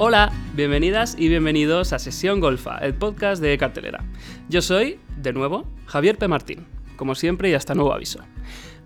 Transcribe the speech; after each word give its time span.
Hola, 0.00 0.30
bienvenidas 0.54 1.16
y 1.18 1.28
bienvenidos 1.28 1.92
a 1.92 1.98
Sesión 1.98 2.38
Golfa, 2.38 2.78
el 2.78 2.94
podcast 2.94 3.42
de 3.42 3.58
Cartelera. 3.58 4.04
Yo 4.48 4.62
soy, 4.62 5.00
de 5.16 5.32
nuevo, 5.32 5.66
Javier 5.86 6.16
P. 6.16 6.28
Martín, 6.28 6.66
como 6.94 7.16
siempre 7.16 7.50
y 7.50 7.54
hasta 7.54 7.74
nuevo 7.74 7.92
aviso. 7.92 8.20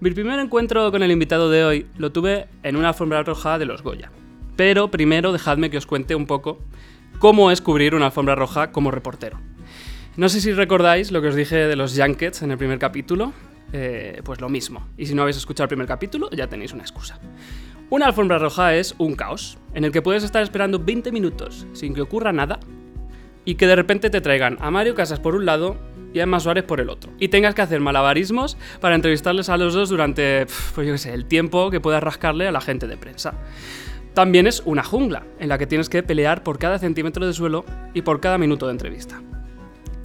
Mi 0.01 0.11
primer 0.11 0.41
encuentro 0.41 0.91
con 0.91 1.03
el 1.03 1.11
invitado 1.11 1.51
de 1.51 1.67
hoy 1.67 1.87
lo 1.99 2.13
tuve 2.13 2.47
en 2.63 2.77
una 2.77 2.89
alfombra 2.89 3.23
roja 3.25 3.59
de 3.59 3.67
los 3.67 3.83
Goya. 3.83 4.11
Pero 4.57 4.91
primero 4.91 5.33
dejadme 5.33 5.69
que 5.69 5.77
os 5.77 5.85
cuente 5.85 6.15
un 6.15 6.25
poco 6.25 6.61
cómo 7.19 7.51
es 7.51 7.61
cubrir 7.61 7.95
una 7.95 8.07
alfombra 8.07 8.35
roja 8.35 8.73
como 8.73 8.91
reportero. 8.91 9.39
No 10.17 10.31
sé 10.31 10.41
si 10.41 10.55
recordáis 10.55 11.13
lo 11.13 11.21
que 11.21 11.29
os 11.29 11.35
dije 11.35 11.57
de 11.57 11.77
los 11.77 11.95
Junkets 11.95 12.41
en 12.41 12.53
el 12.53 12.57
primer 12.57 12.79
capítulo, 12.79 13.35
eh, 13.75 14.23
pues 14.25 14.41
lo 14.41 14.49
mismo. 14.49 14.89
Y 14.97 15.05
si 15.05 15.15
no 15.15 15.21
habéis 15.21 15.37
escuchado 15.37 15.65
el 15.65 15.69
primer 15.69 15.87
capítulo, 15.87 16.31
ya 16.31 16.47
tenéis 16.47 16.73
una 16.73 16.83
excusa. 16.83 17.21
Una 17.93 18.07
alfombra 18.07 18.39
roja 18.39 18.75
es 18.75 18.95
un 18.97 19.17
caos, 19.17 19.59
en 19.75 19.85
el 19.85 19.93
que 19.93 20.01
puedes 20.01 20.25
estar 20.25 20.43
esperando 20.43 20.79
20 20.79 21.13
minutos 21.13 21.67
sin 21.75 21.93
que 21.93 22.01
ocurra 22.01 22.33
nada 22.33 22.59
y 23.45 23.57
que 23.57 23.67
de 23.67 23.77
repente 23.77 24.09
te 24.09 24.23
traigan 24.23 24.57
a 24.63 24.71
Mario 24.71 24.95
Casas 24.95 25.21
por 25.21 25.35
un 25.35 25.45
lado 25.45 25.77
y 26.15 26.19
a 26.19 26.23
Emma 26.23 26.41
Suárez 26.41 26.65
por 26.65 26.81
el 26.81 26.89
otro. 26.89 27.13
Y 27.19 27.29
tengas 27.29 27.55
que 27.55 27.61
hacer 27.61 27.81
malabarismos 27.81 28.57
para 28.81 28.95
entrevistarles 28.95 29.51
a 29.51 29.59
los 29.59 29.75
dos 29.75 29.91
durante, 29.91 30.47
pues 30.75 30.87
yo 30.87 30.95
qué 30.95 30.99
sé, 30.99 31.13
el 31.13 31.27
tiempo 31.27 31.71
que 31.71 31.81
puedas 31.81 32.03
rascarle 32.03 32.49
a 32.49 32.51
la 32.51 32.63
gente 32.63 32.87
de 32.87 32.97
prensa. 32.97 33.35
También 34.15 34.47
es 34.47 34.63
una 34.65 34.85
jungla, 34.85 35.27
en 35.39 35.51
la 35.51 35.59
que 35.59 35.67
tienes 35.67 35.91
que 35.91 36.03
pelear 36.03 36.43
por 36.43 36.59
cada 36.59 36.79
centímetro 36.79 37.27
de 37.27 37.35
suelo 37.35 37.67
y 37.93 38.01
por 38.01 38.21
cada 38.21 38.39
minuto 38.39 38.69
de 38.69 38.73
entrevista. 38.73 39.21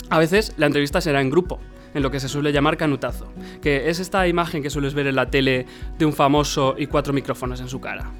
A 0.09 0.19
veces 0.19 0.53
la 0.57 0.65
entrevista 0.65 0.99
será 0.99 1.21
en 1.21 1.29
grupo, 1.29 1.61
en 1.93 2.03
lo 2.03 2.11
que 2.11 2.19
se 2.19 2.29
suele 2.29 2.51
llamar 2.51 2.77
canutazo, 2.77 3.31
que 3.61 3.89
es 3.89 3.99
esta 3.99 4.27
imagen 4.27 4.61
que 4.61 4.69
sueles 4.69 4.93
ver 4.93 5.07
en 5.07 5.15
la 5.15 5.29
tele 5.29 5.65
de 5.97 6.05
un 6.05 6.13
famoso 6.13 6.75
y 6.77 6.87
cuatro 6.87 7.13
micrófonos 7.13 7.61
en 7.61 7.69
su 7.69 7.79
cara. 7.79 8.11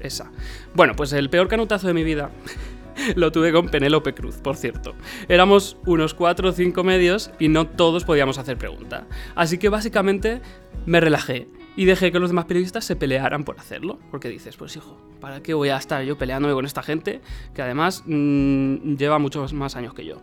Esa. 0.00 0.30
Bueno, 0.74 0.94
pues 0.94 1.12
el 1.12 1.30
peor 1.30 1.48
canutazo 1.48 1.88
de 1.88 1.94
mi 1.94 2.04
vida 2.04 2.30
lo 3.16 3.32
tuve 3.32 3.52
con 3.52 3.68
Penélope 3.68 4.14
Cruz, 4.14 4.36
por 4.36 4.56
cierto. 4.56 4.94
Éramos 5.28 5.76
unos 5.86 6.14
cuatro 6.14 6.50
o 6.50 6.52
cinco 6.52 6.84
medios 6.84 7.30
y 7.38 7.48
no 7.48 7.66
todos 7.66 8.04
podíamos 8.04 8.38
hacer 8.38 8.56
pregunta. 8.56 9.06
Así 9.34 9.58
que 9.58 9.68
básicamente 9.68 10.40
me 10.84 11.00
relajé 11.00 11.48
y 11.76 11.84
dejé 11.84 12.10
que 12.10 12.18
los 12.18 12.30
demás 12.30 12.46
periodistas 12.46 12.84
se 12.84 12.96
pelearan 12.96 13.44
por 13.44 13.58
hacerlo. 13.58 13.98
Porque 14.10 14.28
dices, 14.28 14.56
pues 14.56 14.76
hijo, 14.76 14.96
¿para 15.20 15.42
qué 15.42 15.54
voy 15.54 15.68
a 15.68 15.76
estar 15.76 16.02
yo 16.04 16.16
peleándome 16.16 16.54
con 16.54 16.64
esta 16.64 16.82
gente 16.82 17.20
que 17.54 17.62
además 17.62 18.02
mmm, 18.06 18.96
lleva 18.96 19.18
muchos 19.18 19.52
más 19.52 19.76
años 19.76 19.94
que 19.94 20.04
yo? 20.04 20.22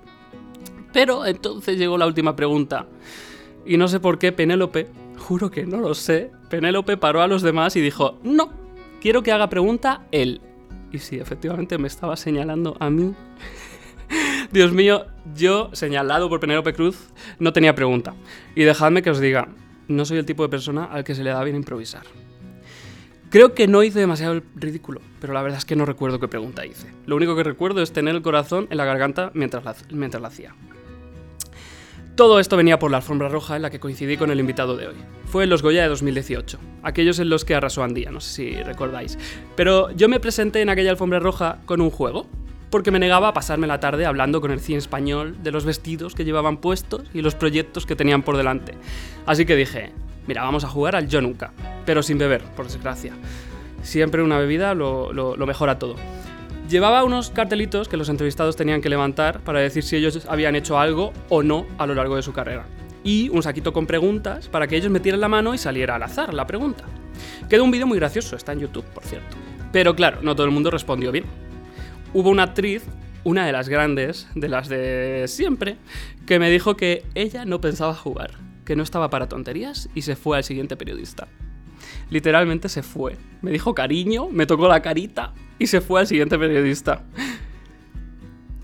Pero 0.94 1.26
entonces 1.26 1.78
llegó 1.78 1.98
la 1.98 2.06
última 2.06 2.36
pregunta. 2.36 2.86
Y 3.66 3.78
no 3.78 3.88
sé 3.88 4.00
por 4.00 4.20
qué 4.20 4.32
Penélope, 4.32 4.88
juro 5.18 5.50
que 5.50 5.66
no 5.66 5.80
lo 5.80 5.96
sé, 5.96 6.32
Penélope 6.50 6.98
paró 6.98 7.22
a 7.22 7.28
los 7.28 7.42
demás 7.42 7.76
y 7.76 7.82
dijo, 7.82 8.20
no, 8.24 8.52
quiero 9.02 9.24
que 9.24 9.32
haga 9.32 9.50
pregunta 9.50 10.06
él. 10.12 10.42
Y 10.92 11.00
sí, 11.00 11.18
efectivamente 11.18 11.78
me 11.78 11.88
estaba 11.88 12.16
señalando 12.16 12.78
a 12.80 12.90
mí. 12.90 13.16
Dios 14.52 14.72
mío, 14.72 15.08
yo, 15.36 15.70
señalado 15.74 16.30
por 16.30 16.40
Penélope 16.40 16.74
Cruz, 16.74 17.10
no 17.40 17.52
tenía 17.52 17.74
pregunta. 17.74 18.14
Y 18.56 18.64
dejadme 18.64 19.02
que 19.02 19.10
os 19.10 19.20
diga, 19.20 19.48
no 19.88 20.06
soy 20.06 20.20
el 20.20 20.26
tipo 20.26 20.44
de 20.44 20.50
persona 20.50 20.86
al 20.86 21.04
que 21.04 21.16
se 21.16 21.24
le 21.24 21.32
da 21.32 21.44
bien 21.44 21.56
improvisar. 21.56 22.04
Creo 23.30 23.56
que 23.56 23.68
no 23.68 23.82
hice 23.82 24.00
demasiado 24.00 24.34
el 24.34 24.44
ridículo, 24.54 25.02
pero 25.20 25.34
la 25.34 25.42
verdad 25.42 25.58
es 25.58 25.66
que 25.66 25.76
no 25.76 25.88
recuerdo 25.88 26.20
qué 26.20 26.28
pregunta 26.28 26.68
hice. 26.68 26.94
Lo 27.08 27.16
único 27.16 27.36
que 27.36 27.44
recuerdo 27.44 27.82
es 27.82 27.92
tener 27.92 28.14
el 28.14 28.22
corazón 28.22 28.68
en 28.70 28.78
la 28.78 28.86
garganta 28.86 29.32
mientras 29.34 29.64
la, 29.64 29.76
mientras 29.90 30.22
la 30.22 30.28
hacía. 30.28 30.54
Todo 32.16 32.39
esto 32.39 32.58
venía 32.58 32.78
por 32.78 32.92
la 32.92 32.97
alfombra 32.97 33.28
roja 33.28 33.56
en 33.56 33.64
la 33.64 33.72
que 33.72 33.80
coincidí 33.80 34.17
con 34.17 34.30
el 34.30 34.39
invitado 34.39 34.78
de 34.78 34.88
hoy. 34.88 34.95
Fue 35.25 35.45
en 35.45 35.50
los 35.50 35.64
Goya 35.64 35.81
de 35.81 35.88
2018, 35.88 36.59
aquellos 36.83 37.17
en 37.17 37.28
los 37.28 37.44
que 37.44 37.56
arrasó 37.56 37.81
Andía, 37.83 38.11
no 38.11 38.19
sé 38.19 38.33
si 38.33 38.64
recordáis. 38.64 39.17
Pero 39.56 39.89
yo 39.92 40.08
me 40.08 40.19
presenté 40.19 40.61
en 40.61 40.69
aquella 40.69 40.91
alfombra 40.91 41.17
roja 41.17 41.58
con 41.66 41.81
un 41.81 41.89
juego, 41.89 42.28
porque 42.69 42.91
me 42.91 43.00
negaba 43.00 43.30
a 43.30 43.34
pasarme 43.34 43.66
la 43.66 43.80
tarde 43.80 44.06
hablando 44.06 44.41
con 44.41 44.52
el 44.52 44.59
cine 44.59 44.78
español 44.78 45.38
de 45.41 45.50
los 45.50 45.66
vestidos 45.66 46.13
que 46.13 46.23
llevaban 46.23 46.57
puestos 46.57 47.02
y 47.16 47.23
los 47.23 47.34
proyectos 47.34 47.88
que 47.88 47.96
tenían 47.96 48.22
por 48.22 48.38
delante. 48.38 48.75
Así 49.25 49.47
que 49.47 49.56
dije, 49.56 49.91
mira, 50.28 50.44
vamos 50.44 50.63
a 50.63 50.69
jugar 50.69 50.96
al 50.96 51.07
yo 51.07 51.19
nunca, 51.19 51.52
pero 51.84 52.03
sin 52.03 52.19
beber, 52.19 52.44
por 52.56 52.68
desgracia. 52.68 53.13
Siempre 53.81 54.22
una 54.22 54.38
bebida 54.38 54.75
lo, 54.75 55.35
mejora 55.47 55.79
todo. 55.79 55.96
Llevaba 56.73 57.03
unos 57.03 57.29
cartelitos 57.29 57.88
que 57.88 57.97
los 57.97 58.09
entrevistados 58.09 58.56
tenían 58.56 58.81
que 58.81 58.89
levantar 58.89 59.41
para 59.41 59.59
decir 59.59 59.84
si 59.84 59.95
ellos 59.95 60.25
habían 60.28 60.56
hecho 60.56 60.79
algo 60.79 61.13
o 61.29 61.44
no 61.44 61.67
a 61.78 61.85
lo 61.85 61.94
largo 61.94 62.16
de 62.16 62.23
su 62.23 62.34
carrera. 62.34 62.66
Y 63.03 63.29
un 63.29 63.44
saquito 63.44 63.73
con 63.73 63.85
preguntas 63.85 64.47
para 64.47 64.66
que 64.66 64.75
ellos 64.75 64.89
metieran 64.89 65.22
la 65.22 65.28
mano 65.28 65.53
y 65.53 65.59
saliera 65.59 65.97
al 65.97 66.01
azar 66.01 66.34
la 66.34 66.47
pregunta. 66.47 66.85
Quedó 67.47 67.63
un 67.63 67.69
vídeo 67.69 67.85
muy 67.85 68.00
gracioso, 68.00 68.35
está 68.35 68.53
en 68.53 68.61
YouTube, 68.61 68.85
por 68.85 69.03
cierto. 69.03 69.38
Pero 69.72 69.95
claro, 69.95 70.23
no 70.23 70.35
todo 70.35 70.47
el 70.47 70.51
mundo 70.51 70.72
respondió 70.72 71.11
bien. 71.11 71.25
Hubo 72.11 72.31
una 72.31 72.41
actriz, 72.41 72.84
una 73.23 73.45
de 73.45 73.51
las 73.51 73.69
grandes, 73.69 74.28
de 74.34 74.50
las 74.50 74.67
de 74.67 75.25
siempre, 75.28 75.78
que 76.25 76.40
me 76.40 76.50
dijo 76.50 76.75
que 76.75 77.05
ella 77.13 77.45
no 77.45 77.61
pensaba 77.61 77.94
jugar, 77.94 78.31
que 78.66 78.75
no 78.75 78.81
estaba 78.81 79.11
para 79.11 79.29
tonterías 79.29 79.90
y 79.94 80.01
se 80.01 80.16
fue 80.16 80.38
al 80.38 80.44
siguiente 80.44 80.75
periodista. 80.75 81.28
Literalmente 82.13 82.69
se 82.69 82.84
fue. 82.84 83.18
Me 83.41 83.50
dijo 83.50 83.74
cariño, 83.74 84.29
me 84.29 84.46
tocó 84.46 84.68
la 84.68 84.84
carita 84.84 85.34
y 85.57 85.66
se 85.66 85.81
fue 85.81 86.00
al 86.00 86.06
siguiente 86.06 86.38
periodista. 86.38 87.01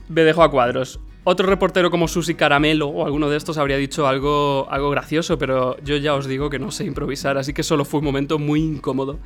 Me 0.07 0.21
dejó 0.21 0.43
a 0.43 0.51
cuadros. 0.51 0.99
Otro 1.23 1.47
reportero 1.47 1.89
como 1.89 2.07
Susi 2.07 2.35
Caramelo 2.35 2.89
o 2.89 3.07
alguno 3.07 3.27
de 3.27 3.38
estos 3.38 3.57
habría 3.57 3.77
dicho 3.77 4.05
algo, 4.07 4.67
algo 4.69 4.91
gracioso, 4.91 5.39
pero 5.39 5.81
yo 5.83 5.97
ya 5.97 6.13
os 6.13 6.27
digo 6.27 6.51
que 6.51 6.59
no 6.59 6.69
sé 6.69 6.85
improvisar, 6.85 7.39
así 7.39 7.51
que 7.51 7.63
solo 7.63 7.85
fue 7.85 8.01
un 8.01 8.05
momento 8.05 8.38
muy 8.38 8.61
incómodo. 8.61 9.17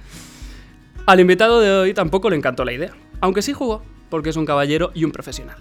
Al 1.05 1.19
invitado 1.19 1.59
de 1.59 1.69
hoy 1.69 1.93
tampoco 1.93 2.29
le 2.29 2.37
encantó 2.37 2.63
la 2.63 2.71
idea, 2.71 2.93
aunque 3.19 3.41
sí 3.41 3.51
jugó, 3.51 3.83
porque 4.09 4.29
es 4.29 4.37
un 4.37 4.45
caballero 4.45 4.91
y 4.93 5.03
un 5.03 5.11
profesional. 5.11 5.57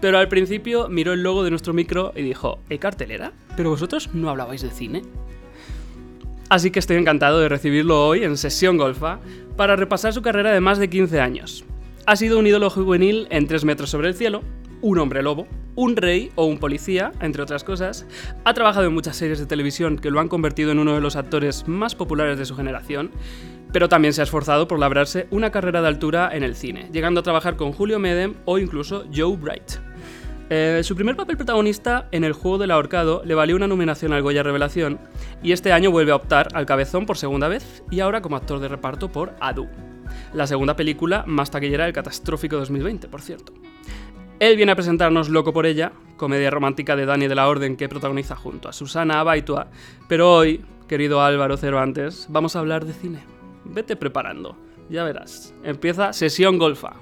Pero 0.00 0.18
al 0.18 0.28
principio 0.28 0.88
miró 0.88 1.12
el 1.12 1.24
logo 1.24 1.42
de 1.42 1.50
nuestro 1.50 1.74
micro 1.74 2.12
y 2.14 2.22
dijo, 2.22 2.60
¿hay 2.70 2.78
cartelera? 2.78 3.32
¿Pero 3.56 3.70
vosotros 3.70 4.10
no 4.14 4.30
hablabais 4.30 4.62
de 4.62 4.70
cine? 4.70 5.02
Así 6.48 6.70
que 6.70 6.78
estoy 6.78 6.96
encantado 6.96 7.40
de 7.40 7.48
recibirlo 7.48 8.06
hoy 8.06 8.22
en 8.22 8.36
Sesión 8.36 8.76
Golfa 8.76 9.18
para 9.56 9.74
repasar 9.74 10.12
su 10.12 10.22
carrera 10.22 10.52
de 10.52 10.60
más 10.60 10.78
de 10.78 10.88
15 10.88 11.20
años. 11.20 11.64
Ha 12.06 12.14
sido 12.14 12.38
un 12.38 12.46
ídolo 12.46 12.70
juvenil 12.70 13.26
en 13.30 13.48
3 13.48 13.64
metros 13.64 13.90
sobre 13.90 14.06
el 14.06 14.14
cielo, 14.14 14.42
un 14.80 14.98
hombre 15.00 15.24
lobo, 15.24 15.48
un 15.74 15.96
rey 15.96 16.30
o 16.36 16.44
un 16.44 16.58
policía, 16.58 17.10
entre 17.20 17.42
otras 17.42 17.64
cosas. 17.64 18.06
Ha 18.44 18.54
trabajado 18.54 18.86
en 18.86 18.94
muchas 18.94 19.16
series 19.16 19.40
de 19.40 19.46
televisión 19.46 19.98
que 19.98 20.12
lo 20.12 20.20
han 20.20 20.28
convertido 20.28 20.70
en 20.70 20.78
uno 20.78 20.94
de 20.94 21.00
los 21.00 21.16
actores 21.16 21.66
más 21.66 21.96
populares 21.96 22.38
de 22.38 22.44
su 22.44 22.54
generación, 22.54 23.10
pero 23.72 23.88
también 23.88 24.14
se 24.14 24.20
ha 24.20 24.24
esforzado 24.24 24.68
por 24.68 24.78
labrarse 24.78 25.26
una 25.32 25.50
carrera 25.50 25.82
de 25.82 25.88
altura 25.88 26.30
en 26.32 26.44
el 26.44 26.54
cine, 26.54 26.88
llegando 26.92 27.20
a 27.20 27.24
trabajar 27.24 27.56
con 27.56 27.72
Julio 27.72 27.98
Medem 27.98 28.34
o 28.44 28.58
incluso 28.58 29.04
Joe 29.12 29.36
Bright. 29.36 29.80
Eh, 30.48 30.82
su 30.84 30.94
primer 30.94 31.16
papel 31.16 31.36
protagonista 31.36 32.06
en 32.12 32.22
el 32.22 32.32
juego 32.32 32.58
del 32.58 32.70
ahorcado 32.70 33.22
le 33.24 33.34
valió 33.34 33.56
una 33.56 33.66
nominación 33.66 34.12
al 34.12 34.22
Goya 34.22 34.44
Revelación 34.44 35.00
y 35.42 35.50
este 35.50 35.72
año 35.72 35.90
vuelve 35.90 36.12
a 36.12 36.16
optar 36.16 36.48
al 36.54 36.66
Cabezón 36.66 37.04
por 37.04 37.18
segunda 37.18 37.48
vez 37.48 37.82
y 37.90 37.98
ahora 37.98 38.20
como 38.22 38.36
actor 38.36 38.60
de 38.60 38.68
reparto 38.68 39.10
por 39.10 39.34
Adu, 39.40 39.66
la 40.32 40.46
segunda 40.46 40.76
película 40.76 41.24
más 41.26 41.50
taquillera 41.50 41.84
del 41.84 41.92
catastrófico 41.92 42.56
2020, 42.56 43.08
por 43.08 43.22
cierto. 43.22 43.52
Él 44.38 44.56
viene 44.56 44.72
a 44.72 44.76
presentarnos 44.76 45.30
Loco 45.30 45.52
por 45.52 45.66
ella, 45.66 45.92
comedia 46.16 46.50
romántica 46.50 46.94
de 46.94 47.06
Dani 47.06 47.26
de 47.26 47.34
la 47.34 47.48
Orden 47.48 47.76
que 47.76 47.88
protagoniza 47.88 48.36
junto 48.36 48.68
a 48.68 48.72
Susana 48.72 49.18
Abaitua, 49.18 49.68
pero 50.08 50.32
hoy, 50.32 50.64
querido 50.86 51.22
Álvaro 51.22 51.56
Cervantes, 51.56 52.26
vamos 52.28 52.54
a 52.54 52.60
hablar 52.60 52.84
de 52.84 52.92
cine. 52.92 53.24
Vete 53.64 53.96
preparando, 53.96 54.56
ya 54.90 55.02
verás. 55.02 55.54
Empieza 55.64 56.12
Sesión 56.12 56.58
Golfa. 56.58 56.94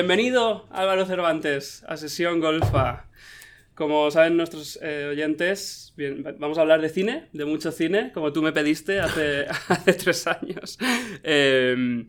Bienvenido 0.00 0.66
Álvaro 0.72 1.06
Cervantes 1.06 1.82
a 1.88 1.96
Sesión 1.96 2.38
Golfa. 2.38 3.06
Como 3.74 4.10
saben 4.10 4.36
nuestros 4.36 4.78
eh, 4.82 5.08
oyentes, 5.10 5.94
bien, 5.96 6.22
vamos 6.38 6.58
a 6.58 6.60
hablar 6.60 6.82
de 6.82 6.90
cine, 6.90 7.28
de 7.32 7.46
mucho 7.46 7.72
cine, 7.72 8.10
como 8.12 8.30
tú 8.30 8.42
me 8.42 8.52
pediste 8.52 9.00
hace, 9.00 9.46
hace 9.68 9.94
tres 9.94 10.26
años. 10.26 10.78
Eh, 11.22 12.04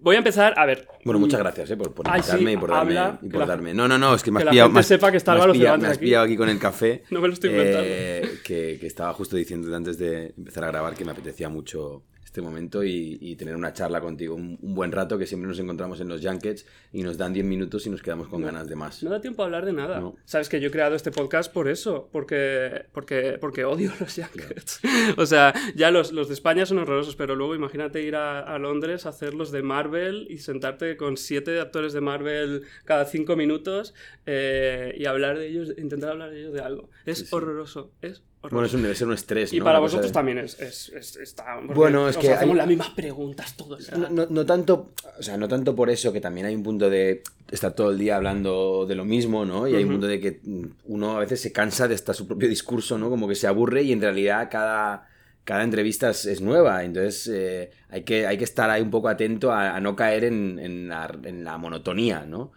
voy 0.00 0.14
a 0.16 0.18
empezar, 0.20 0.54
a 0.56 0.64
ver. 0.64 0.88
Bueno, 1.04 1.20
muchas 1.20 1.40
gracias 1.40 1.70
eh, 1.70 1.76
por, 1.76 1.92
por 1.92 2.08
Ay, 2.08 2.20
invitarme 2.20 2.50
sí, 2.52 2.56
y 2.56 2.56
por 2.56 2.70
darme. 2.70 2.98
habla, 2.98 3.18
y 3.20 3.26
que 3.26 3.30
por 3.32 3.40
la- 3.40 3.46
darme. 3.46 3.74
No, 3.74 3.86
no, 3.86 3.98
no, 3.98 4.14
es 4.14 4.22
que 4.22 4.30
me 4.30 4.38
que 4.38 4.40
has 4.40 4.44
la 4.46 4.50
pillado. 4.52 4.68
gente 4.70 4.82
sepa 4.84 5.10
que 5.10 5.18
está 5.18 5.32
Álvaro 5.32 5.52
Cervantes 5.54 5.82
Me 5.86 5.92
has 5.92 5.98
pillado 5.98 6.24
aquí 6.24 6.36
con 6.38 6.48
el 6.48 6.58
café. 6.58 7.02
No 7.10 7.20
me 7.20 7.28
lo 7.28 7.34
estoy 7.34 7.50
inventando. 7.50 7.84
eh, 7.86 8.38
que, 8.42 8.78
que 8.80 8.86
estaba 8.86 9.12
justo 9.12 9.36
diciendo 9.36 9.76
antes 9.76 9.98
de 9.98 10.32
empezar 10.34 10.64
a 10.64 10.68
grabar 10.68 10.94
que 10.94 11.04
me 11.04 11.10
apetecía 11.12 11.50
mucho 11.50 12.04
este 12.38 12.42
momento 12.48 12.84
y, 12.84 13.18
y 13.20 13.34
tener 13.34 13.56
una 13.56 13.72
charla 13.72 14.00
contigo 14.00 14.36
un, 14.36 14.56
un 14.62 14.74
buen 14.74 14.92
rato 14.92 15.18
que 15.18 15.26
siempre 15.26 15.48
nos 15.48 15.58
encontramos 15.58 16.00
en 16.00 16.08
los 16.08 16.24
Junkets 16.24 16.64
y 16.92 17.02
nos 17.02 17.18
dan 17.18 17.32
10 17.32 17.44
minutos 17.44 17.84
y 17.86 17.90
nos 17.90 18.00
quedamos 18.00 18.28
con 18.28 18.42
ganas 18.42 18.68
de 18.68 18.76
más. 18.76 19.02
No 19.02 19.10
da 19.10 19.20
tiempo 19.20 19.42
a 19.42 19.46
hablar 19.46 19.66
de 19.66 19.72
nada. 19.72 19.98
No. 19.98 20.14
Sabes 20.24 20.48
que 20.48 20.60
yo 20.60 20.68
he 20.68 20.70
creado 20.70 20.94
este 20.94 21.10
podcast 21.10 21.52
por 21.52 21.68
eso, 21.68 22.08
porque, 22.12 22.86
porque, 22.92 23.38
porque 23.40 23.64
odio 23.64 23.90
los 23.98 24.14
Junkets. 24.14 24.80
o 25.16 25.26
sea, 25.26 25.52
ya 25.74 25.90
los, 25.90 26.12
los 26.12 26.28
de 26.28 26.34
España 26.34 26.64
son 26.64 26.78
horrorosos, 26.78 27.16
pero 27.16 27.34
luego 27.34 27.56
imagínate 27.56 28.02
ir 28.02 28.14
a, 28.14 28.38
a 28.40 28.58
Londres 28.60 29.04
a 29.06 29.08
hacer 29.08 29.34
los 29.34 29.50
de 29.50 29.62
Marvel 29.62 30.28
y 30.30 30.38
sentarte 30.38 30.96
con 30.96 31.16
siete 31.16 31.58
actores 31.60 31.92
de 31.92 32.00
Marvel 32.00 32.62
cada 32.84 33.04
cinco 33.04 33.34
minutos 33.34 33.94
eh, 34.26 34.94
y 34.96 35.06
hablar 35.06 35.38
de 35.38 35.48
ellos, 35.48 35.74
intentar 35.76 36.10
hablar 36.10 36.30
de 36.30 36.40
ellos 36.40 36.52
de 36.52 36.60
algo. 36.60 36.88
Es 37.04 37.18
Sí, 37.18 37.24
sí. 37.26 37.34
horroroso, 37.34 37.90
es 38.00 38.20
horroroso. 38.20 38.27
Bueno, 38.40 38.64
eso 38.64 38.78
debe 38.78 38.94
ser 38.94 39.08
un 39.08 39.14
estrés. 39.14 39.52
y 39.52 39.58
¿no? 39.58 39.64
para 39.64 39.80
vosotros 39.80 40.06
de- 40.06 40.12
también 40.12 40.38
es, 40.38 40.58
es, 40.60 40.90
es- 40.90 41.16
está... 41.16 41.58
Bueno, 41.62 42.08
es 42.08 42.16
que 42.16 42.32
hacemos 42.32 42.52
hay- 42.54 42.58
las 42.58 42.66
mismas 42.68 42.90
preguntas 42.90 43.56
todos. 43.56 43.90
No, 43.92 44.08
no- 44.08 44.26
no 44.30 44.46
tanto, 44.46 44.92
o 45.18 45.22
sea, 45.22 45.36
no 45.36 45.48
tanto 45.48 45.74
por 45.74 45.90
eso, 45.90 46.12
que 46.12 46.20
también 46.20 46.46
hay 46.46 46.54
un 46.54 46.62
punto 46.62 46.88
de 46.88 47.22
estar 47.50 47.72
todo 47.74 47.90
el 47.90 47.98
día 47.98 48.16
hablando 48.16 48.86
de 48.86 48.94
lo 48.94 49.04
mismo, 49.04 49.44
¿no? 49.44 49.66
Y 49.66 49.74
hay 49.74 49.82
un 49.82 49.88
Ujú. 49.90 49.94
punto 49.94 50.06
de 50.06 50.20
que 50.20 50.40
uno 50.84 51.16
a 51.16 51.20
veces 51.20 51.40
se 51.40 51.50
cansa 51.52 51.88
de 51.88 51.96
estar 51.96 52.14
su 52.14 52.26
propio 52.28 52.48
discurso, 52.48 52.96
¿no? 52.96 53.10
Como 53.10 53.26
que 53.26 53.34
se 53.34 53.48
aburre 53.48 53.82
y 53.82 53.92
en 53.92 54.00
realidad 54.00 54.48
cada, 54.50 55.08
cada 55.44 55.64
entrevista 55.64 56.10
es, 56.10 56.24
es 56.26 56.40
nueva. 56.40 56.84
Entonces 56.84 57.26
eh, 57.34 57.70
hay, 57.90 58.04
que, 58.04 58.26
hay 58.28 58.38
que 58.38 58.44
estar 58.44 58.70
ahí 58.70 58.82
un 58.82 58.90
poco 58.90 59.08
atento 59.08 59.50
a, 59.50 59.74
a 59.74 59.80
no 59.80 59.96
caer 59.96 60.22
en, 60.24 60.58
en 60.60 60.88
la, 60.88 61.12
en 61.24 61.42
la 61.42 61.58
monotonía, 61.58 62.24
¿no? 62.24 62.52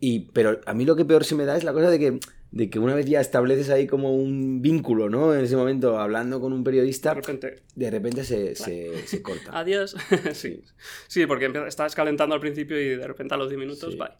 Y, 0.00 0.20
pero 0.32 0.60
a 0.66 0.74
mí 0.74 0.84
lo 0.84 0.96
que 0.96 1.04
peor 1.04 1.24
se 1.24 1.36
me 1.36 1.44
da 1.44 1.56
es 1.56 1.62
la 1.62 1.72
cosa 1.72 1.88
de 1.90 1.98
que, 2.00 2.18
de 2.52 2.70
que 2.70 2.78
una 2.78 2.94
vez 2.94 3.06
ya 3.06 3.20
estableces 3.20 3.70
ahí 3.70 3.86
como 3.86 4.14
un 4.14 4.62
vínculo, 4.62 5.08
¿no? 5.08 5.34
En 5.34 5.40
ese 5.44 5.56
momento, 5.56 5.98
hablando 5.98 6.40
con 6.40 6.52
un 6.52 6.62
De 6.62 6.70
periodista, 6.70 7.14
repente, 7.14 7.62
de 7.74 7.90
repente 7.90 8.24
se, 8.24 8.54
se, 8.54 9.06
se 9.06 9.22
corta. 9.22 9.50
adiós. 9.58 9.96
sí. 10.34 10.62
sí, 11.08 11.26
porque 11.26 11.46
empieza- 11.46 11.66
estás 11.66 11.94
calentando 11.94 12.34
al 12.34 12.40
principio 12.40 12.78
y 12.80 12.90
de 12.90 13.06
repente 13.06 13.34
a 13.34 13.38
los 13.38 13.48
10 13.48 13.58
minutos, 13.58 13.92
Sí. 13.92 13.98
bye. 13.98 14.10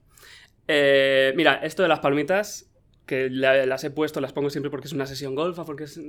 Eh, 0.67 1.33
mira, 1.37 1.57
esto 1.57 1.83
de 1.83 1.89
las 1.89 2.01
palmitas, 2.01 2.72
que 3.07 3.29
la- 3.31 3.67
las 3.67 3.83
he 3.85 3.91
puesto, 3.91 4.21
las 4.21 4.33
pongo 4.33 4.49
siempre 4.51 4.71
porque 4.71 4.87
es 4.87 4.93
una 4.93 5.07
sesión 5.07 5.35
golfa, 5.35 5.65
porque 5.65 5.85
es 5.85 6.01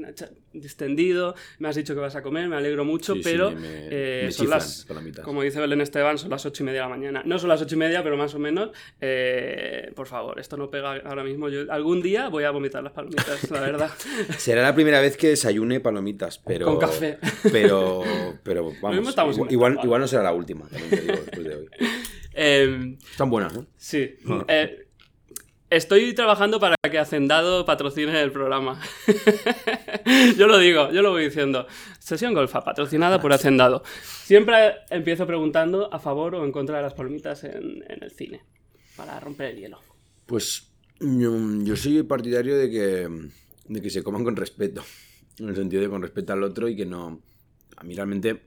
distendido. 0.53 1.35
Me 1.59 1.67
has 1.67 1.75
dicho 1.75 1.93
que 1.93 1.99
vas 1.99 2.15
a 2.15 2.21
comer, 2.21 2.47
me 2.47 2.55
alegro 2.55 2.85
mucho, 2.85 3.13
Sí, 3.13 3.23
sí, 3.23 3.29
pero 3.31 3.51
me- 3.51 3.87
eh, 3.89 4.21
me 4.25 4.31
son 4.31 4.49
las, 4.49 4.85
palomitas. 4.87 5.25
como 5.25 5.41
dice 5.41 5.59
Belén 5.59 5.81
Esteban, 5.81 6.17
son 6.17 6.29
las 6.29 6.45
ocho 6.45 6.63
y 6.63 6.65
media 6.65 6.83
de 6.83 6.89
la 6.89 6.95
mañana. 6.95 7.23
No 7.25 7.39
son 7.39 7.49
las 7.49 7.61
ocho 7.61 7.75
y 7.75 7.77
media, 7.79 8.03
pero 8.03 8.17
más 8.17 8.33
o 8.35 8.39
menos. 8.39 8.71
Eh, 9.01 9.91
por 9.95 10.07
favor, 10.07 10.39
esto 10.39 10.57
no 10.57 10.69
pega 10.69 10.97
ahora 11.05 11.23
mismo. 11.23 11.49
Yo 11.49 11.71
algún 11.71 12.01
día 12.01 12.29
voy 12.29 12.43
a 12.43 12.51
vomitar 12.51 12.83
las 12.83 12.93
palomitas, 12.93 13.49
la 13.51 13.59
verdad. 13.61 13.91
Será 14.37 14.61
la 14.61 14.75
primera 14.75 15.01
vez 15.01 15.17
que 15.17 15.29
desayune 15.29 15.79
palomitas, 15.79 16.39
pero. 16.39 16.65
Con 16.65 16.79
café. 16.79 17.17
Pero, 17.51 18.01
pero 18.43 18.71
vamos. 18.81 19.15
igual, 19.49 19.79
igual, 19.83 20.01
no 20.01 20.07
será 20.07 20.23
la 20.23 20.33
última, 20.33 20.67
también 20.67 20.89
te 20.89 21.01
digo, 21.01 21.13
después 21.25 21.43
de 21.47 21.55
hoy. 21.55 21.67
Eh, 22.35 22.97
Están 23.11 23.29
buenas, 23.29 23.53
¿no? 23.53 23.67
Sí. 23.77 24.15
Eh, 24.47 24.82
estoy 25.75 26.13
trabajando 26.13 26.59
para 26.59 26.75
que 26.89 26.99
Hacendado 26.99 27.65
patrocine 27.65 28.21
el 28.21 28.31
programa. 28.31 28.79
yo 30.37 30.47
lo 30.47 30.57
digo, 30.57 30.91
yo 30.91 31.01
lo 31.01 31.11
voy 31.11 31.25
diciendo. 31.25 31.67
Sesión 31.99 32.33
Golfa, 32.33 32.63
patrocinada 32.63 33.21
por 33.21 33.33
Hacendado. 33.33 33.83
Siempre 34.23 34.75
empiezo 34.89 35.25
preguntando 35.25 35.93
a 35.93 35.99
favor 35.99 36.35
o 36.35 36.45
en 36.45 36.51
contra 36.51 36.77
de 36.77 36.83
las 36.83 36.93
palomitas 36.93 37.43
en, 37.43 37.83
el 37.87 38.11
cine. 38.11 38.43
Para 38.95 39.19
romper 39.19 39.51
el 39.51 39.61
hielo. 39.61 39.79
Pues 40.25 40.71
yo, 40.99 41.35
yo 41.63 41.75
soy 41.75 42.03
partidario 42.03 42.57
de 42.57 42.69
que, 42.69 43.09
de 43.67 43.81
que 43.81 43.89
se 43.89 44.03
coman 44.03 44.23
con 44.23 44.35
respeto. 44.35 44.83
En 45.39 45.49
el 45.49 45.55
sentido 45.55 45.81
de 45.81 45.89
con 45.89 46.01
respeto 46.01 46.33
al 46.33 46.43
otro 46.43 46.69
y 46.69 46.75
que 46.75 46.85
no. 46.85 47.21
A 47.75 47.83
mí 47.83 47.95
realmente, 47.95 48.43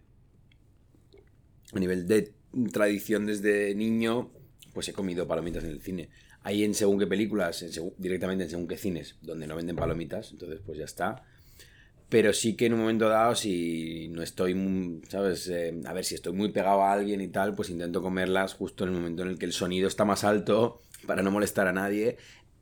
a 1.72 1.78
nivel 1.80 2.06
de 2.06 2.32
tradición 2.72 3.26
desde 3.26 3.74
niño, 3.74 4.30
pues 4.72 4.88
he 4.88 4.92
comido 4.92 5.26
palomitas 5.26 5.64
en 5.64 5.70
el 5.70 5.82
cine. 5.82 6.08
Hay 6.46 6.62
en 6.62 6.74
según 6.74 6.96
qué 7.00 7.08
películas, 7.08 7.60
en 7.62 7.72
según- 7.72 7.94
directamente 7.98 8.44
en 8.44 8.50
según 8.50 8.68
qué 8.68 8.76
cines, 8.76 9.16
donde 9.20 9.48
no 9.48 9.56
venden 9.56 9.74
palomitas, 9.74 10.30
entonces 10.30 10.60
pues 10.64 10.78
ya 10.78 10.84
está. 10.84 11.24
Pero 12.08 12.32
sí 12.32 12.54
que 12.54 12.66
en 12.66 12.74
un 12.74 12.80
momento 12.82 13.08
dado, 13.08 13.34
si 13.34 14.06
no 14.10 14.22
estoy, 14.22 14.54
muy- 14.54 15.00
¿sabes? 15.08 15.48
Eh, 15.48 15.74
a 15.84 15.92
ver, 15.92 16.04
si 16.04 16.14
estoy 16.14 16.32
muy 16.34 16.50
pegado 16.52 16.84
a 16.84 16.92
alguien 16.92 17.20
y 17.20 17.26
tal, 17.26 17.56
pues 17.56 17.68
intento 17.68 18.00
comerlas 18.00 18.54
justo 18.54 18.84
en 18.84 18.90
el 18.90 18.96
momento 18.96 19.22
en 19.22 19.30
el 19.30 19.38
que 19.40 19.44
el 19.46 19.52
sonido 19.52 19.88
está 19.88 20.04
más 20.04 20.22
alto 20.22 20.82
para 21.04 21.22
no 21.22 21.32
molestar 21.32 21.66
a 21.66 21.72
nadie. 21.72 22.16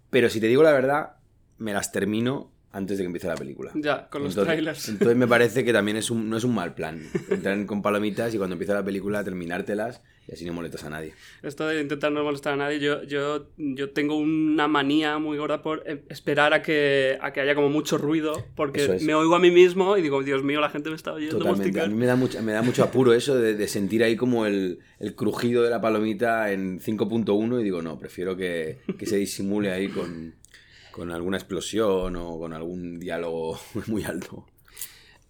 Pero 0.08 0.30
si 0.30 0.40
te 0.40 0.46
digo 0.46 0.62
la 0.62 0.72
verdad, 0.72 1.16
me 1.58 1.74
las 1.74 1.92
termino 1.92 2.52
antes 2.72 2.96
de 2.96 3.02
que 3.04 3.06
empiece 3.06 3.26
la 3.28 3.34
película. 3.36 3.70
Ya, 3.74 4.08
con 4.08 4.22
los 4.22 4.32
entonces, 4.32 4.54
trailers. 4.54 4.88
Entonces 4.94 5.16
me 5.16 5.28
parece 5.28 5.62
que 5.62 5.74
también 5.74 5.98
es 5.98 6.10
un, 6.10 6.30
no 6.30 6.38
es 6.38 6.44
un 6.44 6.54
mal 6.54 6.74
plan. 6.74 7.02
Entrar 7.30 7.66
con 7.66 7.82
palomitas 7.82 8.34
y 8.34 8.38
cuando 8.38 8.54
empieza 8.54 8.72
la 8.72 8.84
película 8.84 9.22
terminártelas 9.22 10.00
y 10.26 10.32
así 10.32 10.44
no 10.44 10.52
molestas 10.52 10.84
a 10.84 10.90
nadie. 10.90 11.14
Esto 11.42 11.66
de 11.68 11.80
intentar 11.80 12.10
no 12.12 12.24
molestar 12.24 12.54
a 12.54 12.56
nadie, 12.56 12.80
yo, 12.80 13.02
yo, 13.02 13.46
yo 13.56 13.90
tengo 13.90 14.16
una 14.16 14.68
manía 14.68 15.18
muy 15.18 15.36
gorda 15.36 15.62
por 15.62 15.82
eh, 15.86 16.02
esperar 16.08 16.54
a 16.54 16.62
que, 16.62 17.18
a 17.20 17.32
que 17.32 17.40
haya 17.40 17.54
como 17.54 17.68
mucho 17.68 17.98
ruido, 17.98 18.44
porque 18.56 18.84
es. 18.96 19.02
me 19.02 19.14
oigo 19.14 19.34
a 19.34 19.38
mí 19.38 19.50
mismo 19.50 19.96
y 19.96 20.02
digo, 20.02 20.22
Dios 20.22 20.42
mío, 20.42 20.60
la 20.60 20.70
gente 20.70 20.88
me 20.88 20.96
está 20.96 21.12
oyendo 21.12 21.38
Totalmente. 21.38 21.68
A 21.68 21.82
masticar". 21.82 21.88
mí 21.90 21.96
me 21.96 22.06
da 22.06 22.16
mucho, 22.16 22.42
me 22.42 22.52
da 22.52 22.62
mucho 22.62 22.82
apuro 22.82 23.12
eso 23.12 23.36
de, 23.36 23.54
de 23.54 23.68
sentir 23.68 24.02
ahí 24.02 24.16
como 24.16 24.46
el, 24.46 24.78
el 24.98 25.14
crujido 25.14 25.62
de 25.62 25.70
la 25.70 25.80
palomita 25.80 26.50
en 26.52 26.80
5.1 26.80 27.60
y 27.60 27.64
digo, 27.64 27.82
no, 27.82 27.98
prefiero 27.98 28.36
que, 28.36 28.78
que 28.98 29.06
se 29.06 29.16
disimule 29.16 29.72
ahí 29.72 29.88
con, 29.88 30.34
con 30.90 31.10
alguna 31.10 31.36
explosión 31.36 32.16
o 32.16 32.38
con 32.38 32.52
algún 32.54 32.98
diálogo 32.98 33.58
muy 33.88 34.04
alto. 34.04 34.46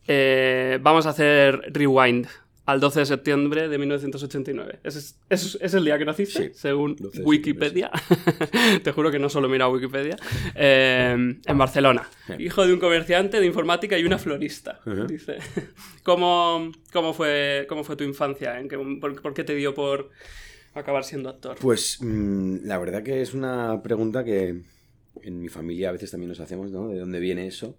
Eh, 0.06 0.79
vamos 0.82 1.06
a 1.06 1.11
hacer 1.11 1.62
rewind 1.73 2.26
al 2.66 2.81
12 2.81 3.00
de 3.00 3.06
septiembre 3.06 3.69
de 3.69 3.76
1989. 3.78 4.78
Ese 4.84 4.99
es, 4.99 5.19
es- 5.28 5.58
es 5.61 5.75
el 5.75 5.84
día 5.84 5.99
que 5.99 6.05
naciste, 6.06 6.49
Sí, 6.49 6.50
según 6.55 6.96
12 6.96 7.19
de 7.19 7.25
Wikipedia. 7.25 7.90
Te 8.82 8.90
juro 8.93 9.11
que 9.11 9.19
no 9.19 9.28
solo 9.28 9.49
mira 9.49 9.69
Wikipedia. 9.69 10.16
Eh, 10.55 11.12
en 11.44 11.58
Barcelona. 11.58 12.08
Hijo 12.38 12.66
de 12.66 12.72
un 12.72 12.81
comerciante 12.81 13.38
de 13.40 13.46
informática 13.46 13.99
y 13.99 14.05
una 14.05 14.19
florista. 14.19 14.81
Dice. 15.06 15.37
¿Cómo, 16.02 16.72
cómo, 16.93 17.12
fue, 17.12 17.66
¿Cómo 17.69 17.84
fue 17.84 17.96
tu 17.96 18.05
infancia? 18.05 18.58
¿En 18.58 18.69
qué- 18.69 18.78
por, 19.00 19.20
por 19.20 19.34
qué 19.34 19.44
te 19.44 19.55
dio 19.55 19.75
por 19.75 20.10
acabar 20.72 21.05
siendo 21.05 21.28
actor? 21.28 21.56
Pues 21.60 21.99
mm, 22.00 22.64
la 22.64 22.78
verdad 22.78 23.02
que 23.02 23.20
es 23.20 23.34
una 23.34 23.82
pregunta 23.82 24.25
que 24.25 24.62
en 25.22 25.40
mi 25.40 25.49
familia 25.49 25.90
a 25.90 25.93
veces 25.93 26.10
también 26.10 26.28
nos 26.31 26.40
hacemos, 26.40 26.70
¿no? 26.70 26.88
¿De 26.88 26.99
dónde 26.99 27.20
viene 27.20 27.46
eso? 27.46 27.76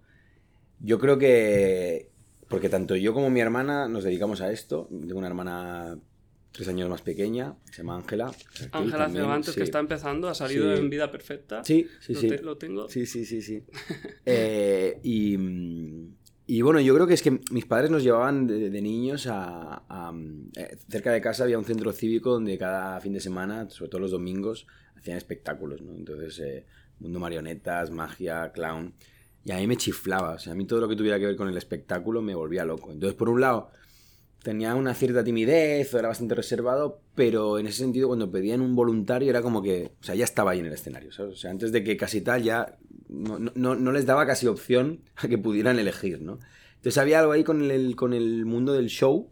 Yo 0.80 0.98
creo 0.98 1.18
que... 1.18 2.08
Porque 2.48 2.68
tanto 2.68 2.94
yo 2.96 3.12
como 3.12 3.28
mi 3.30 3.40
hermana 3.40 3.88
nos 3.88 4.04
dedicamos 4.04 4.40
a 4.40 4.50
esto. 4.52 4.88
Tengo 4.90 5.18
una 5.18 5.26
hermana 5.28 5.98
tres 6.52 6.68
años 6.68 6.88
más 6.88 7.02
pequeña, 7.02 7.54
se 7.70 7.78
llama 7.78 7.96
Ángela. 7.96 8.32
Ángela 8.72 9.10
Cervantes, 9.10 9.52
sí. 9.54 9.60
que 9.60 9.64
está 9.64 9.78
empezando, 9.78 10.28
ha 10.28 10.34
salido 10.34 10.74
Sí. 10.74 10.80
en 10.80 10.88
Vida 10.88 11.10
Perfecta. 11.10 11.62
Sí, 11.64 11.86
sí, 12.00 12.14
lo, 12.14 12.20
sí. 12.20 12.28
te- 12.28 12.42
lo 12.42 12.56
tengo. 12.56 12.88
Sí, 12.88 13.04
sí, 13.04 13.24
sí, 13.26 13.42
sí. 13.42 13.62
Eh, 14.24 14.98
y, 15.02 15.36
y 16.46 16.62
bueno, 16.62 16.80
yo 16.80 16.94
creo 16.94 17.06
que 17.06 17.14
es 17.14 17.22
que 17.22 17.40
mis 17.50 17.66
padres 17.66 17.90
nos 17.90 18.02
llevaban 18.02 18.46
de, 18.46 18.70
de 18.70 18.80
niños 18.82 19.26
a, 19.26 19.82
a, 19.88 20.12
eh, 20.56 20.76
Cerca 20.88 21.12
de 21.12 21.20
casa 21.20 21.44
había 21.44 21.58
un 21.58 21.64
centro 21.64 21.92
cívico 21.92 22.30
donde 22.32 22.56
cada 22.56 23.00
fin 23.00 23.12
de 23.12 23.20
semana, 23.20 23.68
sobre 23.68 23.90
todo 23.90 24.00
los 24.00 24.12
domingos, 24.12 24.66
hacían 24.96 25.18
espectáculos, 25.18 25.82
¿no? 25.82 25.92
Entonces, 25.94 26.38
eh, 26.40 26.64
mundo 27.00 27.18
marionetas, 27.20 27.90
magia, 27.90 28.50
clown. 28.52 28.94
Y 29.46 29.52
a 29.52 29.58
mí 29.58 29.66
me 29.68 29.76
chiflaba, 29.76 30.32
o 30.34 30.38
sea, 30.40 30.52
a 30.54 30.56
mí 30.56 30.66
todo 30.66 30.80
lo 30.80 30.88
que 30.88 30.96
tuviera 30.96 31.20
que 31.20 31.26
ver 31.26 31.36
con 31.36 31.48
el 31.48 31.56
espectáculo 31.56 32.20
me 32.20 32.34
volvía 32.34 32.64
loco. 32.64 32.90
Entonces, 32.90 33.16
por 33.16 33.28
un 33.28 33.40
lado, 33.40 33.70
tenía 34.42 34.74
una 34.74 34.92
cierta 34.94 35.22
timidez, 35.22 35.94
o 35.94 35.98
era 36.00 36.08
bastante 36.08 36.34
reservado, 36.34 37.00
pero 37.14 37.58
en 37.60 37.68
ese 37.68 37.78
sentido 37.78 38.08
cuando 38.08 38.30
pedían 38.32 38.60
un 38.60 38.74
voluntario 38.74 39.30
era 39.30 39.42
como 39.42 39.62
que, 39.62 39.92
o 40.00 40.04
sea, 40.04 40.16
ya 40.16 40.24
estaba 40.24 40.50
ahí 40.52 40.58
en 40.60 40.66
el 40.66 40.72
escenario, 40.72 41.12
¿sabes? 41.12 41.34
O 41.34 41.36
sea, 41.36 41.52
antes 41.52 41.70
de 41.70 41.84
que 41.84 41.96
casi 41.96 42.22
tal 42.22 42.42
ya 42.42 42.76
no, 43.08 43.38
no- 43.38 43.76
no, 43.76 43.92
les 43.92 44.04
daba 44.06 44.26
casi 44.26 44.48
opción 44.48 45.02
a 45.16 45.28
que 45.28 45.38
pudieran 45.38 45.78
elegir, 45.78 46.20
¿no? 46.22 46.40
Entonces 46.76 46.98
había 46.98 47.20
algo 47.20 47.32
ahí 47.32 47.44
con 47.44 47.70
el, 47.70 47.96
con 47.96 48.14
el 48.14 48.46
mundo 48.46 48.72
del 48.72 48.88
show 48.88 49.30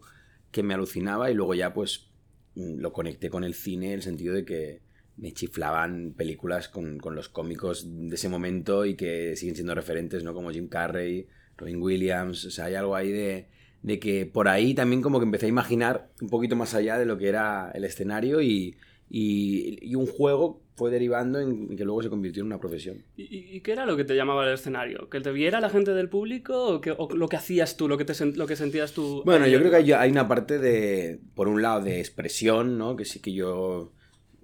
que 0.51 0.63
me 0.63 0.73
alucinaba 0.73 1.29
y 1.29 1.33
luego 1.33 1.53
ya 1.55 1.73
pues 1.73 2.07
lo 2.55 2.93
conecté 2.93 3.29
con 3.29 3.43
el 3.43 3.53
cine 3.53 3.87
en 3.87 3.93
el 3.95 4.01
sentido 4.01 4.33
de 4.33 4.45
que 4.45 4.81
me 5.17 5.31
chiflaban 5.31 6.13
películas 6.15 6.67
con, 6.67 6.97
con 6.97 7.15
los 7.15 7.29
cómicos 7.29 7.87
de 7.87 8.15
ese 8.15 8.29
momento 8.29 8.85
y 8.85 8.95
que 8.95 9.35
siguen 9.35 9.55
siendo 9.55 9.75
referentes, 9.75 10.23
¿no? 10.23 10.33
Como 10.33 10.51
Jim 10.51 10.67
Carrey, 10.67 11.27
Robin 11.57 11.81
Williams, 11.81 12.45
o 12.45 12.51
sea, 12.51 12.65
hay 12.65 12.75
algo 12.75 12.95
ahí 12.95 13.11
de, 13.11 13.47
de 13.81 13.99
que 13.99 14.25
por 14.25 14.47
ahí 14.47 14.73
también 14.73 15.01
como 15.01 15.19
que 15.19 15.25
empecé 15.25 15.45
a 15.45 15.49
imaginar 15.49 16.09
un 16.21 16.29
poquito 16.29 16.55
más 16.55 16.73
allá 16.73 16.97
de 16.97 17.05
lo 17.05 17.17
que 17.17 17.29
era 17.29 17.71
el 17.73 17.85
escenario 17.85 18.41
y, 18.41 18.75
y, 19.09 19.77
y 19.81 19.95
un 19.95 20.07
juego 20.07 20.61
fue 20.75 20.91
derivando 20.91 21.39
en 21.39 21.75
que 21.77 21.85
luego 21.85 22.03
se 22.03 22.09
convirtió 22.09 22.41
en 22.41 22.47
una 22.47 22.59
profesión. 22.59 23.03
¿Y, 23.15 23.61
qué 23.61 23.71
era 23.71 23.85
lo 23.85 23.95
que 23.95 24.03
te 24.03 24.15
llamaba 24.15 24.45
el 24.45 24.53
escenario? 24.53 25.09
¿Que 25.09 25.21
te 25.21 25.31
viera 25.31 25.61
la 25.61 25.69
gente 25.69 25.93
del 25.93 26.09
público 26.09 26.67
o, 26.67 26.81
que, 26.81 26.91
o 26.91 27.07
lo 27.15 27.29
que 27.29 27.37
hacías 27.37 27.77
tú, 27.77 27.87
lo 27.87 27.97
que, 27.97 28.03
te 28.03 28.13
lo 28.25 28.45
que 28.45 28.57
sentías 28.57 28.91
tú? 28.91 29.23
Bueno, 29.25 29.47
yo 29.47 29.59
creo 29.59 29.71
que 29.71 29.77
hay, 29.77 29.91
hay 29.93 30.11
una 30.11 30.27
parte 30.27 30.59
de, 30.59 31.19
por 31.33 31.47
un 31.47 31.61
lado, 31.61 31.81
de 31.81 31.99
expresión, 31.99 32.77
¿no? 32.77 32.97
Que 32.97 33.05
sí 33.05 33.21
que 33.21 33.31
yo, 33.31 33.93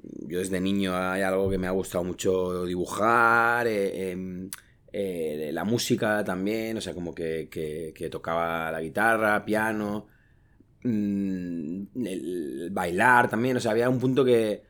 yo 0.04 0.40
desde 0.40 0.60
niño 0.60 0.96
hay 0.96 1.22
algo 1.22 1.50
que 1.50 1.58
me 1.58 1.68
ha 1.68 1.72
gustado 1.72 2.04
mucho 2.04 2.66
dibujar, 2.66 3.68
eh, 3.68 4.12
em, 4.12 4.50
eh, 4.92 5.52
la 5.54 5.64
música 5.64 6.24
también, 6.24 6.78
o 6.78 6.82
sea, 6.82 6.94
como 6.94 7.14
que, 7.14 7.48
que- 7.50 8.10
tocaba 8.10 8.72
la 8.72 8.82
guitarra, 8.82 9.46
piano, 9.46 10.08
mm, 10.84 11.84
el 12.06 12.70
bailar 12.72 13.30
también, 13.30 13.58
o 13.58 13.60
sea, 13.60 13.72
había 13.72 13.90
un 13.90 14.00
punto 14.00 14.26
que 14.26 14.64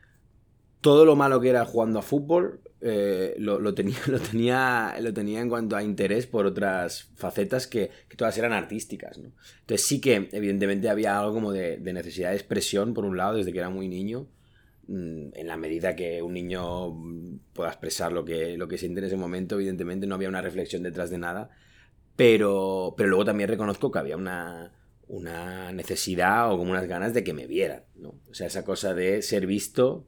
todo 0.81 1.05
lo 1.05 1.15
malo 1.15 1.39
que 1.39 1.49
era 1.49 1.65
jugando 1.65 1.99
a 1.99 2.01
fútbol 2.01 2.61
eh, 2.83 3.35
lo, 3.37 3.59
lo 3.59 3.75
tenía, 3.75 3.97
lo, 4.07 4.19
tenía, 4.19 4.95
lo 4.99 5.13
tenía 5.13 5.39
en 5.39 5.49
cuanto 5.49 5.75
a 5.75 5.83
interés 5.83 6.25
por 6.25 6.47
otras 6.47 7.11
facetas 7.15 7.67
que, 7.67 7.91
todas 8.17 8.37
eran 8.37 8.53
artísticas. 8.53 9.19
¿no? 9.19 9.31
Entonces 9.61 9.85
sí 9.85 10.01
que 10.01 10.29
evidentemente 10.31 10.89
había 10.89 11.19
algo 11.19 11.33
como 11.33 11.51
de, 11.51 11.77
necesidad 11.79 12.31
de 12.31 12.37
expresión, 12.37 12.93
por 12.93 13.05
un 13.05 13.17
lado, 13.17 13.35
desde 13.35 13.53
que 13.53 13.59
era 13.59 13.69
muy 13.69 13.87
niño, 13.87 14.27
en 14.87 15.47
la 15.47 15.57
medida 15.57 15.95
que 15.95 16.21
un 16.21 16.33
niño 16.33 16.91
mm, 16.91 17.39
pueda 17.53 17.69
expresar 17.69 18.11
lo 18.11 18.25
que, 18.25 18.57
lo 18.57 18.67
que 18.67 18.77
siente 18.77 18.99
en 18.99 19.05
ese 19.07 19.17
momento, 19.17 19.55
evidentemente 19.55 20.07
no 20.07 20.15
había 20.15 20.29
una 20.29 20.41
reflexión 20.41 20.83
detrás 20.83 21.09
de 21.09 21.17
nada, 21.17 21.49
pero, 22.15 22.93
pero 22.97 23.09
luego 23.09 23.25
también 23.25 23.49
reconozco 23.49 23.91
que 23.91 23.99
había 23.99 24.17
una, 24.17 24.73
una 25.07 25.71
necesidad 25.71 26.51
o 26.51 26.57
como 26.57 26.71
unas 26.71 26.87
ganas 26.87 27.13
de 27.13 27.23
que 27.23 27.33
me 27.33 27.47
vieran, 27.47 27.83
¿no? 27.95 28.15
O 28.29 28.33
sea, 28.33 28.47
esa 28.47 28.63
cosa 28.65 28.93
de 28.93 29.21
ser 29.21 29.47
visto 29.47 30.07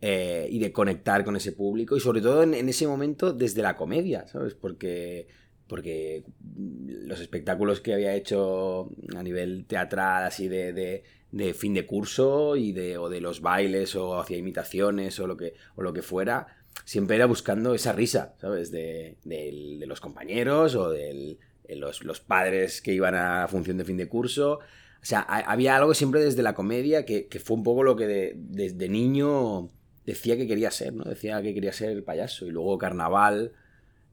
eh, 0.00 0.48
y 0.50 0.58
de 0.58 0.72
conectar 0.72 1.24
con 1.24 1.36
ese 1.36 1.52
público 1.52 1.96
y 1.96 2.00
sobre 2.00 2.20
todo 2.20 2.42
en, 2.42 2.54
en 2.54 2.68
ese 2.68 2.86
momento 2.86 3.32
desde 3.32 3.62
la 3.62 3.76
comedia, 3.76 4.26
¿sabes? 4.26 4.54
Porque, 4.54 5.28
porque 5.66 6.24
los 6.56 7.20
espectáculos 7.20 7.80
que 7.80 7.94
había 7.94 8.14
hecho 8.14 8.90
a 9.16 9.22
nivel 9.22 9.66
teatral, 9.66 10.24
así 10.24 10.48
de, 10.48 10.72
de- 10.72 11.02
de 11.30 11.52
fin 11.54 11.74
de 11.74 11.86
curso 11.86 12.56
y 12.56 12.72
de, 12.72 12.96
o 12.98 13.08
de 13.08 13.20
los 13.20 13.40
bailes 13.40 13.94
o 13.96 14.18
hacía 14.18 14.36
imitaciones 14.38 15.18
o 15.20 15.26
lo 15.26 15.36
que, 15.36 15.54
o 15.76 15.82
lo 15.82 15.92
que 15.92 16.02
fuera, 16.02 16.46
siempre 16.84 17.16
era 17.16 17.26
buscando 17.26 17.74
esa 17.74 17.92
risa, 17.92 18.34
¿sabes? 18.40 18.70
De, 18.70 19.16
de 19.24 19.84
los 19.86 20.00
compañeros 20.00 20.74
o 20.74 20.90
de 20.90 21.36
los, 21.68 22.02
los 22.04 22.20
padres 22.20 22.80
que 22.80 22.92
iban 22.94 23.14
a 23.14 23.46
función 23.48 23.76
de 23.78 23.84
fin 23.84 23.96
de 23.98 24.08
curso. 24.08 24.54
O 25.00 25.04
sea, 25.04 25.20
ha- 25.20 25.50
había 25.52 25.76
algo 25.76 25.92
siempre 25.94 26.20
desde 26.22 26.42
la 26.42 26.54
comedia 26.54 27.04
que, 27.04 27.26
que 27.28 27.40
fue 27.40 27.56
un 27.56 27.62
poco 27.62 27.82
lo 27.82 27.94
que 27.94 28.06
de- 28.06 28.32
desde 28.36 28.88
niño 28.88 29.68
decía 30.06 30.36
que 30.38 30.46
quería 30.46 30.70
ser, 30.70 30.94
¿no? 30.94 31.04
Decía 31.04 31.42
que 31.42 31.52
quería 31.54 31.72
ser 31.72 31.90
el 31.90 32.02
payaso. 32.04 32.46
Y 32.46 32.50
luego 32.50 32.78
carnaval 32.78 33.52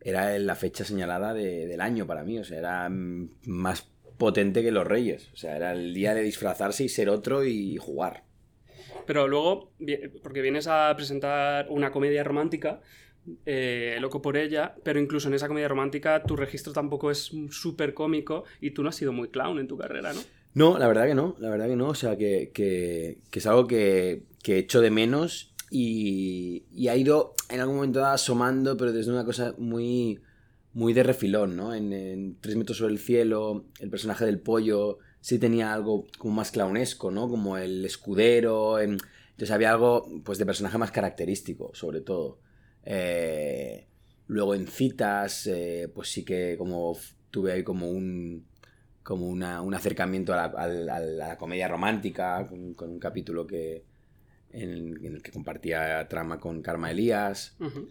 era 0.02 0.38
la 0.38 0.56
fecha 0.56 0.84
señalada 0.84 1.34
de- 1.34 1.66
del 1.66 1.80
año 1.82 2.06
para 2.06 2.24
mí. 2.24 2.38
O 2.40 2.44
sea, 2.44 2.60
era 2.60 2.90
mm, 2.90 3.30
más 3.46 3.88
potente 4.18 4.64
que 4.64 4.72
los 4.72 4.86
reyes. 4.88 5.30
O 5.34 5.38
sea, 5.38 5.56
era 5.56 5.72
el 5.74 5.94
día 5.94 6.14
de 6.14 6.22
disfrazarse 6.24 6.84
y 6.84 6.90
ser 6.90 7.10
otro 7.10 7.44
y 7.46 7.78
jugar. 7.78 8.24
Pero 9.06 9.28
luego, 9.28 9.72
porque 10.24 10.42
vienes 10.42 10.68
a 10.68 10.94
presentar 10.96 11.68
una 11.70 11.92
comedia 11.92 12.24
romántica, 12.24 12.82
eh, 13.46 13.98
Loco 14.00 14.22
por 14.22 14.38
ella, 14.38 14.76
pero 14.84 15.00
incluso 15.00 15.28
en 15.28 15.34
esa 15.34 15.48
comedia 15.48 15.68
romántica 15.68 16.24
tu 16.24 16.36
registro 16.36 16.74
tampoco 16.74 17.10
es 17.12 17.32
súper 17.50 17.94
cómico 17.94 18.44
y 18.62 18.72
tú 18.72 18.84
no 18.84 18.90
has 18.90 18.96
sido 18.96 19.12
muy 19.12 19.30
clown 19.30 19.60
en 19.60 19.68
tu 19.68 19.78
carrera, 19.78 20.14
¿no? 20.14 20.20
No, 20.54 20.78
la 20.78 20.88
verdad 20.88 21.06
que 21.08 21.16
no, 21.16 21.36
la 21.40 21.50
verdad 21.50 21.68
que 21.68 21.76
no. 21.76 21.90
O 21.90 21.96
sea, 21.96 22.18
que, 22.18 22.52
que- 22.54 23.18
que 23.30 23.40
es 23.40 23.46
algo 23.48 23.68
que, 23.68 24.24
que 24.42 24.58
echo 24.60 24.80
de 24.80 24.90
menos 24.92 25.54
y, 25.70 26.64
y 26.72 26.88
ha 26.88 26.96
ido 26.96 27.34
en 27.50 27.60
algún 27.60 27.76
momento 27.78 28.06
asomando, 28.06 28.78
pero 28.78 28.94
desde 28.94 29.12
una 29.12 29.26
cosa 29.26 29.54
muy, 29.58 30.20
muy 30.76 30.94
de 30.94 31.04
refilón, 31.04 31.56
¿no? 31.56 31.74
En, 31.74 32.38
Tres 32.42 32.56
metros 32.58 32.78
sobre 32.78 32.94
el 32.94 33.00
cielo, 33.00 33.66
el 33.80 33.90
personaje 33.90 34.26
del 34.26 34.40
pollo 34.40 35.00
sí 35.22 35.40
tenía 35.40 35.74
algo 35.74 36.06
como 36.20 36.36
más 36.36 36.52
clownesco, 36.52 37.10
¿no? 37.12 37.28
Como 37.30 37.58
el 37.58 37.84
escudero. 37.86 38.80
en- 38.80 38.98
Entonces 39.32 39.52
había 39.52 39.72
algo, 39.72 40.06
pues, 40.24 40.38
de 40.38 40.46
personaje 40.46 40.78
más 40.78 40.92
característico, 40.92 41.72
sobre 41.74 42.02
todo. 42.02 42.40
Eh, 42.84 43.88
luego 44.28 44.54
en 44.56 44.68
citas, 44.68 45.48
eh, 45.48 45.90
pues 45.94 46.10
sí 46.10 46.24
que 46.24 46.56
como 46.58 46.98
tuve 47.32 47.54
ahí 47.54 47.64
como 47.64 47.90
un 47.90 48.46
como 49.04 49.28
una- 49.28 49.62
un 49.62 49.74
acercamiento 49.76 50.34
a 50.34 50.68
la, 50.68 51.38
comedia 51.38 51.68
romántica, 51.68 52.48
con, 52.48 52.90
un 52.90 53.00
capítulo 53.00 53.46
que 53.46 53.84
en, 54.52 54.98
el 55.06 55.22
que 55.22 55.32
compartía 55.32 56.08
trama 56.08 56.40
con 56.40 56.62
Karma 56.64 56.90
Elías. 56.92 57.56
Ujú. 57.60 57.88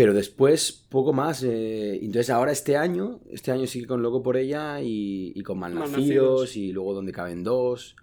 Pero 0.00 0.14
después, 0.14 0.72
poco 0.88 1.12
más. 1.12 1.42
eh, 1.42 1.96
entonces 1.96 2.30
ahora 2.30 2.52
este 2.52 2.78
año, 2.78 3.20
este 3.30 3.52
año 3.52 3.66
sí 3.66 3.82
que 3.82 3.86
con 3.86 4.00
Loco 4.00 4.22
por 4.22 4.38
ella 4.38 4.80
y, 4.80 5.30
y 5.34 5.42
con 5.42 5.58
Malnacidos, 5.58 5.90
Malnacidos. 5.98 6.56
y 6.56 6.72
luego 6.72 6.94
Donde 6.94 7.12
caben 7.12 7.44
dos. 7.44 7.96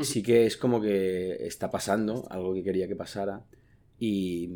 Sí 0.00 0.22
que 0.22 0.46
es 0.46 0.56
como 0.56 0.80
que 0.80 1.44
está 1.44 1.68
pasando, 1.68 2.24
algo 2.30 2.54
que 2.54 2.62
quería 2.62 2.86
que 2.86 2.94
pasara. 2.94 3.44
Y, 3.98 4.48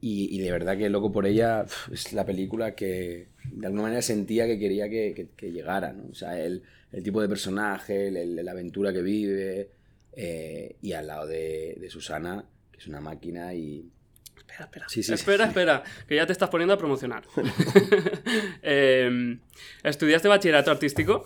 y- 0.00 0.28
y 0.36 0.38
de 0.38 0.52
verdad 0.52 0.78
que 0.78 0.88
Loco 0.88 1.10
por 1.10 1.26
ella 1.26 1.66
es 1.92 2.12
la 2.12 2.24
película 2.24 2.76
que 2.76 3.28
de 3.52 3.66
alguna 3.66 3.82
manera 3.82 4.00
sentía 4.02 4.46
que 4.46 4.60
quería 4.60 4.88
que, 4.88 5.14
que- 5.16 5.30
que 5.36 5.50
llegara, 5.50 5.92
¿no? 5.92 6.04
O 6.10 6.14
sea, 6.14 6.40
el, 6.40 6.62
el 6.92 7.02
tipo 7.02 7.20
de 7.20 7.28
personaje, 7.28 8.08
el- 8.08 8.16
el- 8.16 8.44
la 8.44 8.52
aventura 8.52 8.92
que 8.92 9.02
vive, 9.02 9.70
eh, 10.12 10.76
y 10.82 10.92
al 10.92 11.08
lado 11.08 11.26
de, 11.26 11.76
de 11.80 11.90
Susana, 11.90 12.44
que 12.70 12.78
es 12.78 12.86
una 12.86 13.00
máquina 13.00 13.52
y... 13.54 13.90
Espera, 14.38 14.64
espera. 14.64 14.88
Sí, 14.88 15.02
sí, 15.02 15.08
sí, 15.08 15.14
espera, 15.14 15.44
sí. 15.44 15.48
espera, 15.50 15.82
que 16.06 16.16
ya 16.16 16.26
te 16.26 16.32
estás 16.32 16.48
poniendo 16.48 16.74
a 16.74 16.78
promocionar. 16.78 17.24
Em, 18.62 19.40
¿Estudiaste 19.82 20.28
bachillerato 20.28 20.70
artístico? 20.70 21.24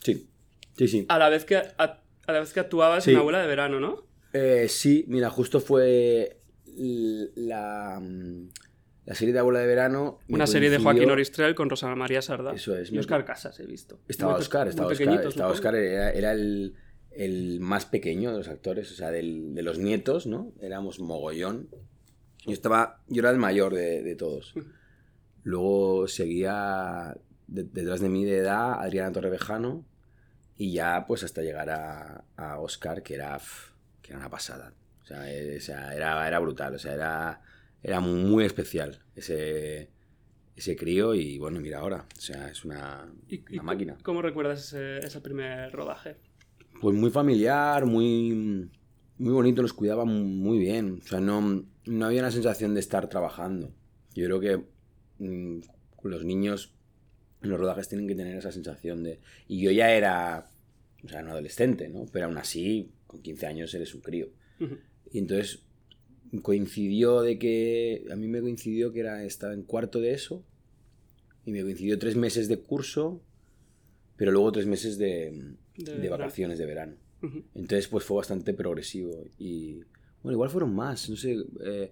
Sí, 0.00 0.28
sí, 0.76 0.88
sí. 0.88 1.06
A 1.08 1.18
la 1.18 1.28
vez 1.28 1.44
que, 1.44 1.56
a, 1.56 1.72
a 1.78 2.32
la 2.32 2.40
vez 2.40 2.52
que 2.52 2.60
actuabas 2.60 3.04
Sí. 3.04 3.12
en 3.12 3.18
Abuela 3.18 3.40
de 3.40 3.46
Verano, 3.46 3.80
¿no? 3.80 4.06
Eh, 4.32 4.66
sí, 4.68 5.04
mira, 5.08 5.30
justo 5.30 5.60
fue 5.60 6.38
la, 7.36 7.98
mm, 8.02 8.48
la 9.06 9.14
serie 9.14 9.32
de 9.32 9.40
Abuela 9.40 9.60
de 9.60 9.66
Verano. 9.66 10.18
Una 10.28 10.46
serie 10.46 10.70
de 10.70 10.78
Joaquín 10.78 11.10
Oristrel 11.10 11.54
con 11.54 11.70
Rosa 11.70 11.94
María 11.94 12.20
Sarda. 12.22 12.52
Eso 12.52 12.76
es, 12.76 12.90
Y 12.90 12.94
me- 12.94 13.00
Oscar 13.00 13.24
Casas, 13.24 13.58
he 13.60 13.66
visto. 13.66 14.00
Estaba 14.08 14.32
Muy 14.32 14.40
Oscar, 14.42 14.68
estaba 14.68 14.88
Oscar. 14.88 15.24
Estaba. 15.26 15.50
Oscar, 15.50 15.74
era, 15.74 16.10
era 16.12 16.32
el, 16.32 16.74
el 17.12 17.60
más 17.60 17.86
pequeño 17.86 18.32
de 18.32 18.38
los 18.38 18.48
actores, 18.48 18.90
o 18.92 18.94
sea, 18.94 19.10
del- 19.10 19.54
de 19.54 19.62
los 19.62 19.78
nietos, 19.78 20.26
¿no? 20.26 20.52
Éramos 20.60 21.00
mogollón. 21.00 21.68
Yo 22.46 22.52
estaba, 22.52 23.00
yo 23.08 23.20
era 23.20 23.30
el 23.30 23.38
mayor 23.38 23.74
de, 23.74 24.02
de 24.02 24.16
todos. 24.16 24.54
Luego 25.42 26.08
seguía 26.08 27.16
de- 27.46 27.64
detrás 27.64 28.00
de 28.00 28.08
mí 28.08 28.24
de 28.24 28.38
edad 28.38 28.74
Adriana 28.80 29.12
Torrevejano 29.12 29.84
y 30.56 30.72
ya 30.72 31.04
pues 31.06 31.22
hasta 31.24 31.42
llegar 31.42 31.70
a, 31.70 32.24
a 32.36 32.58
Oscar, 32.58 33.02
que 33.02 33.14
era, 33.14 33.38
que 34.02 34.10
era 34.10 34.18
una 34.18 34.30
pasada. 34.30 34.72
O 35.02 35.06
sea, 35.06 35.32
eh, 35.32 35.56
o 35.58 35.60
sea, 35.60 35.94
era, 35.94 36.26
era 36.26 36.38
brutal, 36.40 36.74
o 36.74 36.78
sea, 36.78 36.94
era, 36.94 37.40
era 37.82 38.00
muy 38.00 38.44
especial 38.44 38.98
ese, 39.14 39.90
ese 40.56 40.74
crío 40.76 41.14
y 41.14 41.38
bueno, 41.38 41.60
mira 41.60 41.78
ahora, 41.78 42.06
o 42.16 42.20
sea, 42.20 42.48
es 42.48 42.64
una, 42.64 43.06
¿Y, 43.28 43.36
y 43.48 43.54
una 43.54 43.62
máquina. 43.62 43.96
¿Cómo 44.02 44.22
recuerdas 44.22 44.60
ese, 44.72 44.98
ese 45.06 45.20
primer 45.20 45.70
rodaje? 45.72 46.16
Pues 46.80 46.96
muy 46.96 47.10
familiar, 47.10 47.86
muy, 47.86 48.68
muy 49.18 49.32
bonito, 49.32 49.62
nos 49.62 49.72
cuidaba 49.72 50.04
muy 50.04 50.58
bien. 50.58 51.00
O 51.04 51.06
sea, 51.06 51.20
no, 51.20 51.64
no 51.86 52.06
había 52.06 52.20
una 52.20 52.30
sensación 52.30 52.74
de 52.74 52.80
estar 52.80 53.08
trabajando. 53.08 53.72
Yo 54.14 54.24
creo 54.26 54.40
que 54.40 55.24
mm, 55.24 55.60
los 56.02 56.24
niños 56.24 56.74
en 57.42 57.50
los 57.50 57.58
rodajes 57.60 57.88
tienen 57.88 58.08
que 58.08 58.14
tener 58.14 58.36
esa 58.36 58.52
sensación 58.52 59.02
de... 59.02 59.20
Y 59.48 59.60
yo 59.60 59.70
ya 59.70 59.92
era, 59.92 60.50
o 61.04 61.08
sea, 61.08 61.22
no 61.22 61.32
adolescente, 61.32 61.88
¿no? 61.88 62.06
Pero 62.12 62.26
aún 62.26 62.38
así, 62.38 62.90
con 63.06 63.22
15 63.22 63.46
años 63.46 63.74
eres 63.74 63.94
un 63.94 64.00
crío. 64.00 64.28
Y 65.12 65.18
entonces 65.18 65.60
coincidió 66.42 67.22
de 67.22 67.38
que... 67.38 68.04
A 68.10 68.16
mí 68.16 68.28
me 68.28 68.40
coincidió 68.40 68.92
que 68.92 69.00
era, 69.00 69.24
estaba 69.24 69.54
en 69.54 69.62
cuarto 69.62 70.00
de 70.00 70.12
eso. 70.12 70.44
Y 71.44 71.52
me 71.52 71.62
coincidió 71.62 71.98
tres 71.98 72.16
meses 72.16 72.48
de 72.48 72.58
curso, 72.58 73.22
pero 74.16 74.32
luego 74.32 74.50
tres 74.52 74.66
meses 74.66 74.98
de, 74.98 75.54
De 75.76 76.08
vacaciones 76.08 76.58
de 76.58 76.66
verano. 76.66 76.96
Entonces, 77.54 77.88
pues 77.88 78.04
fue 78.04 78.18
bastante 78.18 78.54
progresivo. 78.54 79.24
Y 79.38 79.76
bueno, 80.22 80.32
igual 80.32 80.50
fueron 80.50 80.74
más, 80.74 81.08
no 81.10 81.16
sé. 81.16 81.36
eh, 81.64 81.90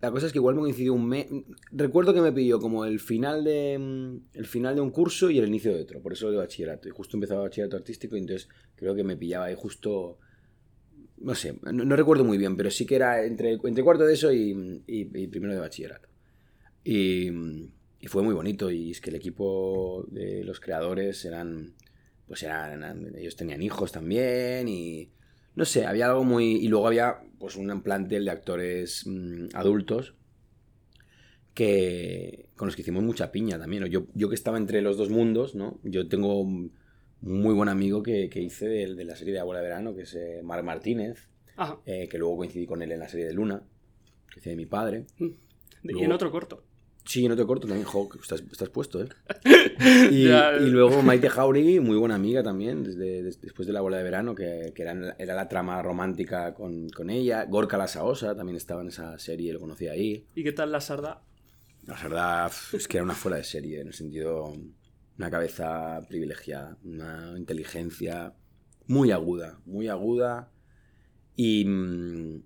la 0.00 0.10
cosa 0.10 0.26
es 0.26 0.32
que 0.32 0.38
igual 0.38 0.54
me 0.54 0.62
coincidió 0.62 0.94
un 0.94 1.06
mes. 1.06 1.26
Recuerdo 1.72 2.14
que 2.14 2.22
me 2.22 2.32
pilló 2.32 2.58
como 2.58 2.84
el 2.86 3.00
final 3.00 3.44
de 3.44 3.78
mm, 3.78 4.38
el 4.38 4.46
final 4.46 4.74
de 4.74 4.80
un 4.80 4.90
curso 4.90 5.30
y 5.30 5.38
el 5.38 5.48
inicio 5.48 5.74
de 5.74 5.82
otro, 5.82 6.00
por 6.00 6.12
eso 6.14 6.30
de 6.30 6.38
bachillerato. 6.38 6.88
Y 6.88 6.92
justo 6.92 7.16
empezaba 7.16 7.42
bachillerato 7.42 7.76
artístico, 7.76 8.16
y 8.16 8.20
entonces 8.20 8.48
creo 8.76 8.94
que 8.94 9.04
me 9.04 9.16
pillaba 9.16 9.46
ahí 9.46 9.54
justo. 9.56 10.18
No 11.18 11.34
sé, 11.34 11.58
no, 11.62 11.96
recuerdo 11.96 12.24
muy 12.24 12.38
bien, 12.38 12.56
pero 12.56 12.70
sí 12.70 12.86
que 12.86 12.96
era 12.96 13.22
entre, 13.24 13.52
entre 13.62 13.84
cuarto 13.84 14.04
de 14.06 14.14
eso 14.14 14.32
y, 14.32 14.82
y- 14.86 15.26
primero 15.26 15.52
de 15.52 15.60
bachillerato. 15.60 16.08
Y 16.82 18.08
fue 18.08 18.22
muy 18.22 18.34
bonito. 18.34 18.70
Y 18.70 18.90
es 18.92 19.00
que 19.00 19.10
el 19.10 19.16
equipo 19.16 20.06
de 20.10 20.44
los 20.44 20.60
creadores 20.60 21.24
eran. 21.24 21.74
Pues 22.30 22.44
eran. 22.44 23.12
Ellos 23.16 23.34
tenían 23.34 23.60
hijos 23.60 23.90
también. 23.90 24.68
Y. 24.68 25.10
No 25.56 25.64
sé, 25.64 25.84
había 25.84 26.06
algo 26.06 26.22
muy. 26.22 26.52
Y 26.64 26.68
luego 26.68 26.86
había 26.86 27.16
pues 27.40 27.56
un 27.56 27.82
plantel 27.82 28.24
de 28.24 28.30
actores 28.30 29.02
mm, 29.04 29.46
adultos 29.54 30.14
que. 31.54 32.50
con 32.54 32.66
los 32.66 32.76
que 32.76 32.82
hicimos 32.82 33.02
mucha 33.02 33.32
piña 33.32 33.58
también. 33.58 33.84
Yo, 33.86 34.06
yo 34.14 34.28
que 34.28 34.36
estaba 34.36 34.58
entre 34.58 34.80
los 34.80 34.96
dos 34.96 35.10
mundos, 35.10 35.56
¿no? 35.56 35.80
Yo 35.82 36.06
tengo 36.08 36.40
un 36.40 36.72
muy 37.20 37.52
buen 37.52 37.68
amigo 37.68 38.00
que, 38.02 38.28
que 38.30 38.40
hice 38.40 38.68
de, 38.68 38.94
de 38.94 39.04
la 39.04 39.16
serie 39.16 39.34
de 39.34 39.40
Abuela 39.40 39.60
de 39.60 39.66
Verano, 39.68 39.96
que 39.96 40.02
es 40.02 40.14
eh, 40.14 40.40
Marc 40.44 40.62
Martínez, 40.64 41.28
eh, 41.84 42.08
que 42.08 42.16
luego 42.16 42.36
coincidí 42.36 42.64
con 42.64 42.80
él 42.80 42.92
en 42.92 43.00
la 43.00 43.08
serie 43.08 43.26
de 43.26 43.34
Luna, 43.34 43.62
que 44.32 44.38
hice 44.38 44.50
de 44.50 44.56
mi 44.56 44.66
padre. 44.66 45.04
Y 45.18 45.34
Luego- 45.82 46.04
en 46.04 46.12
otro 46.12 46.30
corto. 46.30 46.62
Sí, 47.10 47.26
no 47.26 47.34
te 47.34 47.44
corto 47.44 47.66
también, 47.66 47.88
que 47.90 48.18
estás, 48.22 48.40
estás 48.52 48.68
puesto, 48.68 49.02
¿eh? 49.02 49.08
Y, 50.12 50.28
Ya. 50.28 50.52
y 50.60 50.70
luego 50.70 51.02
Maite 51.02 51.28
Jauregui, 51.28 51.80
muy 51.80 51.96
buena 51.96 52.14
amiga 52.14 52.40
también, 52.44 52.84
desde, 52.84 53.24
des- 53.24 53.40
después 53.40 53.66
de 53.66 53.72
la 53.72 53.80
bola 53.80 53.96
de 53.96 54.04
verano, 54.04 54.32
que, 54.32 54.72
que 54.76 54.82
era, 54.82 55.16
era 55.18 55.34
la 55.34 55.48
trama 55.48 55.82
romántica 55.82 56.54
con, 56.54 56.88
con 56.90 57.10
ella. 57.10 57.46
Gorka 57.46 57.76
La 57.76 57.88
Saosa 57.88 58.36
también 58.36 58.54
estaba 58.56 58.82
en 58.82 58.88
esa 58.88 59.18
serie, 59.18 59.52
lo 59.52 59.58
conocí 59.58 59.88
ahí. 59.88 60.24
¿Y 60.36 60.44
qué 60.44 60.52
tal 60.52 60.70
la 60.70 60.80
Sarda? 60.80 61.24
La 61.84 62.46
pf, 62.48 62.76
es 62.76 62.86
que 62.86 62.98
era 62.98 63.04
una 63.04 63.14
fuera 63.14 63.38
de 63.38 63.42
serie, 63.44 63.80
en 63.80 63.88
el 63.88 63.94
sentido, 63.94 64.54
una 65.18 65.30
cabeza 65.32 66.00
privilegiada, 66.08 66.76
una 66.84 67.34
inteligencia 67.36 68.34
muy 68.86 69.10
aguda, 69.10 69.58
muy 69.66 69.88
aguda. 69.88 70.52
Y, 71.34 71.64
mm, 71.64 72.42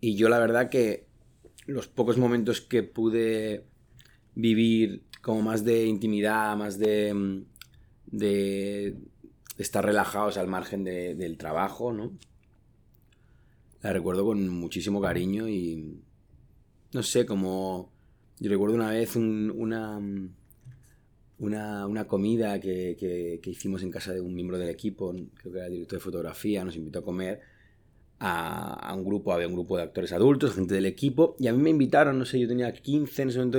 y 0.00 0.16
yo 0.16 0.30
la 0.30 0.38
verdad 0.38 0.70
que 0.70 1.06
los 1.66 1.86
pocos 1.86 2.16
momentos 2.16 2.62
que 2.62 2.82
pude 2.82 3.66
vivir 4.40 5.02
como 5.22 5.42
más 5.42 5.64
de 5.64 5.86
intimidad, 5.86 6.56
más 6.56 6.78
de, 6.78 7.12
mm, 7.14 7.44
de 8.06 8.96
estar 9.58 9.84
relajados 9.84 10.36
al 10.38 10.48
margen 10.48 10.84
del 10.84 11.36
trabajo, 11.36 11.92
¿no? 11.92 12.12
La 13.82 13.92
recuerdo 13.92 14.24
con 14.24 14.48
muchísimo 14.48 15.00
cariño 15.00 15.48
y 15.48 16.00
no 16.92 17.02
sé, 17.02 17.26
como 17.26 17.90
yo 18.38 18.50
recuerdo 18.50 18.74
una 18.74 18.90
vez 18.90 19.16
una, 19.16 20.00
una, 21.38 22.06
comida 22.06 22.58
que, 22.60 22.96
que, 22.98 23.50
hicimos 23.50 23.82
en 23.82 23.90
casa 23.90 24.12
de 24.12 24.20
un 24.20 24.34
miembro 24.34 24.58
del 24.58 24.68
equipo, 24.68 25.12
creo 25.12 25.52
que 25.52 25.58
era 25.58 25.66
el 25.66 25.72
director 25.72 25.98
de 25.98 26.04
fotografía, 26.04 26.64
nos 26.64 26.76
invitó 26.76 27.00
a 27.00 27.04
comer 27.04 27.40
a, 28.18 28.94
un 28.94 29.04
grupo, 29.04 29.32
había 29.32 29.48
un 29.48 29.54
grupo 29.54 29.76
de 29.76 29.82
actores 29.82 30.12
adultos, 30.12 30.54
gente 30.54 30.74
del 30.74 30.86
equipo, 30.86 31.36
y 31.38 31.48
a 31.48 31.52
mí 31.52 31.62
me 31.62 31.70
invitaron, 31.70 32.18
no 32.18 32.24
sé, 32.24 32.38
yo 32.38 32.48
tenía 32.48 32.72
15 32.72 33.22
en 33.22 33.28
ese 33.28 33.38
momento, 33.38 33.58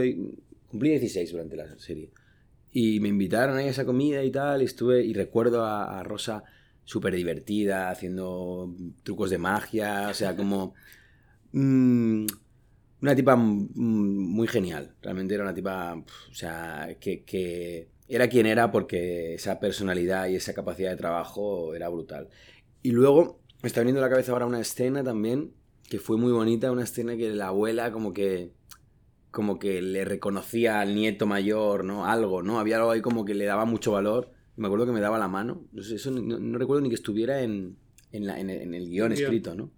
cumplí 0.72 0.90
16 0.92 1.32
durante 1.32 1.56
la 1.56 1.78
serie. 1.78 2.10
Y 2.72 3.00
me 3.02 3.10
invitaron 3.10 3.58
a 3.58 3.64
esa 3.66 3.86
comida 3.86 4.24
y 4.24 4.32
tal, 4.32 4.62
y 4.62 4.66
estuve, 4.66 5.04
y 5.04 5.14
recuerdo 5.14 5.66
a, 5.66 6.02
Rosa 6.04 6.44
súper 6.86 7.14
divertida, 7.16 7.90
haciendo 7.90 8.74
trucos 9.04 9.30
de 9.30 9.38
magia, 9.38 10.08
o 10.10 10.14
sea, 10.14 10.36
como... 10.36 10.74
Mm, 11.54 12.28
una 13.02 13.14
tipa 13.14 13.36
muy 13.36 14.48
genial, 14.48 14.96
realmente 15.02 15.34
era 15.34 15.44
una 15.44 15.54
tipa, 15.54 15.96
o 15.96 16.34
sea, 16.34 16.96
que, 16.98 17.24
que 17.24 17.90
era 18.08 18.28
quien 18.30 18.46
era 18.46 18.72
porque 18.72 19.34
esa 19.34 19.60
personalidad 19.60 20.28
y 20.28 20.36
esa 20.36 20.54
capacidad 20.54 20.92
de 20.92 20.98
trabajo 20.98 21.74
era 21.74 21.90
brutal. 21.90 22.30
Y 22.84 22.92
luego 22.92 23.42
me 23.62 23.68
está 23.68 23.82
viniendo 23.82 24.02
a 24.02 24.08
la 24.08 24.10
cabeza 24.10 24.32
ahora 24.32 24.46
una 24.46 24.62
escena 24.62 25.04
también 25.04 25.54
que 25.90 26.00
fue 26.00 26.18
muy 26.18 26.32
bonita, 26.32 26.72
una 26.72 26.84
escena 26.84 27.18
que 27.18 27.32
la 27.32 27.48
abuela 27.48 27.92
como 27.92 28.14
que 28.14 28.52
como 29.32 29.60
que 29.60 29.82
le 29.82 30.06
reconocía 30.06 30.82
al 30.82 30.94
nieto 30.94 31.26
mayor, 31.26 31.86
¿no? 31.86 32.06
Algo, 32.06 32.44
¿no? 32.44 32.60
Había 32.60 32.78
algo 32.78 32.92
ahí 32.92 33.02
como 33.02 33.26
que 33.26 33.34
le 33.34 33.46
daba 33.46 33.66
mucho 33.66 33.94
valor. 33.94 34.32
me 34.58 34.68
acuerdo 34.68 34.86
que 34.86 34.92
me 34.92 35.00
daba 35.00 35.18
la 35.18 35.30
mano. 35.30 35.66
No 35.72 35.82
sé, 35.82 35.96
eso 35.96 36.12
no, 36.12 36.58
recuerdo 36.58 36.82
ni 36.82 36.90
que 36.90 36.96
estuviera 36.96 37.42
en, 37.42 37.78
en, 38.12 38.28
la, 38.28 38.40
en, 38.40 38.50
el, 38.50 38.90
guion 38.90 39.14
escrito, 39.14 39.56
¿no? 39.56 39.72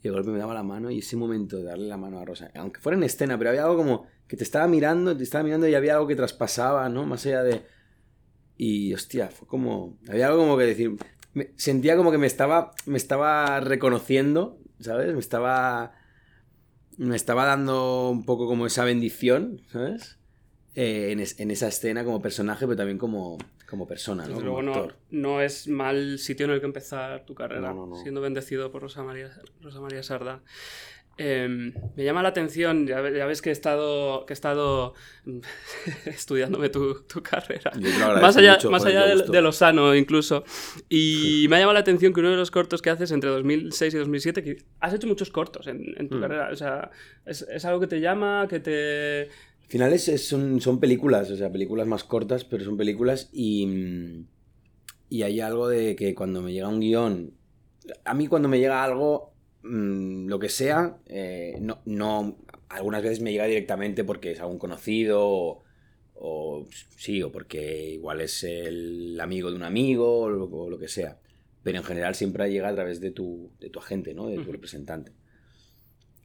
Y 0.00 0.08
de 0.08 0.10
golpe 0.10 0.30
me 0.30 0.38
daba 0.38 0.52
la 0.52 0.62
mano 0.62 0.90
y 0.90 0.98
ese 0.98 1.16
momento 1.16 1.56
de 1.56 1.64
darle 1.64 1.88
la 1.88 1.96
mano 1.96 2.18
a 2.18 2.26
Rosa, 2.26 2.50
aunque 2.56 2.80
fuera 2.80 2.98
en 2.98 3.04
escena, 3.04 3.38
pero 3.38 3.50
había 3.50 3.64
algo 3.64 3.78
como 3.78 4.06
que 4.28 4.36
te 4.36 4.44
estaba 4.44 4.68
mirando, 4.68 5.16
te 5.16 5.22
estaba 5.22 5.42
mirando 5.42 5.66
y 5.66 5.74
había 5.74 5.94
algo 5.94 6.06
que 6.06 6.14
traspasaba, 6.14 6.88
¿no? 6.90 7.06
Más 7.06 7.24
allá 7.24 7.42
de... 7.42 7.62
Y 8.58 8.92
hostia, 8.92 9.28
fue 9.28 9.48
como... 9.48 9.98
Había 10.08 10.26
algo 10.26 10.40
como 10.40 10.58
que 10.58 10.64
decir... 10.64 10.96
sentía 11.56 11.96
como 11.96 12.10
que 12.10 12.18
me 12.18 12.26
estaba, 12.26 12.72
me 12.84 12.98
estaba 12.98 13.60
reconociendo, 13.60 14.58
¿sabes? 14.78 15.14
Me 15.14 15.20
estaba 15.20 15.94
me 16.98 17.16
estaba 17.16 17.44
dando 17.44 18.10
un 18.10 18.24
poco 18.24 18.46
como 18.46 18.66
esa 18.66 18.84
bendición, 18.84 19.62
¿sabes? 19.70 20.18
Eh, 20.74 21.12
en, 21.38 21.50
esa 21.50 21.68
escena 21.68 22.04
como 22.04 22.20
personaje, 22.20 22.66
pero 22.66 22.76
también 22.76 22.98
como, 22.98 23.38
como 23.68 23.86
persona, 23.86 24.26
¿no? 24.26 24.40
Luego 24.40 24.62
no, 24.62 24.88
no, 25.10 25.40
es 25.40 25.68
mal 25.68 26.18
sitio 26.18 26.46
en 26.46 26.52
el 26.52 26.60
que 26.60 26.66
empezar 26.66 27.24
tu 27.26 27.34
carrera, 27.34 27.72
siendo 28.02 28.20
bendecido 28.20 28.72
por 28.72 28.82
Rosa 28.82 29.04
María, 29.04 29.30
Rosa 29.60 29.80
María 29.80 30.02
Sarda. 30.02 30.42
Em, 31.16 31.72
me 31.94 32.02
llama 32.02 32.22
la 32.22 32.30
atención, 32.30 32.88
ya, 32.88 33.00
ves 33.00 33.40
que 33.40 33.50
he 33.50 33.52
estado, 33.52 34.26
que 34.26 34.32
he 34.32 34.34
estado 34.34 34.94
estudiándome 36.06 36.70
tu, 36.70 37.04
carrera, 37.22 37.70
más 38.20 38.36
allá, 38.36 38.58
más 38.68 38.84
allá 38.84 39.06
de, 39.06 39.40
lo 39.40 39.52
sano 39.52 39.94
incluso. 39.94 40.44
Y 40.88 41.46
me 41.50 41.56
ha 41.56 41.58
llamado 41.60 41.74
la 41.74 41.80
atención 41.80 42.12
que 42.12 42.20
uno 42.20 42.30
de 42.30 42.36
los 42.36 42.50
cortos 42.50 42.82
que 42.82 42.90
haces 42.90 43.12
entre 43.12 43.30
2006 43.30 43.94
y 43.94 43.98
2007, 43.98 44.42
que 44.42 44.56
has 44.80 44.92
hecho 44.92 45.06
muchos 45.06 45.30
cortos 45.30 45.68
en, 45.68 46.08
tu 46.08 46.16
mm. 46.16 46.20
carrera, 46.20 46.48
o 46.52 46.56
sea, 46.56 46.90
es, 47.26 47.64
algo 47.64 47.78
que 47.78 47.86
te 47.86 48.00
llama, 48.00 48.48
que 48.48 48.58
te... 48.58 49.28
Al 49.62 49.68
final 49.68 49.98
son, 49.98 50.60
son 50.60 50.80
películas, 50.80 51.30
o 51.30 51.36
sea, 51.36 51.50
películas 51.50 51.86
más 51.86 52.02
cortas, 52.02 52.44
pero 52.44 52.64
son 52.64 52.76
películas 52.76 53.30
y, 53.32 54.26
y 55.08 55.22
hay 55.22 55.40
algo 55.40 55.68
de 55.68 55.94
que 55.94 56.14
cuando 56.14 56.42
me 56.42 56.52
llega 56.52 56.68
un 56.68 56.80
guion, 56.80 57.34
a 58.04 58.14
mí 58.14 58.26
cuando 58.26 58.48
me 58.48 58.58
llega 58.58 58.82
algo 58.82 59.33
Mm, 59.64 60.26
lo 60.28 60.38
que 60.38 60.50
sea, 60.50 60.98
eh, 61.06 61.56
no, 61.58 61.80
no, 61.86 62.36
algunas 62.68 63.02
veces 63.02 63.20
me 63.20 63.32
llega 63.32 63.46
directamente 63.46 64.04
porque 64.04 64.32
es 64.32 64.40
algún 64.40 64.58
conocido 64.58 65.62
o, 66.14 66.66
sí, 66.96 67.22
o 67.22 67.32
porque 67.32 67.92
igual 67.92 68.20
es 68.20 68.44
el 68.44 69.18
amigo 69.20 69.50
de 69.50 69.56
un 69.56 69.62
amigo 69.62 70.20
o 70.20 70.28
lo, 70.30 70.78
que 70.78 70.88
sea. 70.88 71.18
Pero 71.62 71.78
en 71.78 71.84
general 71.84 72.14
siempre 72.14 72.50
llega 72.50 72.68
a 72.68 72.74
través 72.74 73.00
de 73.00 73.10
tu, 73.10 73.52
de 73.58 73.70
tu 73.70 73.78
agente, 73.78 74.12
¿no? 74.12 74.28
De 74.28 74.36
tu 74.36 74.52
representante. 74.52 75.12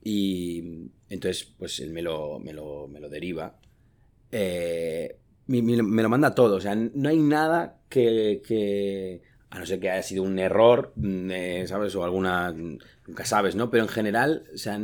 Y 0.03 0.89
entonces, 1.09 1.45
pues 1.57 1.79
él 1.79 1.91
me 1.91 2.01
lo, 2.01 2.39
me 2.39 2.51
lo, 2.51 2.89
me 2.89 2.99
lo 2.99 3.07
deriva. 3.07 3.57
Eh, 4.31 5.17
me, 5.47 5.61
me, 5.61 6.03
lo 6.03 6.09
manda 6.09 6.35
todo. 6.35 6.57
O 6.57 6.61
sea, 6.61 6.75
no 6.75 7.09
hay 7.09 7.19
nada 7.19 7.79
que, 7.89 8.41
que 8.45 9.21
a 9.49 9.59
no 9.59 9.65
ser 9.65 9.79
que 9.79 9.89
haya 9.89 10.03
sido 10.03 10.23
un 10.23 10.37
error, 10.39 10.93
mm, 10.95 11.31
eh, 11.31 11.67
¿sabes? 11.67 11.95
O 11.95 12.03
alguna, 12.03 12.51
nunca 12.51 13.25
sabes, 13.25 13.55
¿no? 13.55 13.69
Pero 13.69 13.83
en 13.83 13.89
general, 13.89 14.43
o 14.53 14.57
sea, 14.57 14.79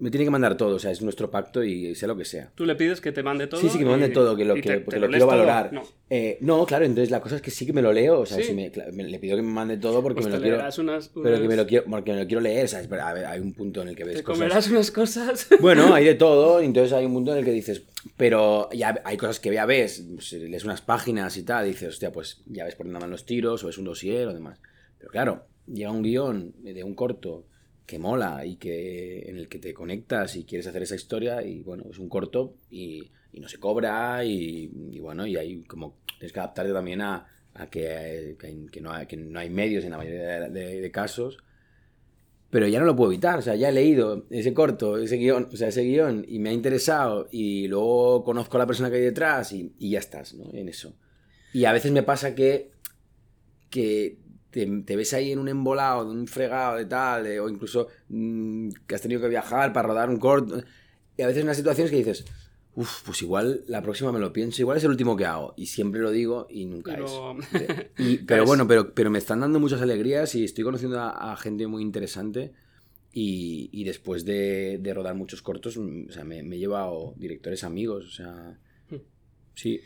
me 0.00 0.10
tiene 0.10 0.24
que 0.24 0.30
mandar 0.30 0.56
todo, 0.56 0.76
o 0.76 0.78
sea, 0.78 0.90
es 0.90 1.02
nuestro 1.02 1.30
pacto 1.30 1.62
y 1.62 1.94
sea 1.94 2.08
lo 2.08 2.16
que 2.16 2.24
sea. 2.24 2.50
¿Tú 2.54 2.64
le 2.64 2.74
pides 2.74 3.02
que 3.02 3.12
te 3.12 3.22
mande 3.22 3.46
todo? 3.46 3.60
Sí, 3.60 3.68
sí, 3.68 3.78
que 3.78 3.84
me 3.84 3.90
mande 3.90 4.08
todo, 4.08 4.34
que 4.34 4.46
lo, 4.46 4.54
que, 4.54 4.80
porque 4.80 4.98
lo, 4.98 5.08
quiero 5.08 5.26
valorar. 5.26 5.72
No. 5.74 5.82
Eh, 6.08 6.38
no. 6.40 6.64
claro, 6.64 6.86
entonces 6.86 7.10
la 7.10 7.20
cosa 7.20 7.36
es 7.36 7.42
que 7.42 7.50
sí 7.50 7.66
que 7.66 7.74
me 7.74 7.82
lo 7.82 7.92
leo, 7.92 8.20
o 8.20 8.26
sea, 8.26 8.42
si 8.42 8.54
me, 8.54 8.70
le 8.70 9.18
pido 9.18 9.36
que 9.36 9.42
me 9.42 9.52
mande 9.52 9.76
todo 9.76 10.02
porque 10.02 10.22
pues 10.22 10.32
me 10.32 10.38
lo 10.38 10.42
quiero... 10.42 11.00
Pero 11.22 11.42
que 11.42 11.48
me 11.48 11.56
lo 11.56 11.66
quiero, 11.66 11.84
porque 11.84 12.12
me 12.12 12.20
lo 12.20 12.26
quiero 12.26 12.40
leer, 12.40 12.66
¿sabes? 12.66 12.86
Pero, 12.88 13.02
a 13.02 13.12
ver, 13.12 13.26
hay 13.26 13.40
un 13.40 13.52
punto 13.52 13.82
en 13.82 13.88
el 13.88 13.96
que 13.96 14.04
ves 14.04 14.16
¿Te 14.16 14.22
comerás 14.24 14.70
unas 14.70 14.90
cosas? 14.90 15.46
Bueno, 15.60 15.92
hay 15.94 16.06
de 16.06 16.14
todo, 16.16 16.60
entonces 16.60 16.94
hay 16.94 17.04
un 17.04 17.12
punto 17.12 17.32
en 17.32 17.38
el 17.38 17.44
que 17.44 17.52
dices, 17.52 17.82
pero 18.16 18.70
ya 18.72 19.02
hay 19.04 19.18
cosas 19.18 19.38
que 19.38 19.52
ya 19.52 19.66
ves, 19.66 20.02
pues, 20.14 20.32
lees 20.32 20.64
unas 20.64 20.80
páginas 20.80 21.36
y 21.36 21.42
tal, 21.42 21.66
y 21.66 21.70
dices, 21.70 21.90
hostia, 21.90 22.10
pues 22.10 22.42
ya 22.46 22.64
ves 22.64 22.74
por 22.74 22.86
dónde 22.86 23.00
van 23.00 23.10
los 23.10 23.26
tiros, 23.26 23.62
o 23.64 23.68
es 23.68 23.76
un 23.76 23.84
dossier 23.84 24.28
o 24.28 24.32
demás. 24.32 24.58
Pero 24.98 25.10
claro, 25.10 25.44
llega 25.66 25.90
un 25.90 26.02
guion 26.02 26.54
de 26.62 26.82
un 26.82 26.94
corto 26.94 27.44
que 27.90 27.98
mola 27.98 28.46
y 28.46 28.54
que 28.54 29.28
en 29.28 29.36
el 29.36 29.48
que 29.48 29.58
te 29.58 29.74
conectas 29.74 30.36
y 30.36 30.44
quieres 30.44 30.68
hacer 30.68 30.84
esa 30.84 30.94
historia 30.94 31.42
y 31.42 31.64
bueno, 31.64 31.82
es 31.90 31.98
un 31.98 32.08
corto 32.08 32.54
y, 32.70 33.10
no 33.32 33.48
se 33.48 33.58
cobra 33.58 34.24
y, 34.24 34.68
bueno, 35.00 35.26
y 35.26 35.36
hay 35.36 35.62
como 35.62 35.96
tienes 36.18 36.32
que 36.32 36.38
adaptarte 36.38 36.72
también 36.72 37.00
a, 37.00 37.26
que, 37.68 38.36
que, 38.38 38.80
no 38.80 38.92
hay, 38.92 39.06
que, 39.06 39.16
no 39.16 39.38
hay, 39.40 39.50
medios 39.50 39.82
en 39.84 39.90
la 39.90 39.96
mayoría 39.96 40.48
de, 40.48 40.90
casos. 40.92 41.38
Pero 42.50 42.68
ya 42.68 42.78
no 42.78 42.84
lo 42.84 42.94
puedo 42.94 43.10
evitar, 43.10 43.38
o 43.38 43.42
sea, 43.42 43.56
ya 43.56 43.70
he 43.70 43.72
leído 43.72 44.26
ese 44.30 44.54
corto, 44.54 44.98
ese 44.98 45.16
guion, 45.16 45.48
o 45.52 45.56
sea, 45.56 45.68
ese 45.68 45.82
guion 45.82 46.24
y 46.28 46.38
me 46.38 46.50
ha 46.50 46.52
interesado 46.52 47.28
y 47.32 47.66
luego 47.66 48.22
conozco 48.22 48.56
a 48.56 48.60
la 48.60 48.66
persona 48.66 48.90
que 48.90 48.96
hay 48.96 49.02
detrás 49.02 49.52
y, 49.52 49.72
y 49.78 49.90
ya 49.90 49.98
estás, 49.98 50.34
¿no? 50.34 50.52
En 50.52 50.68
eso. 50.68 50.94
Y 51.52 51.64
a 51.64 51.72
veces 51.72 51.90
me 51.90 52.04
pasa 52.04 52.34
que, 52.36 52.70
que 53.68 54.18
te, 54.50 54.96
ves 54.96 55.14
ahí 55.14 55.32
en 55.32 55.38
un 55.38 55.48
embolado, 55.48 56.04
de 56.04 56.10
un 56.10 56.26
fregado 56.26 56.76
de 56.76 56.86
tal, 56.86 57.26
o 57.38 57.48
incluso 57.48 57.88
mm, 58.08 58.70
que 58.86 58.94
has 58.94 59.02
tenido 59.02 59.20
que 59.20 59.28
viajar 59.28 59.72
para 59.72 59.88
rodar 59.88 60.10
un 60.10 60.18
corto. 60.18 60.62
Y 61.16 61.22
a 61.22 61.26
veces 61.26 61.42
en 61.42 61.46
las 61.46 61.56
situaciones 61.56 61.90
que 61.90 61.98
dices, 61.98 62.24
uff, 62.74 63.02
pues 63.04 63.22
igual 63.22 63.62
la 63.68 63.82
próxima 63.82 64.12
me 64.12 64.18
lo 64.18 64.32
pienso, 64.32 64.62
igual 64.62 64.78
es 64.78 64.84
el 64.84 64.90
último 64.90 65.16
que 65.16 65.24
hago. 65.24 65.54
Y 65.56 65.66
siempre 65.66 66.00
lo 66.00 66.10
digo 66.10 66.46
y 66.50 66.66
nunca 66.66 66.94
es. 66.94 67.12
pero 68.26 68.44
bueno, 68.44 68.66
pero, 68.66 68.94
pero 68.94 69.10
me 69.10 69.18
están 69.18 69.40
dando 69.40 69.60
muchas 69.60 69.82
alegrías 69.82 70.34
y 70.34 70.44
estoy 70.44 70.64
conociendo 70.64 71.00
a, 71.00 71.36
gente 71.36 71.66
muy 71.66 71.82
interesante. 71.82 72.52
Y, 73.12 73.82
después 73.84 74.24
de, 74.24 74.80
rodar 74.94 75.14
muchos 75.16 75.42
cortos, 75.42 75.76
mm, 75.76 76.08
o 76.08 76.12
sea, 76.12 76.24
me, 76.24 76.42
me 76.42 76.56
he 76.56 76.58
llevado 76.58 77.14
directores 77.16 77.64
amigos, 77.64 78.06
o 78.06 78.10
sea, 78.10 78.58
hmm. 78.88 79.00
sí. 79.54 79.80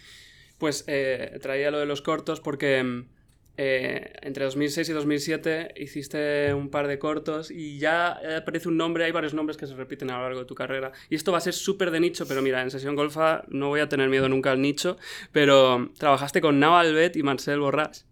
Pues 0.58 0.84
eh, 0.86 1.38
traía 1.40 1.70
lo 1.70 1.78
de 1.78 1.86
los 1.86 2.02
cortos 2.02 2.40
porque 2.40 2.82
mm, 2.82 3.13
eh, 3.56 4.12
entre 4.22 4.44
2006 4.44 4.88
y 4.88 4.92
2007 4.92 5.74
hiciste 5.76 6.52
un 6.54 6.70
par 6.70 6.88
de 6.88 6.98
cortos 6.98 7.50
y 7.50 7.78
ya 7.78 8.18
aparece 8.36 8.68
un 8.68 8.76
nombre, 8.76 9.04
hay 9.04 9.12
varios 9.12 9.34
nombres 9.34 9.56
que 9.56 9.66
se 9.66 9.74
repiten 9.74 10.10
a 10.10 10.16
lo 10.16 10.22
largo 10.24 10.40
de 10.40 10.46
tu 10.46 10.54
carrera. 10.54 10.92
Y 11.08 11.14
esto 11.14 11.32
va 11.32 11.38
a 11.38 11.40
ser 11.40 11.54
súper 11.54 11.90
de 11.90 12.00
nicho, 12.00 12.26
pero 12.26 12.42
mira, 12.42 12.62
en 12.62 12.70
Sesión 12.70 12.96
Golfa 12.96 13.44
no 13.48 13.68
voy 13.68 13.80
a 13.80 13.88
tener 13.88 14.08
miedo 14.08 14.28
nunca 14.28 14.50
al 14.50 14.60
nicho, 14.60 14.96
pero 15.32 15.90
trabajaste 15.98 16.40
con 16.40 16.58
Nao 16.58 16.76
Albet 16.76 17.16
y 17.16 17.22
Marcel 17.22 17.60
Borrás, 17.60 18.06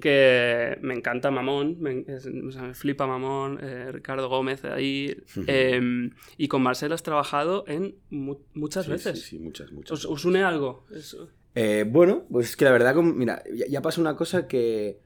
que 0.00 0.78
me 0.80 0.94
encanta 0.94 1.30
Mamón, 1.30 1.76
me, 1.80 2.04
flipa 2.74 3.06
Mamón, 3.06 3.58
eh, 3.62 3.92
Ricardo 3.92 4.28
Gómez 4.28 4.64
ahí. 4.64 5.16
Em, 5.46 6.10
y 6.36 6.48
con 6.48 6.62
Marcel 6.62 6.92
has 6.92 7.02
trabajado 7.02 7.64
en 7.68 7.96
muchas 8.10 8.88
veces. 8.88 9.22
Sí, 9.22 9.38
muchas, 9.38 9.72
muchas. 9.72 10.04
¿Os, 10.04 10.24
une 10.24 10.42
algo? 10.42 10.86
Eh, 11.54 11.84
bueno, 11.88 12.24
pues 12.30 12.50
es 12.50 12.56
que 12.56 12.64
la 12.64 12.72
verdad, 12.72 12.94
mira, 12.96 13.42
ya, 13.68 13.82
pasa 13.82 14.00
una 14.00 14.16
cosa 14.16 14.46
que 14.46 15.00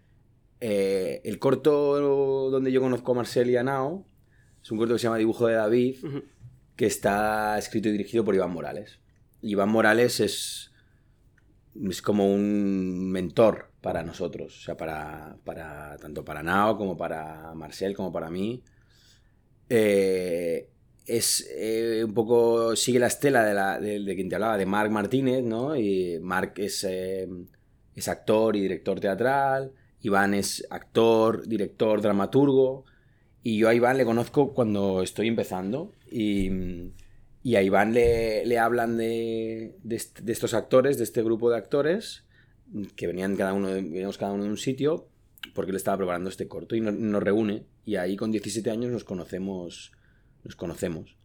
eh, 0.61 1.21
el 1.25 1.39
corto 1.39 2.51
donde 2.51 2.73
yo 2.73 2.81
conozco 2.81 3.13
a 3.13 3.17
Marcel 3.17 3.51
y 3.51 3.57
a 3.57 3.63
Nao 3.63 4.07
es 4.63 4.71
un 4.71 4.79
corto 4.79 4.95
que 4.95 4.99
se 4.99 5.05
llama 5.05 5.19
Dibujo 5.19 5.47
de 5.47 5.55
David, 5.55 5.97
que 6.77 6.87
está 6.87 7.59
escrito 7.59 7.89
y 7.89 7.93
dirigido 7.93 8.25
por 8.25 8.35
Iván 8.35 8.53
Morales. 8.53 9.01
Iván 9.41 9.71
Morales 9.71 10.21
es, 10.21 10.73
es 11.89 12.03
como 12.03 12.33
un 12.33 13.11
mentor 13.11 13.73
para 13.81 14.05
nosotros, 14.05 14.57
o 14.57 14.63
sea, 14.63 14.77
para, 14.77 15.37
para 15.45 15.97
tanto 15.97 16.25
para 16.25 16.43
Nao 16.45 16.77
como 16.79 16.97
para 16.97 17.53
Marcel, 17.55 17.97
como 17.97 18.13
para 18.13 18.31
mí. 18.31 18.63
Eh, 19.69 20.12
es 21.17 21.47
eh, 21.51 22.03
un 22.05 22.15
poco, 22.15 22.75
sigue 22.75 22.99
la 22.99 23.09
estela 23.09 23.45
de, 23.45 23.55
la, 23.55 23.79
de, 23.79 24.15
quien 24.15 24.31
te 24.31 24.37
hablaba, 24.37 24.57
de 24.57 24.65
Marc 24.65 24.91
Martínez, 24.91 25.45
¿no? 25.45 25.77
Y 25.77 26.19
Marc 26.21 26.59
es, 26.59 26.85
eh, 26.85 27.29
es 27.95 28.09
actor 28.09 28.57
y 28.57 28.63
director 28.63 28.99
teatral, 28.99 29.73
Iván 30.01 30.33
es 30.33 30.67
actor, 30.71 31.47
director, 31.47 32.01
dramaturgo. 32.01 32.85
Y 33.43 33.59
yo 33.59 33.69
a 33.69 33.75
Iván 33.75 33.99
le 33.99 34.05
conozco 34.05 34.55
cuando 34.55 35.03
estoy 35.03 35.29
empezando. 35.29 35.93
Y, 36.11 36.51
y 37.43 37.57
a 37.57 37.63
Iván 37.63 37.93
le, 37.93 38.47
le 38.47 38.59
hablan 38.59 38.97
de, 38.97 39.77
de, 39.83 39.97
estos 40.33 40.55
actores, 40.55 40.97
de 40.97 41.05
este 41.05 41.23
grupo 41.23 41.51
de 41.51 41.57
actores, 41.57 42.25
que 42.97 43.07
venían 43.07 43.37
cada 43.37 43.53
uno 43.53 43.69
veníamos 43.69 44.17
cada 44.17 44.33
uno 44.33 44.45
de 44.45 44.51
un 44.51 44.57
sitio, 44.57 45.09
porque 45.55 45.73
él 45.73 45.77
estaba 45.77 45.99
preparando 45.99 46.31
este 46.31 46.49
corto 46.49 46.75
y 46.75 46.81
nos 46.81 47.23
reúne. 47.23 47.65
Y 47.85 47.97
ahí 47.97 48.17
con 48.17 48.33
17 48.33 48.71
años 48.71 48.91
nos 48.91 49.05
conocemos. 49.05 49.93
Nos 50.45 50.57
conocemos. 50.57 51.17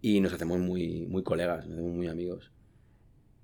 Y 0.00 0.20
nos 0.20 0.32
hacemos 0.32 0.58
muy, 0.58 1.06
muy 1.06 1.22
colegas, 1.22 1.66
nos 1.66 1.74
hacemos 1.74 1.94
muy 1.94 2.08
amigos. 2.08 2.50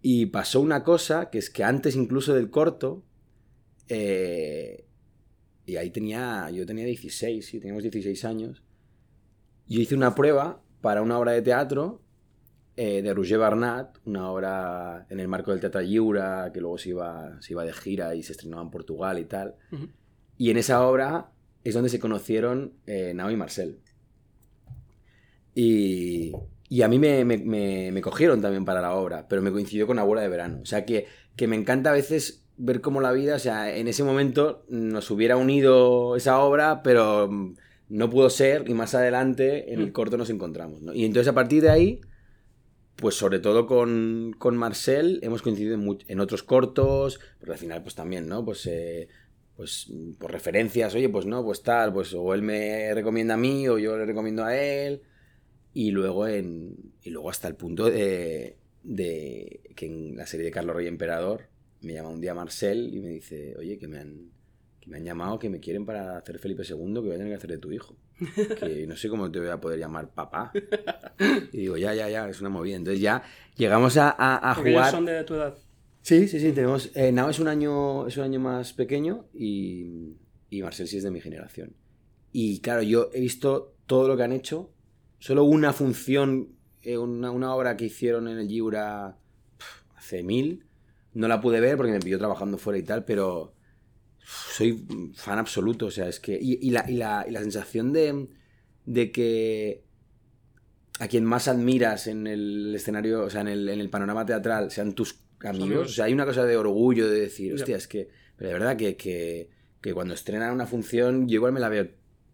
Y 0.02 0.26
pasó 0.26 0.60
una 0.60 0.84
cosa, 0.84 1.30
que 1.30 1.38
es 1.38 1.50
que 1.50 1.64
antes 1.64 1.96
incluso 1.96 2.34
del 2.34 2.50
corto, 2.50 3.04
eh, 3.88 4.84
y 5.66 5.76
ahí 5.76 5.90
tenía, 5.90 6.50
yo 6.50 6.66
tenía 6.66 6.84
16, 6.84 7.44
sí, 7.44 7.58
teníamos 7.58 7.82
16 7.82 8.24
años, 8.24 8.62
yo 9.66 9.80
hice 9.80 9.94
una 9.94 10.14
prueba 10.14 10.62
para 10.80 11.02
una 11.02 11.18
obra 11.18 11.32
de 11.32 11.42
teatro 11.42 12.00
eh, 12.76 13.02
de 13.02 13.12
Roger 13.12 13.38
Barnat, 13.38 13.98
una 14.04 14.30
obra 14.30 15.06
en 15.10 15.18
el 15.18 15.26
marco 15.26 15.50
del 15.50 15.60
Teatro 15.60 15.82
Lliura, 15.82 16.52
que 16.54 16.60
luego 16.60 16.78
se 16.78 16.90
iba, 16.90 17.36
se 17.42 17.52
iba 17.52 17.64
de 17.64 17.72
gira 17.72 18.14
y 18.14 18.22
se 18.22 18.32
estrenaba 18.32 18.62
en 18.62 18.70
Portugal 18.70 19.18
y 19.18 19.24
tal. 19.24 19.56
Uh 19.72 19.76
-huh. 19.76 19.90
Y 20.36 20.50
en 20.50 20.58
esa 20.58 20.86
obra 20.86 21.32
es 21.64 21.74
donde 21.74 21.90
se 21.90 21.98
conocieron 21.98 22.74
eh, 22.86 23.12
Nao 23.14 23.32
y 23.32 23.36
Marcel. 23.36 23.80
Y, 25.60 26.30
y 26.68 26.82
a 26.82 26.88
mí 26.88 27.00
me, 27.00 27.24
me, 27.24 27.36
me, 27.36 27.90
me, 27.90 28.00
cogieron 28.00 28.40
también 28.40 28.64
para 28.64 28.80
la 28.80 28.94
obra, 28.94 29.26
pero 29.28 29.42
me 29.42 29.50
coincidió 29.50 29.88
con 29.88 29.98
Abuela 29.98 30.22
de 30.22 30.28
Verano. 30.28 30.60
O 30.62 30.66
sea 30.66 30.84
que, 30.84 31.08
que 31.34 31.48
me 31.48 31.56
encanta 31.56 31.90
a 31.90 31.94
veces 31.94 32.44
ver 32.56 32.80
cómo 32.80 33.00
la 33.00 33.10
vida, 33.10 33.34
o 33.34 33.38
sea, 33.40 33.76
en 33.76 33.88
ese 33.88 34.04
momento 34.04 34.64
nos 34.68 35.10
hubiera 35.10 35.36
unido 35.36 36.14
esa 36.14 36.38
obra, 36.38 36.84
pero 36.84 37.28
no 37.88 38.08
pudo 38.08 38.30
ser 38.30 38.70
y 38.70 38.74
más 38.74 38.94
adelante 38.94 39.72
en 39.72 39.80
el 39.80 39.90
corto 39.90 40.16
nos 40.16 40.30
encontramos. 40.30 40.80
¿no? 40.80 40.94
Y 40.94 41.04
entonces 41.04 41.26
a 41.26 41.34
partir 41.34 41.62
de 41.62 41.70
ahí, 41.70 42.00
pues 42.94 43.16
sobre 43.16 43.40
todo 43.40 43.66
con, 43.66 44.36
con 44.38 44.56
Marcel 44.56 45.18
hemos 45.22 45.42
coincidido 45.42 45.74
en, 45.74 45.98
en, 46.06 46.20
otros 46.20 46.44
cortos, 46.44 47.18
pero 47.40 47.52
al 47.52 47.58
final 47.58 47.82
pues 47.82 47.96
también, 47.96 48.28
¿no? 48.28 48.44
Pues, 48.44 48.64
eh, 48.66 49.08
pues 49.56 49.92
por 50.20 50.30
referencias, 50.30 50.94
oye, 50.94 51.08
pues 51.08 51.26
no, 51.26 51.44
pues 51.44 51.64
tal, 51.64 51.92
pues 51.92 52.14
o 52.14 52.32
él 52.32 52.42
me 52.42 52.94
recomienda 52.94 53.34
a 53.34 53.38
mí 53.38 53.66
o 53.66 53.76
yo 53.76 53.98
le 53.98 54.04
recomiendo 54.04 54.44
a 54.44 54.56
él. 54.56 55.02
Y 55.78 55.92
luego, 55.92 56.26
en, 56.26 56.74
y 57.04 57.10
luego 57.10 57.30
hasta 57.30 57.46
el 57.46 57.54
punto 57.54 57.88
de, 57.88 58.56
de 58.82 59.60
que 59.76 59.86
en 59.86 60.16
la 60.16 60.26
serie 60.26 60.46
de 60.46 60.50
Carlos 60.50 60.74
Rey 60.74 60.88
Emperador 60.88 61.42
me 61.82 61.92
llama 61.92 62.08
un 62.08 62.20
día 62.20 62.34
Marcel 62.34 62.92
y 62.92 62.98
me 62.98 63.10
dice, 63.10 63.54
oye, 63.56 63.78
que 63.78 63.86
me 63.86 64.00
han, 64.00 64.32
que 64.80 64.90
me 64.90 64.96
han 64.96 65.04
llamado, 65.04 65.38
que 65.38 65.48
me 65.48 65.60
quieren 65.60 65.86
para 65.86 66.18
hacer 66.18 66.40
Felipe 66.40 66.64
II, 66.68 66.94
que 66.94 66.98
voy 66.98 67.10
a 67.12 67.18
tener 67.18 67.28
que 67.28 67.36
hacer 67.36 67.50
de 67.50 67.58
tu 67.58 67.70
hijo. 67.70 67.94
Que 68.58 68.88
no 68.88 68.96
sé 68.96 69.08
cómo 69.08 69.30
te 69.30 69.38
voy 69.38 69.50
a 69.50 69.60
poder 69.60 69.78
llamar 69.78 70.12
papá. 70.12 70.50
Y 71.52 71.58
digo, 71.58 71.76
ya, 71.76 71.94
ya, 71.94 72.08
ya, 72.08 72.28
es 72.28 72.40
una 72.40 72.50
movida. 72.50 72.74
Entonces 72.74 73.00
ya 73.00 73.22
llegamos 73.56 73.96
a, 73.98 74.10
a, 74.10 74.50
a 74.50 74.54
jugar... 74.56 74.72
ellos 74.72 74.90
son 74.90 75.04
de 75.04 75.22
tu 75.22 75.34
edad. 75.34 75.56
Sí, 76.02 76.26
sí, 76.26 76.40
sí, 76.40 76.50
tenemos... 76.50 76.90
Eh, 76.96 77.12
Nao 77.12 77.30
es 77.30 77.38
un, 77.38 77.46
año, 77.46 78.08
es 78.08 78.16
un 78.16 78.24
año 78.24 78.40
más 78.40 78.72
pequeño 78.72 79.26
y, 79.32 80.16
y 80.50 80.60
Marcel 80.60 80.88
sí 80.88 80.96
es 80.96 81.04
de 81.04 81.12
mi 81.12 81.20
generación. 81.20 81.76
Y 82.32 82.58
claro, 82.62 82.82
yo 82.82 83.10
he 83.14 83.20
visto 83.20 83.76
todo 83.86 84.08
lo 84.08 84.16
que 84.16 84.24
han 84.24 84.32
hecho. 84.32 84.72
Solo 85.18 85.44
una 85.44 85.72
función, 85.72 86.56
eh, 86.82 86.98
una, 86.98 87.30
una 87.30 87.54
obra 87.54 87.76
que 87.76 87.86
hicieron 87.86 88.28
en 88.28 88.38
el 88.38 88.48
Giura 88.48 89.18
hace 89.96 90.22
mil 90.22 90.64
no 91.14 91.28
la 91.28 91.40
pude 91.40 91.60
ver 91.60 91.76
porque 91.76 91.92
me 91.92 92.00
pilló 92.00 92.18
trabajando 92.18 92.58
fuera 92.58 92.78
y 92.78 92.82
tal, 92.82 93.04
pero 93.04 93.54
soy 94.20 94.86
fan 95.14 95.38
absoluto, 95.38 95.86
o 95.86 95.90
sea, 95.90 96.08
es 96.08 96.20
que... 96.20 96.38
Y, 96.40 96.58
y, 96.66 96.70
la, 96.70 96.84
y, 96.88 96.94
la, 96.94 97.24
y 97.26 97.32
la, 97.32 97.40
sensación 97.40 97.92
de, 97.92 98.28
de, 98.84 99.10
que 99.10 99.84
a 101.00 101.08
quien 101.08 101.24
más 101.24 101.48
admiras 101.48 102.06
en 102.06 102.26
el 102.26 102.74
escenario, 102.74 103.24
o 103.24 103.30
sea, 103.30 103.40
en 103.40 103.48
el, 103.48 103.68
en 103.68 103.80
el 103.80 103.90
panorama 103.90 104.26
teatral, 104.26 104.70
sean 104.70 104.92
tus 104.92 105.18
amigos, 105.40 105.62
amigos, 105.64 105.90
o 105.90 105.92
sea, 105.92 106.04
hay 106.04 106.12
una 106.12 106.26
cosa 106.26 106.44
de 106.44 106.56
orgullo 106.56 107.08
de 107.08 107.20
decir, 107.20 107.54
hostia, 107.54 107.76
es 107.76 107.88
que... 107.88 108.08
Pero 108.36 108.50
de 108.50 108.54
verdad 108.54 108.76
que, 108.76 108.96
que, 108.96 109.50
que, 109.80 109.92
cuando 109.92 110.14
estrenan 110.14 110.52
una 110.52 110.66
función, 110.66 111.26
yo 111.26 111.36
igual 111.36 111.52
me 111.52 111.58
la 111.58 111.68
veo 111.68 111.88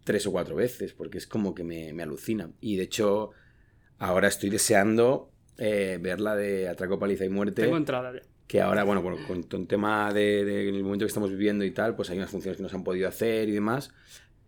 tres 0.05 0.27
o 0.27 0.33
cuatro 0.33 0.55
veces, 0.57 0.93
porque 0.93 1.19
es 1.19 1.27
como 1.27 1.55
que 1.55 1.65
me, 1.65 1.93
me 1.93 2.03
alucina. 2.03 2.51
Y 2.61 2.77
de 2.77 2.85
hecho, 2.85 3.31
ahora 3.99 4.29
estoy 4.29 4.51
deseando 4.51 5.31
eh, 5.59 5.99
ver 6.01 6.21
la 6.21 6.37
de 6.37 6.69
Atraco, 6.69 6.99
Paliza 6.99 7.25
y 7.25 7.31
Muerte. 7.31 7.63
Tengo 7.63 7.77
entrada 7.77 8.13
ya 8.13 8.23
que 8.47 8.61
ahora, 8.61 8.85
bueno, 8.85 9.03
bueno 9.03 9.19
con, 9.27 9.43
con 9.45 9.63
el 9.63 9.67
tema 9.67 10.13
del 10.13 10.47
de, 10.47 10.73
de, 10.73 10.83
momento 10.83 11.05
que 11.05 11.09
estamos 11.09 11.31
viviendo 11.31 11.65
y 11.65 11.71
tal, 11.71 11.97
pues 11.97 12.11
hay 12.11 12.19
unas 12.19 12.31
funciones 12.31 12.57
que 12.57 12.63
no 12.63 12.69
se 12.69 12.77
han 12.77 12.85
podido 12.85 13.09
hacer 13.09 13.49
y 13.49 13.53
demás, 13.53 13.91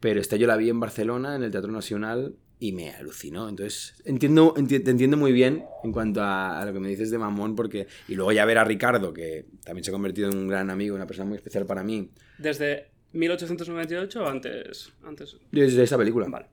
pero 0.01 0.21
esta 0.21 0.37
yo 0.37 0.47
la 0.47 0.57
vi 0.57 0.69
en 0.69 0.81
Barcelona, 0.81 1.35
en 1.35 1.43
el 1.43 1.51
Teatro 1.51 1.73
Nacional, 1.73 2.37
y 2.59 2.73
me 2.73 2.91
alucinó. 2.91 3.49
Entonces, 3.49 4.01
entiendo, 4.05 4.55
enti 4.57 4.81
te 4.81 4.91
entiendo 4.91 5.17
muy 5.17 5.33
bien 5.33 5.65
en 5.85 5.93
cuanto 5.93 6.23
a, 6.23 6.61
a, 6.61 6.65
lo 6.65 6.73
que 6.73 6.81
me 6.81 6.89
dices 6.89 7.11
de 7.11 7.19
Mamón, 7.19 7.55
porque... 7.55 7.87
Y 8.09 8.15
luego 8.15 8.33
ya 8.33 8.45
ver 8.45 8.59
a 8.59 8.65
Ricardo, 8.65 9.13
que 9.13 9.47
también 9.65 9.85
se 9.85 9.91
ha 9.91 9.93
convertido 9.93 10.31
en 10.31 10.37
un 10.37 10.49
gran 10.49 10.71
amigo, 10.71 10.95
una 10.95 11.07
persona 11.07 11.29
muy 11.29 11.37
especial 11.37 11.67
para 11.67 11.83
mí. 11.83 12.11
¿Desde 12.39 12.91
1898 13.17 14.23
o 14.23 14.27
antes? 14.27 14.93
antes? 15.05 15.37
Desde 15.51 15.83
esa 15.83 15.97
película. 15.99 16.27
Vale. 16.29 16.47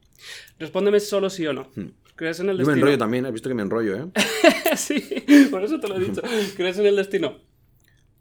Respóndeme 0.59 0.99
solo 0.99 1.29
sí 1.29 1.45
o 1.45 1.53
no. 1.53 1.71
Hmm. 1.75 1.89
¿Crees 2.15 2.39
en 2.39 2.49
el 2.49 2.57
destino? 2.57 2.71
Yo 2.71 2.75
me 2.75 2.79
enrollo 2.79 2.97
también, 2.97 3.25
has 3.25 3.33
visto 3.33 3.49
que 3.49 3.55
me 3.55 3.63
enrollo, 3.63 3.95
¿eh? 3.97 4.05
sí, 4.77 5.01
por 5.49 5.63
eso 5.63 5.79
te 5.79 5.87
lo 5.87 5.97
he 5.97 5.99
dicho. 5.99 6.21
¿Crees 6.55 6.77
en 6.77 6.85
el 6.85 6.95
destino? 6.95 7.39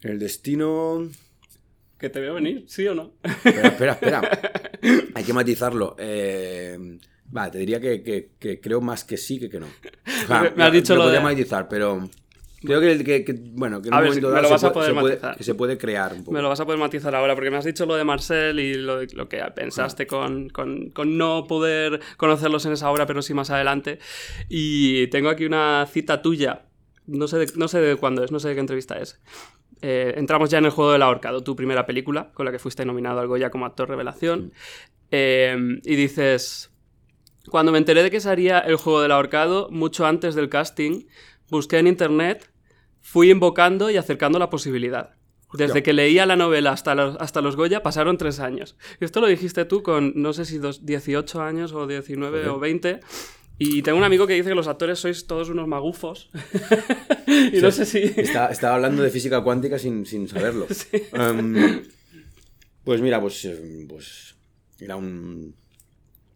El 0.01 0.19
destino... 0.19 1.09
Que 1.99 2.09
te 2.11 2.21
veo 2.21 2.35
venir, 2.35 2.65
¿sí 2.67 2.85
o 2.89 2.97
no? 2.97 3.15
Espera, 3.23 3.69
espera, 3.69 3.93
espera. 3.93 4.41
Hay 5.15 5.23
que 5.23 5.33
matizarlo. 5.33 5.95
Eh... 5.99 6.99
Va, 7.35 7.51
te 7.51 7.59
diría 7.59 7.81
que, 7.81 8.03
que, 8.03 8.33
que, 8.39 8.61
creo 8.61 8.81
más 8.81 9.05
que 9.05 9.17
sí 9.17 9.39
que 9.39 9.49
que 9.49 9.59
no. 9.59 9.67
O 9.67 10.27
sea, 10.27 10.53
me 10.55 10.65
has 10.65 10.73
dicho 10.73 10.95
lo, 10.95 11.05
lo 11.05 11.11
de... 11.11 11.21
matizar, 11.21 11.69
pero... 11.69 12.11
Creo 12.64 12.81
que, 12.81 13.03
que, 13.05 13.25
que, 13.25 13.33
bueno, 13.53 13.83
que 13.83 13.88
en 13.88 13.94
a 13.94 13.98
un 13.98 14.03
ver, 14.03 14.11
momento 14.11 14.29
me 14.29 14.35
dado 14.35 14.42
lo 14.42 14.51
vas 14.51 14.61
se, 14.61 14.66
a 14.66 14.72
puede, 14.72 14.92
poder 14.94 15.12
se 15.12 15.18
puede, 15.20 15.37
que 15.37 15.44
se 15.44 15.55
puede 15.55 15.79
crear 15.79 16.12
un 16.12 16.20
poco. 16.20 16.33
Me 16.33 16.42
lo 16.42 16.48
vas 16.48 16.61
a 16.61 16.64
poder 16.64 16.79
matizar 16.79 17.14
ahora, 17.14 17.35
porque 17.35 17.51
me 17.51 17.57
has 17.57 17.64
dicho 17.64 17.87
lo 17.87 17.96
de 17.96 18.05
Marcel 18.05 18.61
y 18.61 18.75
lo, 18.75 19.03
lo 19.03 19.29
que 19.29 19.42
pensaste 19.55 20.07
con, 20.07 20.48
con, 20.48 20.90
con, 20.90 21.16
no 21.18 21.46
poder 21.48 22.01
conocerlos 22.16 22.64
en 22.66 22.72
esa 22.72 22.90
obra, 22.90 23.07
pero 23.07 23.20
sí 23.22 23.35
más 23.35 23.51
adelante. 23.51 23.98
Y 24.48 25.09
tengo 25.09 25.29
aquí 25.29 25.44
una 25.44 25.87
cita 25.90 26.22
tuya, 26.22 26.66
no 27.07 27.27
sé 27.27 27.38
de, 27.38 27.53
no 27.57 27.68
sé 27.68 27.81
de 27.81 27.96
cuándo 27.96 28.22
es, 28.22 28.31
no 28.31 28.38
sé 28.38 28.48
de 28.48 28.55
qué 28.55 28.61
entrevista 28.61 28.98
es. 28.98 29.20
Eh, 29.81 30.14
entramos 30.16 30.48
ya 30.48 30.59
en 30.59 30.66
el 30.66 30.70
juego 30.70 30.92
del 30.92 31.03
ahorcado, 31.03 31.42
tu 31.42 31.57
primera 31.57 31.87
película, 31.87 32.31
con 32.35 32.46
la 32.46 32.53
que 32.53 32.61
fuiste 32.61 32.85
nominado 32.85 33.18
al 33.18 33.27
Goya 33.27 33.51
como 33.51 33.66
actor 33.66 33.88
revelación. 33.88 34.53
Eh, 35.11 35.57
y 35.85 35.96
dices, 35.96 36.70
cuando 37.51 37.72
me 37.72 37.79
enteré 37.79 38.05
de 38.05 38.11
que 38.11 38.20
se 38.20 38.31
haría 38.31 38.61
el 38.61 38.77
juego 38.77 39.03
del 39.03 39.11
ahorcado, 39.11 39.68
mucho 39.70 40.07
antes 40.07 40.37
del 40.37 40.48
casting, 40.48 41.07
busqué 41.51 41.79
en 41.79 41.88
internet 41.88 42.52
fui 43.03 43.31
invocando 43.31 43.91
y 43.91 43.97
acercando 43.97 44.38
la 44.38 44.49
posibilidad. 44.49 45.15
Desde 45.53 45.83
que 45.83 45.93
leía 45.93 46.25
la 46.25 46.37
novela 46.37 46.73
hasta 46.73 46.95
los, 46.95 47.17
hasta 47.21 47.43
los 47.43 47.57
Goya 47.57 47.83
pasaron 47.83 48.17
tres 48.17 48.41
años. 48.41 48.77
Esto 49.01 49.21
lo 49.21 49.27
dijiste 49.27 49.67
tú 49.67 49.83
con, 49.83 50.15
no 50.17 50.33
sé 50.33 50.47
si 50.47 50.57
dos, 50.57 50.87
18 50.87 51.43
años 51.43 51.73
o 51.75 51.87
19 51.87 52.38
okay. 52.38 52.51
o 52.51 52.59
20. 52.59 53.01
Y 53.59 53.83
tengo 53.83 53.99
un 53.99 54.05
amigo 54.05 54.27
que 54.27 54.33
dice 54.33 54.49
que 54.49 54.55
los 54.55 54.67
actores 54.67 54.99
sois 54.99 55.27
todos 55.27 55.51
unos 55.51 55.69
magufos. 55.69 56.31
y 57.27 57.61
no 57.61 57.71
sé 57.71 57.85
si... 57.85 57.99
Estaba, 57.99 58.49
estaba, 58.49 58.77
hablando 58.77 59.03
de 59.03 59.11
física 59.11 59.43
cuántica 59.43 59.79
sin, 59.79 60.07
sin 60.07 60.27
saberlo. 60.27 60.67
Sí. 60.73 61.03
Um, 61.12 61.83
pues 62.83 63.01
mira, 63.03 63.21
pues, 63.21 63.47
pues 63.88 64.35
era 64.81 64.97
un... 64.97 65.55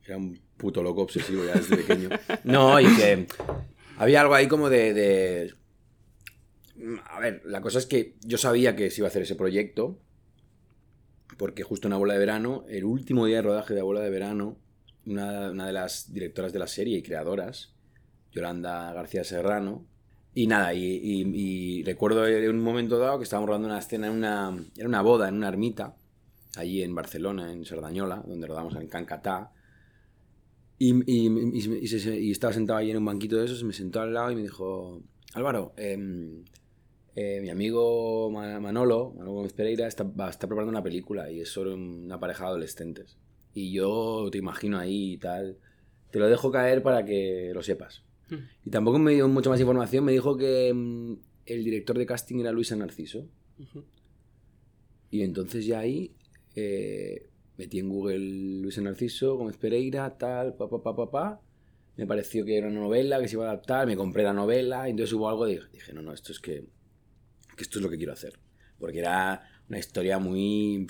Era 0.04 0.18
un 0.18 0.38
puto 0.56 0.82
loco 0.82 1.02
obsesivo 1.02 1.44
ya 1.44 1.54
desde 1.54 1.78
pequeño. 1.78 2.10
No, 2.44 2.78
y 2.78 2.86
que 2.94 3.26
había 3.98 4.20
algo 4.20 4.34
ahí 4.34 4.46
como 4.46 4.70
de, 4.70 4.94
de 4.94 5.54
a 7.04 7.20
ver, 7.20 7.42
la 7.44 7.60
cosa 7.60 7.78
es 7.78 7.86
que 7.86 8.16
yo 8.24 8.38
sabía 8.38 8.76
que 8.76 8.90
se 8.90 9.00
iba 9.00 9.06
a 9.06 9.10
hacer 9.10 9.22
ese 9.22 9.36
proyecto, 9.36 9.98
porque 11.38 11.62
justo 11.62 11.88
en 11.88 11.94
Abuela 11.94 12.14
de 12.14 12.20
Verano, 12.20 12.64
el 12.68 12.84
último 12.84 13.26
día 13.26 13.36
de 13.36 13.42
rodaje 13.42 13.74
de 13.74 13.80
Abuela 13.80 14.00
de 14.00 14.10
Verano, 14.10 14.58
una, 15.06 15.50
una 15.50 15.66
de 15.66 15.72
las 15.72 16.12
directoras 16.12 16.52
de 16.52 16.58
la 16.58 16.66
serie 16.66 16.98
y 16.98 17.02
creadoras, 17.02 17.74
Yolanda 18.32 18.92
García 18.92 19.24
Serrano, 19.24 19.86
y 20.34 20.46
nada, 20.46 20.74
y, 20.74 20.82
y, 20.84 21.82
recuerdo 21.84 22.22
de 22.22 22.50
un 22.50 22.60
momento 22.60 22.98
dado 22.98 23.18
que 23.18 23.24
estábamos 23.24 23.48
rodando 23.48 23.68
una 23.68 23.78
escena 23.78 24.08
en 24.08 24.12
una, 24.12 24.54
era 24.76 24.86
una 24.86 25.00
boda 25.00 25.28
en 25.28 25.36
una 25.36 25.48
ermita, 25.48 25.96
allí 26.56 26.82
en 26.82 26.94
Barcelona, 26.94 27.50
en 27.52 27.64
Sardañola, 27.64 28.22
donde 28.26 28.46
rodamos 28.46 28.76
en 28.76 28.86
Cancatá, 28.86 29.52
y, 30.78 30.92
y, 31.10 32.30
estaba 32.30 32.52
sentado 32.52 32.78
ahí 32.78 32.90
en 32.90 32.98
un 32.98 33.04
banquito 33.06 33.36
de 33.36 33.46
esos, 33.46 33.64
me 33.64 33.72
sentó 33.72 34.02
al 34.02 34.12
lado 34.12 34.30
y 34.30 34.36
me 34.36 34.42
dijo, 34.42 35.02
Álvaro, 35.32 35.72
eh, 35.78 36.44
eh, 37.18 37.40
mi 37.40 37.48
amigo 37.48 38.30
Manolo, 38.30 39.14
Manolo 39.16 39.32
Gómez 39.32 39.54
Pereira, 39.54 39.86
está, 39.86 40.06
está, 40.28 40.46
preparando 40.46 40.70
una 40.70 40.82
película 40.82 41.30
y 41.30 41.40
es 41.40 41.48
sobre 41.48 41.72
una 41.72 42.20
pareja 42.20 42.44
de 42.44 42.50
adolescentes. 42.50 43.16
Y 43.54 43.72
yo 43.72 44.28
te 44.30 44.36
imagino 44.36 44.78
ahí 44.78 45.14
y 45.14 45.16
tal. 45.16 45.56
Te 46.10 46.18
lo 46.18 46.28
dejo 46.28 46.50
caer 46.50 46.82
para 46.82 47.06
que 47.06 47.52
lo 47.54 47.62
sepas. 47.62 48.04
Mm. 48.28 48.34
Y 48.66 48.70
tampoco 48.70 48.98
me 48.98 49.14
dio 49.14 49.26
mucha 49.28 49.48
más 49.48 49.58
información. 49.58 50.04
Me 50.04 50.12
dijo 50.12 50.36
que 50.36 50.70
um, 50.72 51.18
el 51.46 51.64
director 51.64 51.96
de 51.96 52.04
casting 52.04 52.40
era 52.40 52.52
Luisa 52.52 52.76
Narciso. 52.76 53.26
Uh 53.58 53.64
-huh. 53.64 53.84
Y 55.10 55.22
entonces 55.22 55.64
ya 55.64 55.78
ahí 55.78 56.14
eh, 56.54 57.30
metí 57.56 57.78
en 57.78 57.88
Google 57.88 58.18
Luis 58.18 58.76
Narciso, 58.76 59.36
Gómez 59.36 59.56
Pereira, 59.56 60.18
tal, 60.18 60.54
pa, 60.54 60.68
pa, 60.68 60.82
pa, 60.82 60.94
pa, 60.94 61.10
pa. 61.10 61.40
Me 61.96 62.06
pareció 62.06 62.44
que 62.44 62.58
era 62.58 62.68
una 62.68 62.80
novela 62.80 63.18
que 63.20 63.28
se 63.28 63.36
iba 63.36 63.46
a 63.46 63.52
adaptar, 63.52 63.86
me 63.86 63.96
compré 63.96 64.22
la 64.22 64.34
novela, 64.34 64.86
y 64.86 64.90
entonces 64.90 65.14
hubo 65.14 65.30
algo 65.30 65.46
de 65.46 65.62
dije, 65.72 65.94
no, 65.94 66.02
no, 66.02 66.12
esto 66.12 66.32
es 66.32 66.40
que, 66.40 66.66
que 67.56 67.64
esto 67.64 67.78
es 67.78 67.82
lo 67.84 67.90
que 67.90 67.96
quiero 67.98 68.12
hacer. 68.12 68.38
Porque 68.78 68.98
era 69.00 69.42
una 69.68 69.78
historia 69.78 70.18
muy... 70.18 70.86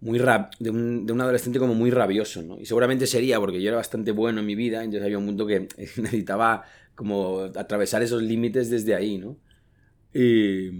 muy 0.00 0.18
rab- 0.18 0.50
de, 0.58 0.70
un, 0.70 1.06
de 1.06 1.12
un 1.12 1.20
adolescente 1.20 1.58
como 1.58 1.74
muy 1.74 1.90
rabioso, 1.90 2.42
¿no? 2.42 2.60
Y 2.60 2.66
seguramente 2.66 3.06
sería 3.06 3.40
porque 3.40 3.60
yo 3.62 3.68
era 3.68 3.76
bastante 3.78 4.12
bueno 4.12 4.40
en 4.40 4.46
mi 4.46 4.54
vida, 4.54 4.84
entonces 4.84 5.04
había 5.04 5.18
un 5.18 5.26
punto 5.26 5.46
que 5.46 5.68
necesitaba 5.78 6.64
como 6.94 7.40
atravesar 7.56 8.02
esos 8.02 8.22
límites 8.22 8.70
desde 8.70 8.94
ahí, 8.94 9.18
¿no? 9.18 9.38
Y, 10.12 10.70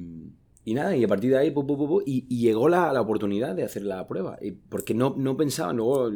y 0.64 0.74
nada, 0.74 0.96
y 0.96 1.04
a 1.04 1.08
partir 1.08 1.30
de 1.30 1.38
ahí, 1.38 1.50
pu, 1.50 1.66
pu, 1.66 1.76
pu, 1.76 2.02
y, 2.06 2.26
y 2.28 2.40
llegó 2.40 2.68
la, 2.68 2.92
la 2.92 3.00
oportunidad 3.02 3.54
de 3.54 3.64
hacer 3.64 3.82
la 3.82 4.06
prueba. 4.08 4.38
Y 4.40 4.52
porque 4.52 4.94
no, 4.94 5.14
no 5.16 5.36
pensaban, 5.36 5.76
luego 5.76 6.10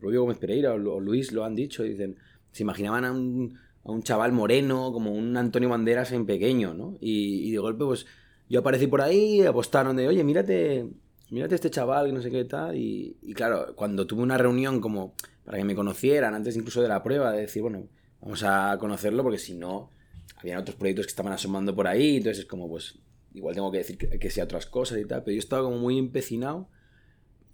propio 0.00 0.22
Gómez 0.22 0.38
Pereira 0.38 0.72
o 0.74 1.00
Luis 1.00 1.32
lo 1.32 1.44
han 1.44 1.54
dicho, 1.54 1.82
dicen, 1.82 2.16
se 2.52 2.62
imaginaban 2.62 3.04
a 3.04 3.12
un, 3.12 3.58
a 3.84 3.90
un 3.90 4.02
chaval 4.02 4.32
moreno, 4.32 4.92
como 4.92 5.12
un 5.12 5.36
Antonio 5.36 5.68
Banderas 5.68 6.12
en 6.12 6.26
pequeño, 6.26 6.74
¿no? 6.74 6.96
Y, 7.00 7.48
y 7.48 7.50
de 7.50 7.58
golpe, 7.58 7.84
pues 7.84 8.06
yo 8.48 8.60
aparecí 8.60 8.86
por 8.86 9.00
ahí, 9.00 9.40
apostaron 9.42 9.96
de, 9.96 10.08
oye, 10.08 10.22
mírate, 10.24 10.86
mírate 11.30 11.54
este 11.54 11.70
chaval, 11.70 12.06
que 12.06 12.12
no 12.12 12.22
sé 12.22 12.30
qué 12.30 12.44
tal. 12.44 12.76
Y, 12.76 13.16
y 13.22 13.34
claro, 13.34 13.74
cuando 13.74 14.06
tuve 14.06 14.22
una 14.22 14.38
reunión 14.38 14.80
como 14.80 15.14
para 15.44 15.58
que 15.58 15.64
me 15.64 15.74
conocieran, 15.74 16.34
antes 16.34 16.56
incluso 16.56 16.82
de 16.82 16.88
la 16.88 17.02
prueba, 17.02 17.32
de 17.32 17.40
decir, 17.42 17.62
bueno, 17.62 17.88
vamos 18.20 18.42
a 18.44 18.76
conocerlo 18.78 19.22
porque 19.22 19.38
si 19.38 19.54
no, 19.54 19.90
habían 20.36 20.58
otros 20.58 20.76
proyectos 20.76 21.06
que 21.06 21.10
estaban 21.10 21.32
asomando 21.32 21.74
por 21.74 21.86
ahí, 21.88 22.18
entonces 22.18 22.40
es 22.40 22.46
como, 22.46 22.68
pues, 22.68 22.98
igual 23.34 23.54
tengo 23.54 23.72
que 23.72 23.78
decir 23.78 23.98
que, 23.98 24.18
que 24.18 24.30
sea 24.30 24.44
otras 24.44 24.66
cosas 24.66 24.98
y 24.98 25.06
tal, 25.06 25.24
pero 25.24 25.34
yo 25.34 25.40
estaba 25.40 25.62
como 25.62 25.78
muy 25.78 25.98
empecinado 25.98 26.68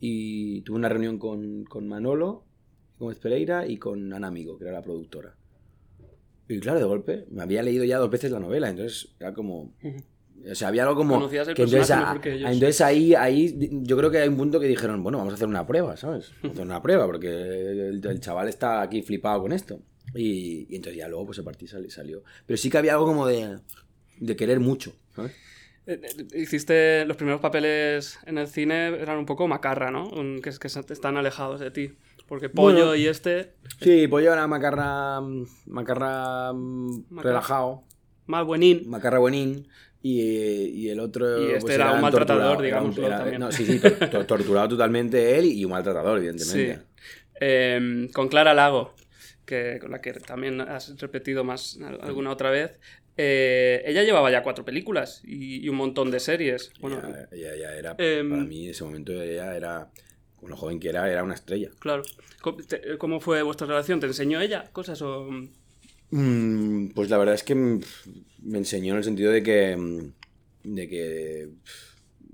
y 0.00 0.62
tuve 0.62 0.76
una 0.76 0.88
reunión 0.88 1.18
con, 1.18 1.64
con 1.64 1.88
Manolo, 1.88 2.44
Gómez 2.98 3.18
Pereira 3.18 3.66
y 3.66 3.78
con 3.78 4.12
Ana 4.12 4.28
Amigo, 4.28 4.58
que 4.58 4.64
era 4.64 4.72
la 4.72 4.82
productora. 4.82 5.37
Y 6.48 6.60
claro, 6.60 6.78
de 6.78 6.84
golpe, 6.86 7.26
me 7.30 7.42
había 7.42 7.62
leído 7.62 7.84
ya 7.84 7.98
dos 7.98 8.10
veces 8.10 8.30
la 8.30 8.40
novela, 8.40 8.68
entonces 8.70 9.08
era 9.20 9.34
como... 9.34 9.74
O 10.50 10.54
sea, 10.54 10.68
había 10.68 10.84
algo 10.84 10.94
como... 10.94 11.14
Conocías 11.16 11.48
el 11.48 11.54
que 11.54 11.62
entonces, 11.64 11.90
a- 11.90 12.12
entonces 12.52 12.80
ahí, 12.80 13.14
ahí 13.14 13.56
yo 13.82 13.96
creo 13.96 14.10
que 14.10 14.18
hay 14.18 14.28
un 14.28 14.36
punto 14.36 14.58
que 14.60 14.66
dijeron, 14.66 15.02
bueno, 15.02 15.18
vamos 15.18 15.32
a 15.32 15.36
hacer 15.36 15.48
una 15.48 15.66
prueba, 15.66 15.96
¿sabes? 15.96 16.30
Vamos 16.42 16.50
a 16.50 16.60
hacer 16.60 16.64
una 16.66 16.80
prueba, 16.82 17.06
porque 17.06 17.28
el, 17.28 18.00
el 18.06 18.20
chaval 18.20 18.48
está 18.48 18.80
aquí 18.80 19.02
flipado 19.02 19.42
con 19.42 19.52
esto. 19.52 19.80
Y, 20.14 20.66
y 20.70 20.76
entonces 20.76 20.96
ya 20.96 21.08
luego, 21.08 21.26
pues 21.26 21.38
a 21.40 21.42
partir 21.42 21.68
sali- 21.68 21.90
salió. 21.90 22.22
Pero 22.46 22.56
sí 22.56 22.70
que 22.70 22.78
había 22.78 22.92
algo 22.92 23.04
como 23.06 23.26
de, 23.26 23.58
de 24.20 24.36
querer 24.36 24.60
mucho, 24.60 24.94
¿sabes? 25.14 25.32
Eh, 25.86 26.00
eh, 26.02 26.38
Hiciste 26.40 27.04
los 27.04 27.16
primeros 27.16 27.40
papeles 27.40 28.18
en 28.24 28.38
el 28.38 28.46
cine, 28.46 28.88
eran 28.88 29.18
un 29.18 29.26
poco 29.26 29.48
macarra, 29.48 29.90
¿no? 29.90 30.08
Un- 30.08 30.40
que 30.40 30.50
están 30.68 31.16
alejados 31.16 31.60
de 31.60 31.70
ti. 31.72 31.90
Porque 32.28 32.48
Pollo 32.50 32.76
Bueno. 32.88 32.94
y 32.96 33.06
este, 33.06 33.52
Sí, 33.80 34.06
yo 34.08 34.18
era 34.32 34.46
macarra, 34.46 35.20
macarra 35.66 36.52
Macarra. 36.52 37.22
relajado, 37.22 37.84
mal 38.26 38.44
buenín. 38.44 38.88
macarra 38.88 39.18
buenín. 39.18 39.66
Y, 40.00 40.20
y 40.22 40.88
el 40.90 41.00
otro. 41.00 41.42
Y 41.42 41.46
este 41.52 41.60
pues, 41.60 41.74
era 41.74 41.92
un 41.92 42.00
maltratador, 42.00 42.58
también. 42.68 43.40
No, 43.40 43.50
sí, 43.50 43.66
sí, 43.66 43.80
tor- 43.80 44.26
torturado 44.26 44.68
totalmente 44.68 45.38
él 45.38 45.46
y 45.46 45.64
un 45.64 45.72
maltratador, 45.72 46.18
evidentemente. 46.18 46.76
Sí. 46.76 46.82
Eh, 47.40 48.08
con 48.12 48.28
Clara 48.28 48.54
Lago, 48.54 48.94
que, 49.44 49.78
con 49.80 49.90
la 49.90 50.00
que 50.00 50.12
también 50.12 50.60
has 50.60 50.96
repetido 51.00 51.42
más 51.44 51.78
al- 51.84 51.98
alguna 52.02 52.30
otra 52.30 52.50
vez. 52.50 52.78
Eh, 53.16 53.82
ella 53.86 54.04
llevaba 54.04 54.30
ya 54.30 54.44
cuatro 54.44 54.64
películas 54.64 55.20
y, 55.24 55.64
y 55.64 55.68
un 55.68 55.74
montón 55.76 56.10
de 56.12 56.20
series. 56.20 56.70
Bueno, 56.80 57.02
ella, 57.04 57.28
ella- 57.32 57.54
ella 57.54 57.76
era, 57.76 57.96
Em, 57.98 58.30
para 58.30 58.44
mí 58.44 58.66
en 58.66 58.70
ese 58.70 58.84
momento, 58.84 59.12
ella 59.20 59.56
era, 59.56 59.90
con 60.38 60.50
lo 60.50 60.56
joven 60.56 60.78
que 60.80 60.88
era, 60.88 61.10
era 61.10 61.22
una 61.24 61.34
estrella. 61.34 61.70
claro. 61.78 62.02
Te- 62.68 62.96
¿Cómo 62.98 63.20
fue 63.20 63.42
vuestra 63.42 63.66
relación? 63.66 63.98
¿Te 64.00 64.06
enseñó 64.06 64.40
ella 64.40 64.70
cosas 64.72 65.02
o...? 65.02 65.28
Mm, 66.10 66.88
pues 66.94 67.10
la 67.10 67.18
verdad 67.18 67.34
es 67.34 67.42
que 67.42 67.54
mm, 67.54 67.80
me 68.44 68.58
enseñó 68.58 68.92
en 68.94 68.98
el 68.98 69.04
sentido 69.04 69.30
de 69.32 69.42
que. 69.42 69.76
mm, 69.76 70.12
de 70.74 70.88
que. 70.88 71.48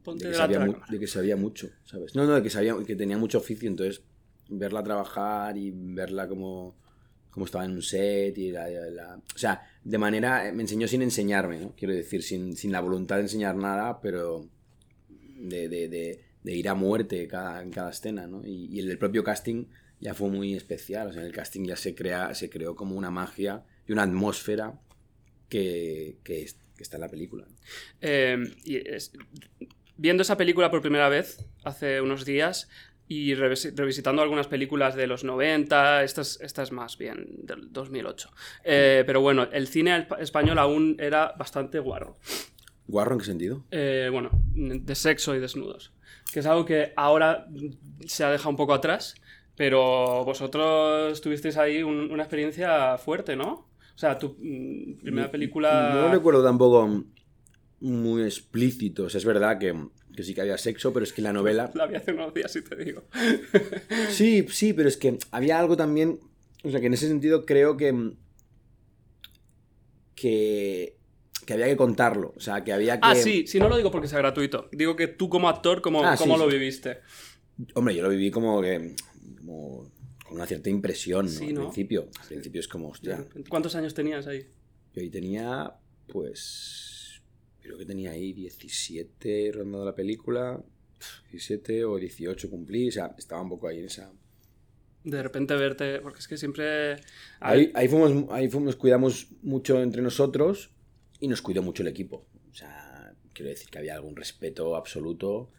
Ponte 0.05 0.27
de 0.27 0.31
que, 0.33 0.37
sabía 0.37 0.59
de 0.61 0.67
mu- 0.67 0.99
que 1.01 1.07
sabía 1.07 1.37
mucho, 1.37 1.69
¿sabes? 1.85 2.15
No, 2.15 2.25
no, 2.27 2.35
de 2.35 2.43
que 2.43 2.51
sabía 2.51 2.77
que 2.87 2.95
tenía 2.95 3.17
mucho 3.19 3.39
oficio, 3.39 3.69
entonces 3.69 4.03
verla 4.49 4.83
trabajar 4.85 5.57
y 5.57 5.73
verla 5.75 6.29
como, 6.29 6.77
como 7.31 7.47
estaba 7.47 7.65
en 7.65 7.71
un 7.73 7.83
set 7.83 8.37
y 8.37 8.53
la, 8.53 8.69
la- 8.69 9.17
o 9.17 9.39
sea, 9.39 9.63
de 9.83 9.99
manera, 9.99 10.53
me 10.55 10.63
enseñó 10.63 10.87
sin 10.87 11.01
enseñarme, 11.03 11.59
¿no? 11.59 11.73
Quiero 11.75 11.95
decir, 11.95 12.23
sin, 12.23 12.55
sin 12.57 12.71
la 12.71 12.81
voluntad 12.81 13.17
de 13.17 13.23
enseñar 13.23 13.57
nada, 13.57 13.99
pero 14.03 14.47
de, 15.09 15.69
de- 15.71 15.89
de- 15.89 16.21
de 16.45 16.55
ir 16.55 16.69
a 16.69 16.75
muerte 16.75 17.27
cada, 17.27 17.61
en 17.63 17.71
cada 17.71 17.91
escena, 17.91 18.27
¿no? 18.29 18.43
Y, 18.47 18.67
y 18.71 18.79
el 18.81 18.97
propio 18.99 19.25
casting 19.25 19.65
ya 20.01 20.15
fue 20.15 20.29
muy 20.31 20.55
especial, 20.55 21.09
o 21.09 21.13
sea, 21.13 21.23
en 21.23 21.27
el 21.29 21.33
casting 21.35 21.65
ya 21.65 21.77
se, 21.77 21.95
crea, 21.95 22.35
se 22.35 22.49
creó 22.51 22.77
como 22.77 22.95
una 22.97 23.11
magia 23.11 23.65
y 23.89 23.93
una 23.93 24.03
atmósfera 24.05 24.75
que, 25.49 26.19
que, 26.23 26.43
es- 26.43 26.57
que 26.77 26.83
está 26.83 26.97
en 26.97 27.01
la 27.03 27.09
película. 27.09 27.47
Eh, 28.01 28.37
y 28.65 28.79
viendo 29.97 30.23
esa 30.23 30.37
película 30.37 30.71
por 30.71 30.81
primera 30.83 31.09
vez 31.09 31.45
hace 31.65 32.01
unos 32.01 32.25
días 32.25 32.69
y 33.07 33.35
revis- 33.35 33.75
revisitando 33.77 34.23
algunas 34.23 34.49
películas 34.49 34.95
de 34.97 35.07
los 35.07 35.25
90, 35.25 36.03
estas, 36.05 36.39
estas 36.41 36.73
más 36.73 36.99
bien 36.99 37.27
del 37.43 37.73
2008. 37.73 38.31
Eh, 38.65 39.05
pero 39.07 39.21
bueno, 39.21 39.49
el 39.53 39.69
cine 39.69 40.07
espa- 40.09 40.21
español 40.21 40.59
aún 40.59 40.97
era 40.99 41.33
bastante 41.39 41.79
guarro. 41.79 42.19
¿Guarro 42.87 43.15
en 43.15 43.19
qué 43.21 43.25
sentido? 43.25 43.65
Eh, 43.71 44.09
bueno, 44.13 44.31
de 44.55 44.95
sexo 44.95 45.35
y 45.35 45.41
desnudos. 45.41 45.93
Que 46.33 46.41
es 46.41 46.47
algo 46.47 46.65
que 46.65 46.93
ahora 46.97 47.47
se 48.07 48.25
ha 48.25 48.31
dejado 48.31 48.51
un 48.51 48.57
poco 48.57 48.75
atrás, 48.75 49.15
pero 49.57 50.25
vosotros 50.25 51.21
tuvisteis 51.21 51.57
ahí 51.57 51.83
un- 51.83 52.11
una 52.11 52.23
experiencia 52.25 52.99
fuerte, 52.99 53.37
¿no? 53.37 53.69
O 53.95 53.99
sea, 53.99 54.19
tu 54.19 54.37
mm, 54.41 54.99
primera 55.03 55.31
película... 55.31 55.93
No 55.95 56.13
recuerdo 56.13 56.43
tampoco 56.43 57.05
muy 57.81 58.23
explícito. 58.23 59.05
O 59.05 59.09
sea, 59.11 59.19
es 59.19 59.25
verdad 59.25 59.59
que, 59.59 59.75
que 60.15 60.23
sí 60.25 60.35
que 60.35 60.41
había 60.41 60.59
sexo, 60.59 60.93
pero 60.93 61.05
es 61.05 61.13
que 61.13 61.23
la 61.23 61.33
novela. 61.33 61.71
La 61.75 61.87
vi 61.87 61.95
hace 61.97 62.13
unos 62.13 62.35
días, 62.35 62.53
si 62.53 62.63
te 62.63 62.77
digo. 62.77 63.05
Sí, 64.11 64.45
sí, 64.51 64.73
pero 64.73 64.89
es 64.89 64.97
que 64.97 65.19
había 65.31 65.59
algo 65.59 65.77
también. 65.77 66.19
O 66.65 66.71
sea, 66.71 66.81
que 66.81 66.87
en 66.87 66.95
ese 66.95 67.07
sentido 67.09 67.45
creo 67.47 67.77
que. 67.77 68.15
que. 70.15 70.97
Que 71.45 71.53
había 71.55 71.67
que 71.67 71.77
contarlo. 71.77 72.33
O 72.37 72.41
sea, 72.41 72.65
que 72.65 72.73
había 72.73 72.95
que. 72.95 73.01
Ah, 73.03 73.15
sí, 73.15 73.47
sí, 73.47 73.59
no 73.59 73.69
lo 73.69 73.77
digo 73.77 73.91
porque 73.91 74.09
sea 74.09 74.19
gratuito. 74.19 74.69
Digo 74.73 74.97
que 74.97 75.09
tú 75.09 75.29
como 75.29 75.49
actor, 75.49 75.81
¿cómo, 75.81 76.05
Ah, 76.05 76.17
sí, 76.17 76.23
cómo 76.25 76.37
lo 76.37 76.51
sí. 76.51 76.57
viviste? 76.59 76.99
Hombre, 77.75 77.95
yo 77.95 78.03
lo 78.03 78.09
viví 78.09 78.31
como 78.31 78.61
que. 78.61 78.95
como 79.39 79.91
con 80.25 80.37
una 80.37 80.47
cierta 80.47 80.71
impresión, 80.71 81.27
¿no? 81.27 81.31
Sí, 81.31 81.49
Al 81.51 81.55
principio. 81.55 82.09
Al 82.21 82.27
principio 82.27 82.61
es 82.61 82.69
como, 82.69 82.89
hostia. 82.89 83.25
¿Cuántos 83.49 83.75
años 83.77 83.95
tenías 83.95 84.27
ahí? 84.27 84.47
Yo 84.95 85.03
ahí 85.03 85.11
tenía, 85.11 85.73
pues. 86.09 87.23
Creo 87.61 87.79
que 87.79 87.87
tenía 87.87 88.11
ahí 88.11 88.33
17 88.33 89.53
rondando 89.55 89.85
la 89.85 89.95
película. 89.95 90.63
17 91.31 91.85
o 91.85 91.97
18 91.97 92.51
cumplí. 92.51 92.89
O 92.89 92.93
sea, 92.93 93.15
estaba 93.19 93.43
un 93.43 93.49
poco 93.49 93.69
ahí 93.69 93.79
en 93.79 93.87
esa. 93.87 94.13
De 95.03 95.23
repente 95.23 95.55
verte, 95.55 96.01
porque 96.01 96.21
es 96.21 96.29
que 96.29 96.39
siempre... 96.39 96.97
Ahí, 97.39 97.71
ahí, 97.75 97.89
fuimos, 97.89 98.25
ahí 98.31 98.49
fuimos, 98.49 98.75
cuidamos 98.75 99.27
mucho 99.43 99.83
entre 99.83 100.01
nosotros 100.01 100.74
y 101.25 101.29
nos 101.29 101.41
cuidó 101.41 101.63
mucho 101.63 101.83
el 101.83 101.89
equipo. 101.89 102.27
O 102.51 102.55
sea, 102.55 103.15
quiero 103.33 103.49
decir 103.49 103.71
que 103.71 103.79
había 103.79 103.95
algún 103.95 104.15
respeto 104.15 104.77
absoluto, 104.77 105.51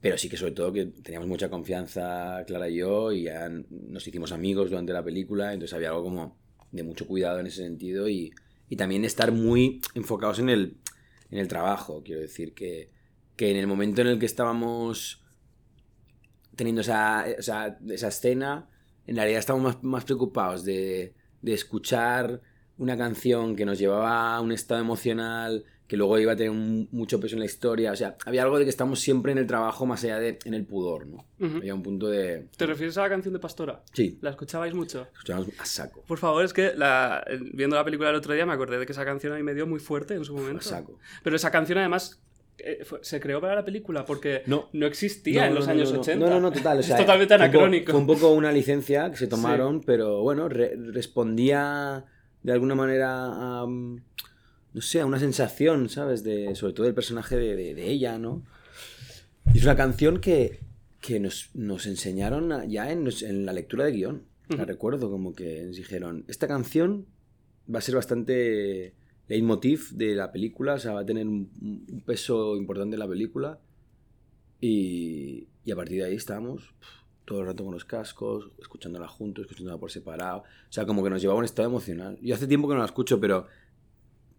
pero 0.00 0.18
sí 0.18 0.28
que 0.28 0.36
sobre 0.36 0.52
todo 0.52 0.72
que 0.72 0.86
teníamos 0.86 1.28
mucha 1.28 1.48
confianza, 1.48 2.42
Clara 2.48 2.68
y 2.68 2.78
yo, 2.78 3.12
y 3.12 3.22
ya 3.22 3.48
nos 3.48 4.06
hicimos 4.08 4.32
amigos 4.32 4.70
durante 4.70 4.92
la 4.92 5.04
película, 5.04 5.52
entonces 5.52 5.72
había 5.74 5.90
algo 5.90 6.02
como 6.02 6.36
de 6.72 6.82
mucho 6.82 7.06
cuidado 7.06 7.38
en 7.38 7.46
ese 7.46 7.62
sentido 7.62 8.08
y, 8.08 8.32
y 8.68 8.74
también 8.74 9.04
estar 9.04 9.30
muy 9.30 9.80
enfocados 9.94 10.40
en 10.40 10.48
el, 10.48 10.78
en 11.30 11.38
el 11.38 11.46
trabajo. 11.46 12.02
Quiero 12.04 12.20
decir 12.20 12.52
que, 12.52 12.90
que 13.36 13.52
en 13.52 13.56
el 13.56 13.68
momento 13.68 14.00
en 14.00 14.08
el 14.08 14.18
que 14.18 14.26
estábamos 14.26 15.22
teniendo 16.56 16.80
esa, 16.80 17.30
esa, 17.30 17.78
esa 17.88 18.08
escena, 18.08 18.68
en 19.06 19.14
realidad 19.14 19.38
estábamos 19.38 19.76
más, 19.76 19.84
más 19.84 20.04
preocupados 20.04 20.64
de, 20.64 21.14
de 21.40 21.54
escuchar 21.54 22.42
una 22.78 22.96
canción 22.96 23.54
que 23.56 23.64
nos 23.64 23.78
llevaba 23.78 24.34
a 24.36 24.40
un 24.40 24.52
estado 24.52 24.80
emocional 24.80 25.64
que 25.86 25.96
luego 25.96 26.18
iba 26.18 26.32
a 26.32 26.36
tener 26.36 26.50
un- 26.50 26.86
mucho 26.92 27.18
peso 27.18 27.34
en 27.34 27.40
la 27.40 27.46
historia. 27.46 27.92
O 27.92 27.96
sea, 27.96 28.14
había 28.26 28.42
algo 28.42 28.58
de 28.58 28.64
que 28.64 28.70
estamos 28.70 29.00
siempre 29.00 29.32
en 29.32 29.38
el 29.38 29.46
trabajo 29.46 29.86
más 29.86 30.04
allá 30.04 30.18
de 30.18 30.38
en 30.44 30.52
el 30.52 30.66
pudor, 30.66 31.06
¿no? 31.06 31.24
Ujú. 31.40 31.56
Había 31.56 31.74
un 31.74 31.82
punto 31.82 32.08
de... 32.08 32.46
¿Te 32.58 32.66
refieres 32.66 32.98
a 32.98 33.02
la 33.02 33.08
canción 33.08 33.32
de 33.32 33.40
Pastora? 33.40 33.82
Sí, 33.94 34.18
¿La 34.20 34.28
escuchabais 34.30 34.74
mucho? 34.74 35.06
escuchábamos 35.14 35.48
a 35.58 35.64
saco. 35.64 36.02
Por 36.06 36.18
favor, 36.18 36.44
es 36.44 36.52
que 36.52 36.72
la- 36.76 37.24
viendo 37.54 37.74
la 37.76 37.84
película 37.86 38.10
el 38.10 38.16
otro 38.16 38.34
día 38.34 38.44
me 38.44 38.52
acordé 38.52 38.78
de 38.78 38.84
que 38.84 38.92
esa 38.92 39.06
canción 39.06 39.32
a 39.32 39.36
mí 39.36 39.42
me 39.42 39.54
dio 39.54 39.66
muy 39.66 39.80
fuerte 39.80 40.12
en 40.14 40.24
su 40.26 40.36
A 40.36 40.40
momento. 40.40 40.60
saco. 40.62 40.98
Pero 41.24 41.36
esa 41.36 41.50
canción 41.50 41.78
además 41.78 42.20
eh, 42.58 42.84
se 43.02 43.18
creó 43.20 43.40
para 43.40 43.54
la 43.54 43.64
película 43.64 44.04
porque 44.04 44.42
No. 44.46 44.68
existía 44.72 45.42
No, 45.42 45.46
en 45.46 45.52
no, 45.54 45.58
los 45.60 45.66
no, 45.68 45.72
años 45.72 45.88
no, 45.90 45.94
no. 45.94 46.00
80. 46.02 46.26
No, 46.26 46.30
no, 46.34 46.40
no, 46.40 46.52
total. 46.52 46.80
o 46.80 46.82
sea, 46.82 46.96
es 46.96 47.00
totalmente 47.02 47.34
fue 47.34 47.44
anacrónico. 47.44 47.92
Fue 47.92 48.00
un 48.00 48.06
poco 48.06 48.32
una 48.32 48.52
licencia 48.52 49.10
que 49.10 49.16
se 49.16 49.26
tomaron, 49.26 49.80
pero 49.80 50.20
bueno, 50.22 50.50
re- 50.50 50.74
respondía 50.76 52.04
de 52.42 52.52
alguna 52.52 52.74
manera 52.74 53.64
no 53.66 54.82
sé, 54.82 55.00
a 55.00 55.06
una 55.06 55.18
sensación, 55.18 55.88
¿sabes? 55.88 56.22
De, 56.24 56.54
sobre 56.54 56.72
todo 56.72 56.84
del 56.86 56.94
personaje 56.94 57.36
de, 57.36 57.56
de- 57.56 57.74
de 57.74 57.90
ella, 57.90 58.18
¿no? 58.18 58.42
Y 59.54 59.58
es 59.58 59.64
una 59.64 59.76
canción 59.76 60.20
que, 60.20 60.60
que 61.00 61.18
nos, 61.20 61.50
nos 61.54 61.86
enseñaron 61.86 62.52
a- 62.52 62.64
ya 62.66 62.92
en, 62.92 63.08
en 63.22 63.46
la 63.46 63.52
lectura 63.52 63.84
de 63.84 63.92
guion. 63.92 64.22
La 64.50 64.64
recuerdo 64.64 65.10
como 65.10 65.34
que 65.34 65.62
nos 65.64 65.76
dijeron, 65.76 66.24
esta 66.28 66.46
canción 66.48 67.06
va 67.72 67.78
a 67.80 67.82
ser 67.82 67.94
bastante 67.96 68.94
leitmotiv 69.26 69.90
de 69.92 70.14
la 70.14 70.32
película, 70.32 70.74
o 70.74 70.78
sea, 70.78 70.92
va 70.92 71.00
a 71.00 71.06
tener 71.06 71.26
un, 71.26 71.50
un 71.60 72.00
peso 72.06 72.56
importante 72.56 72.94
en 72.96 73.00
la 73.00 73.08
película. 73.08 73.58
Y, 74.60 75.48
y 75.64 75.70
a 75.70 75.76
partir 75.76 75.98
de 75.98 76.04
ahí 76.08 76.14
estábamos 76.16 76.74
todo 77.28 77.40
el 77.42 77.46
rato 77.46 77.62
con 77.62 77.74
los 77.74 77.84
cascos, 77.84 78.48
escuchándola 78.58 79.06
juntos, 79.06 79.42
escuchándola 79.44 79.76
por 79.78 79.90
separado. 79.90 80.38
O 80.38 80.72
sea, 80.72 80.86
como 80.86 81.04
que 81.04 81.10
nos 81.10 81.20
llevaba 81.20 81.36
a 81.36 81.40
un 81.40 81.44
estado 81.44 81.68
emocional. 81.68 82.18
Yo 82.22 82.34
hace 82.34 82.46
tiempo 82.46 82.66
que 82.68 82.74
no 82.74 82.80
la 82.80 82.86
escucho, 82.86 83.20
pero... 83.20 83.46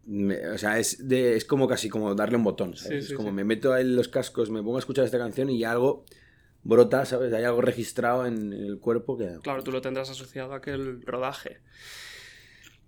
me- 0.05 0.47
o 0.49 0.57
sea, 0.57 0.79
es, 0.79 1.07
de, 1.07 1.35
es 1.35 1.45
como 1.45 1.67
casi 1.67 1.87
como 1.87 2.15
darle 2.15 2.37
un 2.37 2.43
botón, 2.43 2.75
¿sabes? 2.75 3.03
Sí, 3.03 3.07
sí, 3.09 3.13
es 3.13 3.17
como 3.17 3.29
sí. 3.29 3.35
me 3.35 3.43
meto 3.43 3.77
en 3.77 3.95
los 3.95 4.07
cascos, 4.07 4.49
me 4.49 4.63
pongo 4.63 4.77
a 4.77 4.79
escuchar 4.79 5.05
esta 5.05 5.19
canción 5.19 5.51
y 5.51 5.63
algo 5.63 6.03
brota, 6.63 7.05
¿sabes? 7.05 7.31
Hay 7.33 7.43
algo 7.43 7.61
registrado 7.61 8.25
en 8.25 8.51
el 8.53 8.79
cuerpo 8.79 9.17
que... 9.17 9.37
Claro, 9.43 9.63
tú 9.63 9.71
lo 9.71 9.81
tendrás 9.81 10.09
asociado 10.09 10.51
a 10.53 10.57
aquel 10.57 11.01
rodaje. 11.03 11.59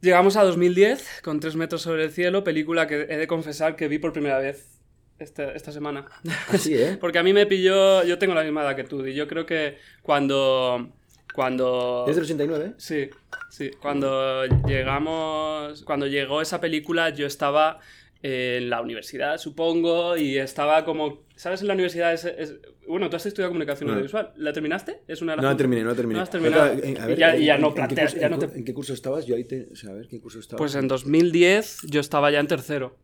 Llegamos 0.02 0.36
a 0.36 0.44
2010 0.44 1.22
con 1.24 1.40
Tres 1.40 1.56
metros 1.56 1.84
sobre 1.84 2.04
el 2.06 2.12
cielo, 2.12 2.44
película 2.44 2.88
que 2.88 3.02
he 3.08 3.18
de 3.18 3.28
confesar 3.28 3.76
que 3.76 3.88
vi 3.88 4.00
por 4.00 4.14
primera 4.14 4.40
vez 4.40 4.81
este- 5.24 5.56
esta 5.56 5.72
semana. 5.72 6.06
Así, 6.50 6.76
¿eh? 6.76 6.98
Porque 7.02 7.20
a 7.20 7.24
mí 7.24 7.34
me 7.34 7.46
pilló, 7.46 8.04
yo 8.04 8.18
tengo 8.18 8.34
la 8.34 8.44
misma 8.44 8.64
edad 8.64 8.76
que 8.76 8.84
tú, 8.84 9.06
y 9.06 9.14
yo 9.14 9.28
creo 9.28 9.46
que 9.46 9.78
cuando... 10.02 10.90
Cuando... 11.34 12.04
¿Es 12.10 12.16
del 12.16 12.26
89? 12.26 12.74
Sí, 12.78 13.10
sí. 13.50 13.72
Cuando 13.82 14.44
llegamos, 14.68 15.84
cuando 15.84 16.06
llegó 16.08 16.42
esa 16.42 16.60
película, 16.60 17.10
yo 17.10 17.26
estaba 17.26 17.80
en 18.22 18.70
la 18.70 18.82
universidad, 18.82 19.38
supongo, 19.38 20.16
y 20.18 20.38
estaba 20.38 20.84
como, 20.86 21.24
¿sabes? 21.36 21.62
En 21.62 21.68
la 21.68 21.74
universidad 21.74 22.14
es, 22.14 22.26
es- 22.26 22.56
bueno, 22.88 23.10
tú 23.10 23.16
has 23.16 23.26
estudiado 23.26 23.50
comunicación 23.52 23.90
Ah. 23.90 23.94
audiovisual. 23.94 24.34
¿La 24.36 24.52
terminaste? 24.54 25.00
Es 25.08 25.22
una 25.22 25.32
de 25.34 25.38
las 25.38 25.44
No 25.44 25.50
la 25.52 25.58
terminé, 25.58 25.84
no 25.84 25.90
la 25.92 25.96
terminé. 25.96 26.18
No 26.18 26.24
has 26.24 26.30
terminado. 26.30 26.66
Eh, 26.74 26.98
a 27.00 27.10
Y 27.12 27.16
ya- 27.16 27.36
y 27.38 27.46
ya 27.46 27.56
¿en- 27.56 27.62
no 27.62 27.68
en 27.68 27.74
qué 27.74 27.76
planteas, 27.78 28.12
curso- 28.14 28.20
ya 28.20 28.26
en 28.28 28.32
no 28.34 28.40
te- 28.40 28.58
¿En 28.58 28.66
qué 28.66 28.74
curso 28.74 28.94
estabas? 28.94 29.26
Yo 29.26 29.36
ahí 29.36 29.46
te... 29.46 29.70
O 29.72 29.76
sea, 29.76 29.92
a 29.92 29.94
ver, 29.94 30.08
¿qué 30.10 30.20
curso 30.20 30.40
estabas? 30.40 30.58
Pues 30.60 30.76
en 30.76 30.88
2010 30.90 31.78
yo 31.88 32.02
estaba 32.02 32.30
ya 32.30 32.40
en 32.42 32.48
tercero. 32.48 32.98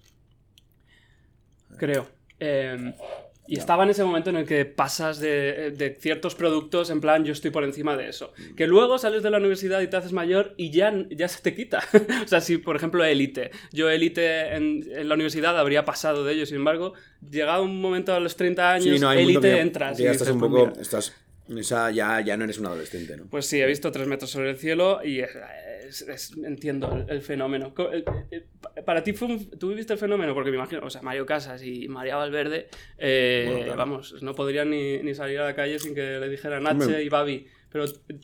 Creo. 1.77 2.07
Eh, 2.39 2.93
y 3.49 3.55
Ya. 3.55 3.61
estaba 3.61 3.83
en 3.85 3.89
ese 3.91 4.03
momento 4.03 4.29
en 4.29 4.35
el 4.35 4.45
que 4.45 4.65
pasas 4.65 5.19
de, 5.19 5.71
de 5.71 5.97
ciertos 6.01 6.35
productos 6.35 6.89
en 6.89 6.99
plan 6.99 7.23
yo 7.23 7.31
estoy 7.31 7.49
por 7.49 7.63
encima 7.63 7.95
de 7.95 8.09
eso. 8.09 8.33
Que 8.57 8.67
luego 8.67 8.97
sales 8.97 9.23
de 9.23 9.29
la 9.29 9.37
universidad 9.37 9.79
y 9.79 9.87
te 9.87 9.95
haces 9.95 10.11
mayor 10.11 10.53
y 10.57 10.69
ya, 10.71 10.93
ya 11.11 11.29
se 11.29 11.41
te 11.41 11.55
quita. 11.55 11.81
o 12.25 12.27
sea, 12.27 12.41
si 12.41 12.57
por 12.57 12.75
ejemplo 12.75 13.05
élite. 13.05 13.51
Yo 13.71 13.89
élite 13.89 14.53
en, 14.53 14.83
en 14.91 15.07
la 15.07 15.15
universidad 15.15 15.57
habría 15.57 15.85
pasado 15.85 16.25
de 16.25 16.33
ello, 16.33 16.45
sin 16.45 16.57
embargo, 16.57 16.93
llegado 17.31 17.63
un 17.63 17.79
momento 17.79 18.13
a 18.13 18.19
los 18.19 18.35
30 18.35 18.69
años, 18.73 18.95
Sí, 18.95 18.99
no, 18.99 19.13
élite 19.13 19.61
entras. 19.61 19.97
y 19.97 20.03
ya 20.03 20.11
estás 20.11 20.27
un 20.29 20.39
"Pues 20.39 20.51
poco... 20.51 20.67
mira". 20.67 20.81
Estás... 20.81 21.13
Esa, 21.57 21.89
ya, 21.91 22.19
ya 22.19 22.35
no 22.35 22.43
eres 22.43 22.57
un 22.59 22.65
adolescente, 22.65 23.15
¿no? 23.15 23.27
Pues 23.29 23.45
sí, 23.45 23.61
he 23.61 23.65
visto 23.65 23.89
tres 23.89 24.05
metros 24.05 24.29
sobre 24.29 24.49
el 24.49 24.57
cielo 24.57 24.99
y 25.05 25.21
es- 25.87 26.01
es- 26.01 26.07
es- 26.31 26.37
entiendo 26.37 26.91
el, 26.93 27.09
el 27.09 27.21
fenómeno. 27.21 27.73
Eh, 27.91 28.03
eh, 28.31 28.47
pa- 28.61 28.73
Para 28.85 29.03
ti 29.03 29.13
fue 29.13 29.27
un- 29.27 29.49
¿Tú 29.51 29.69
viviste 29.69 29.93
el 29.93 29.99
fenómeno? 29.99 30.33
Porque 30.33 30.49
me 30.51 30.57
imagino, 30.57 30.81
o 30.83 30.89
sea, 30.89 31.01
Mario 31.01 31.25
Casas 31.25 31.63
y 31.63 31.87
María 31.87 32.15
Valverde, 32.15 32.67
eh, 32.97 33.43
Bueno, 33.47 33.63
claro. 33.65 33.77
vamos, 33.77 34.15
no 34.21 34.33
podrían 34.35 34.69
ni, 34.69 34.99
ni 34.99 35.13
salir 35.15 35.39
a 35.39 35.45
la 35.45 35.55
calle 35.55 35.79
sin 35.79 35.93
que 35.95 36.19
le 36.19 36.29
dijeran 36.29 36.63
Nache 36.63 36.83
Hombre. 36.85 37.03
y 37.03 37.09
Babi. 37.09 37.47
Pero, 37.69 37.83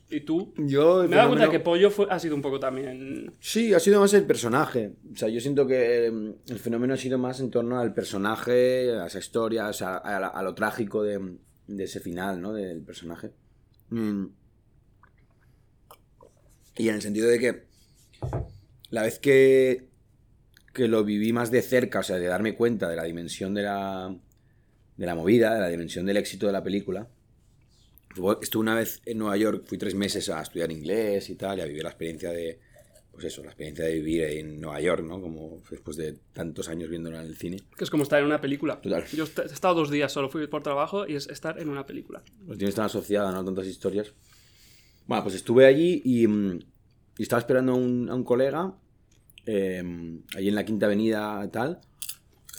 ¿y 0.09 0.21
tú? 0.21 0.53
Yo... 0.57 1.03
Me 1.07 1.15
he 1.15 1.17
dado 1.17 1.29
cuenta 1.31 1.51
que 1.51 1.59
Pollo 1.59 1.91
fue- 1.91 2.07
ha 2.09 2.17
sido 2.17 2.33
un 2.33 2.41
poco 2.41 2.61
también... 2.61 3.33
Sí, 3.41 3.73
ha 3.73 3.79
sido 3.79 3.99
más 3.99 4.13
el 4.13 4.25
personaje. 4.25 4.93
O 5.11 5.15
sea, 5.17 5.27
yo 5.27 5.41
siento 5.41 5.67
que 5.67 6.07
eh, 6.07 6.11
el 6.47 6.59
fenómeno 6.59 6.93
ha 6.93 6.97
sido 6.97 7.17
más 7.17 7.41
en 7.41 7.51
torno 7.51 7.77
al 7.77 7.93
personaje, 7.93 8.91
a 8.93 9.07
esa 9.07 9.19
historia, 9.19 9.67
o 9.67 9.73
sea, 9.73 9.97
a, 9.97 10.19
la- 10.19 10.27
a 10.29 10.41
lo 10.43 10.55
trágico 10.55 11.03
de, 11.03 11.19
de 11.67 11.83
ese 11.83 11.99
final, 11.99 12.41
¿no? 12.41 12.53
Del 12.53 12.81
personaje. 12.83 13.31
Mm. 13.89 14.27
Y 16.77 16.89
en 16.89 16.95
el 16.95 17.01
sentido 17.01 17.27
de 17.27 17.39
que 17.39 17.63
la 18.89 19.03
vez 19.03 19.19
que, 19.19 19.87
que 20.73 20.87
lo 20.87 21.03
viví 21.03 21.33
más 21.33 21.51
de 21.51 21.61
cerca, 21.61 21.99
o 21.99 22.03
sea, 22.03 22.17
de 22.17 22.27
darme 22.27 22.55
cuenta 22.55 22.89
de 22.89 22.95
la 22.95 23.03
dimensión 23.03 23.53
de 23.53 23.63
la, 23.63 24.15
de 24.97 25.05
la 25.05 25.15
movida, 25.15 25.53
de 25.53 25.61
la 25.61 25.69
dimensión 25.69 26.05
del 26.05 26.17
éxito 26.17 26.47
de 26.47 26.53
la 26.53 26.63
película, 26.63 27.07
estuve 28.41 28.61
una 28.61 28.75
vez 28.75 29.01
en 29.05 29.17
Nueva 29.17 29.37
York, 29.37 29.63
fui 29.65 29.77
tres 29.77 29.95
meses 29.95 30.29
a 30.29 30.41
estudiar 30.41 30.71
inglés 30.71 31.29
y 31.29 31.35
tal, 31.35 31.57
y 31.57 31.61
a 31.61 31.65
vivir 31.65 31.83
la 31.83 31.89
experiencia 31.89 32.31
de, 32.31 32.59
pues 33.11 33.25
eso, 33.25 33.43
la 33.43 33.49
experiencia 33.49 33.85
de 33.85 33.93
vivir 33.93 34.23
en 34.23 34.59
Nueva 34.59 34.81
York, 34.81 35.03
¿no? 35.03 35.21
Como 35.21 35.61
después 35.69 35.97
de 35.97 36.13
tantos 36.33 36.69
años 36.69 36.89
viéndolo 36.89 37.19
en 37.19 37.27
el 37.27 37.37
cine. 37.37 37.57
Que 37.77 37.83
es 37.83 37.89
como 37.89 38.03
estar 38.03 38.19
en 38.19 38.25
una 38.25 38.41
película. 38.41 38.81
Total. 38.81 39.05
Yo 39.07 39.25
he 39.25 39.45
estado 39.45 39.75
dos 39.75 39.89
días, 39.89 40.11
solo 40.11 40.29
fui 40.29 40.45
por 40.47 40.63
trabajo 40.63 41.07
y 41.07 41.15
es 41.15 41.27
estar 41.27 41.59
en 41.59 41.69
una 41.69 41.85
película. 41.85 42.23
Lo 42.47 42.57
tienes 42.57 42.75
tan 42.75 42.85
asociada, 42.85 43.31
¿no? 43.31 43.43
Tantas 43.43 43.67
historias. 43.67 44.13
Bueno, 45.07 45.23
pues 45.23 45.35
estuve 45.35 45.65
allí 45.65 46.01
y, 46.03 46.27
mm, 46.27 46.59
y 47.17 47.23
estaba 47.23 47.39
esperando 47.39 47.73
a 47.73 47.75
un, 47.75 48.09
a 48.09 48.15
un 48.15 48.23
colega, 48.23 48.73
eh, 49.45 49.83
allí 50.35 50.49
en 50.49 50.55
la 50.55 50.65
Quinta 50.65 50.85
Avenida 50.87 51.49
tal. 51.51 51.81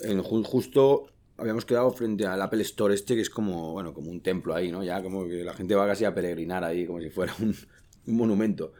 En, 0.03 0.19
ju- 0.23 0.43
justo 0.45 1.07
habíamos 1.37 1.65
quedado 1.65 1.91
frente 1.91 2.25
al 2.27 2.41
Apple 2.41 2.61
Store 2.63 2.93
este, 2.93 3.15
que 3.15 3.21
es 3.21 3.29
como, 3.29 3.73
bueno, 3.73 3.93
como 3.93 4.11
un 4.11 4.21
templo 4.21 4.55
ahí, 4.55 4.71
¿no? 4.71 4.83
Ya 4.83 5.01
como 5.03 5.27
que 5.27 5.43
la 5.43 5.53
gente 5.53 5.75
va 5.75 5.87
casi 5.87 6.05
a 6.05 6.13
peregrinar 6.15 6.63
ahí, 6.63 6.85
como 6.87 7.01
si 7.01 7.09
fuera 7.11 7.33
un, 7.41 7.55
un 8.07 8.15
monumento. 8.17 8.73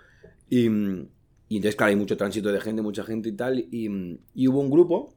Y, 0.50 0.70
mm, 0.70 1.08
y 1.50 1.58
entonces, 1.58 1.76
claro, 1.78 1.92
hay 1.92 1.96
mucho 1.98 2.18
tránsito 2.18 2.52
de 2.52 2.62
gente, 2.62 2.82
mucha 2.84 3.04
gente 3.04 3.30
y 3.30 3.34
tal. 3.34 3.66
Y, 3.72 3.90
mm, 3.90 4.20
y 4.36 4.48
hubo 4.48 4.62
un 4.62 4.72
grupo 4.72 5.16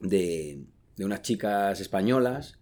de, 0.00 0.64
de 0.96 1.04
unas 1.04 1.22
chicas 1.22 1.80
españolas 1.80 2.57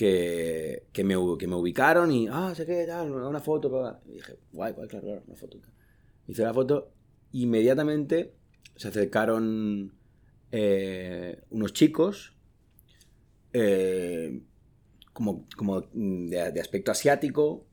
que, 0.00 0.84
que, 0.94 1.04
me, 1.04 1.14
que 1.38 1.46
me 1.46 1.54
ubicaron 1.56 2.10
y, 2.10 2.26
ah, 2.26 2.54
sé 2.56 2.64
qué, 2.64 2.86
tal, 2.86 3.12
una 3.12 3.38
foto. 3.40 3.68
bla. 3.68 4.00
Y 4.06 4.12
dije, 4.12 4.38
guay, 4.50 4.72
guay, 4.72 4.88
claro, 4.88 5.04
claro, 5.06 5.22
una 5.26 5.36
foto. 5.36 5.58
Hice 6.26 6.42
la 6.42 6.54
foto, 6.54 6.90
inmediatamente 7.32 8.32
se 8.76 8.88
acercaron 8.88 9.92
eh, 10.52 11.42
unos 11.50 11.74
chicos, 11.74 12.34
eh, 13.52 14.40
como, 15.12 15.46
como 15.54 15.82
de, 15.92 16.50
de 16.50 16.60
aspecto 16.62 16.92
asiático, 16.92 17.66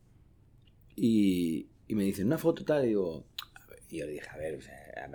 y, 0.98 1.70
y 1.88 1.96
me 1.96 2.04
dicen, 2.04 2.28
una 2.28 2.38
foto 2.38 2.66
tal, 2.66 2.84
y 2.84 2.90
digo, 2.90 3.24
y 3.90 4.00
yo 4.00 4.06
le 4.06 4.12
dije, 4.12 4.28
a 4.30 4.36
ver, 4.38 4.56
o 4.56 4.62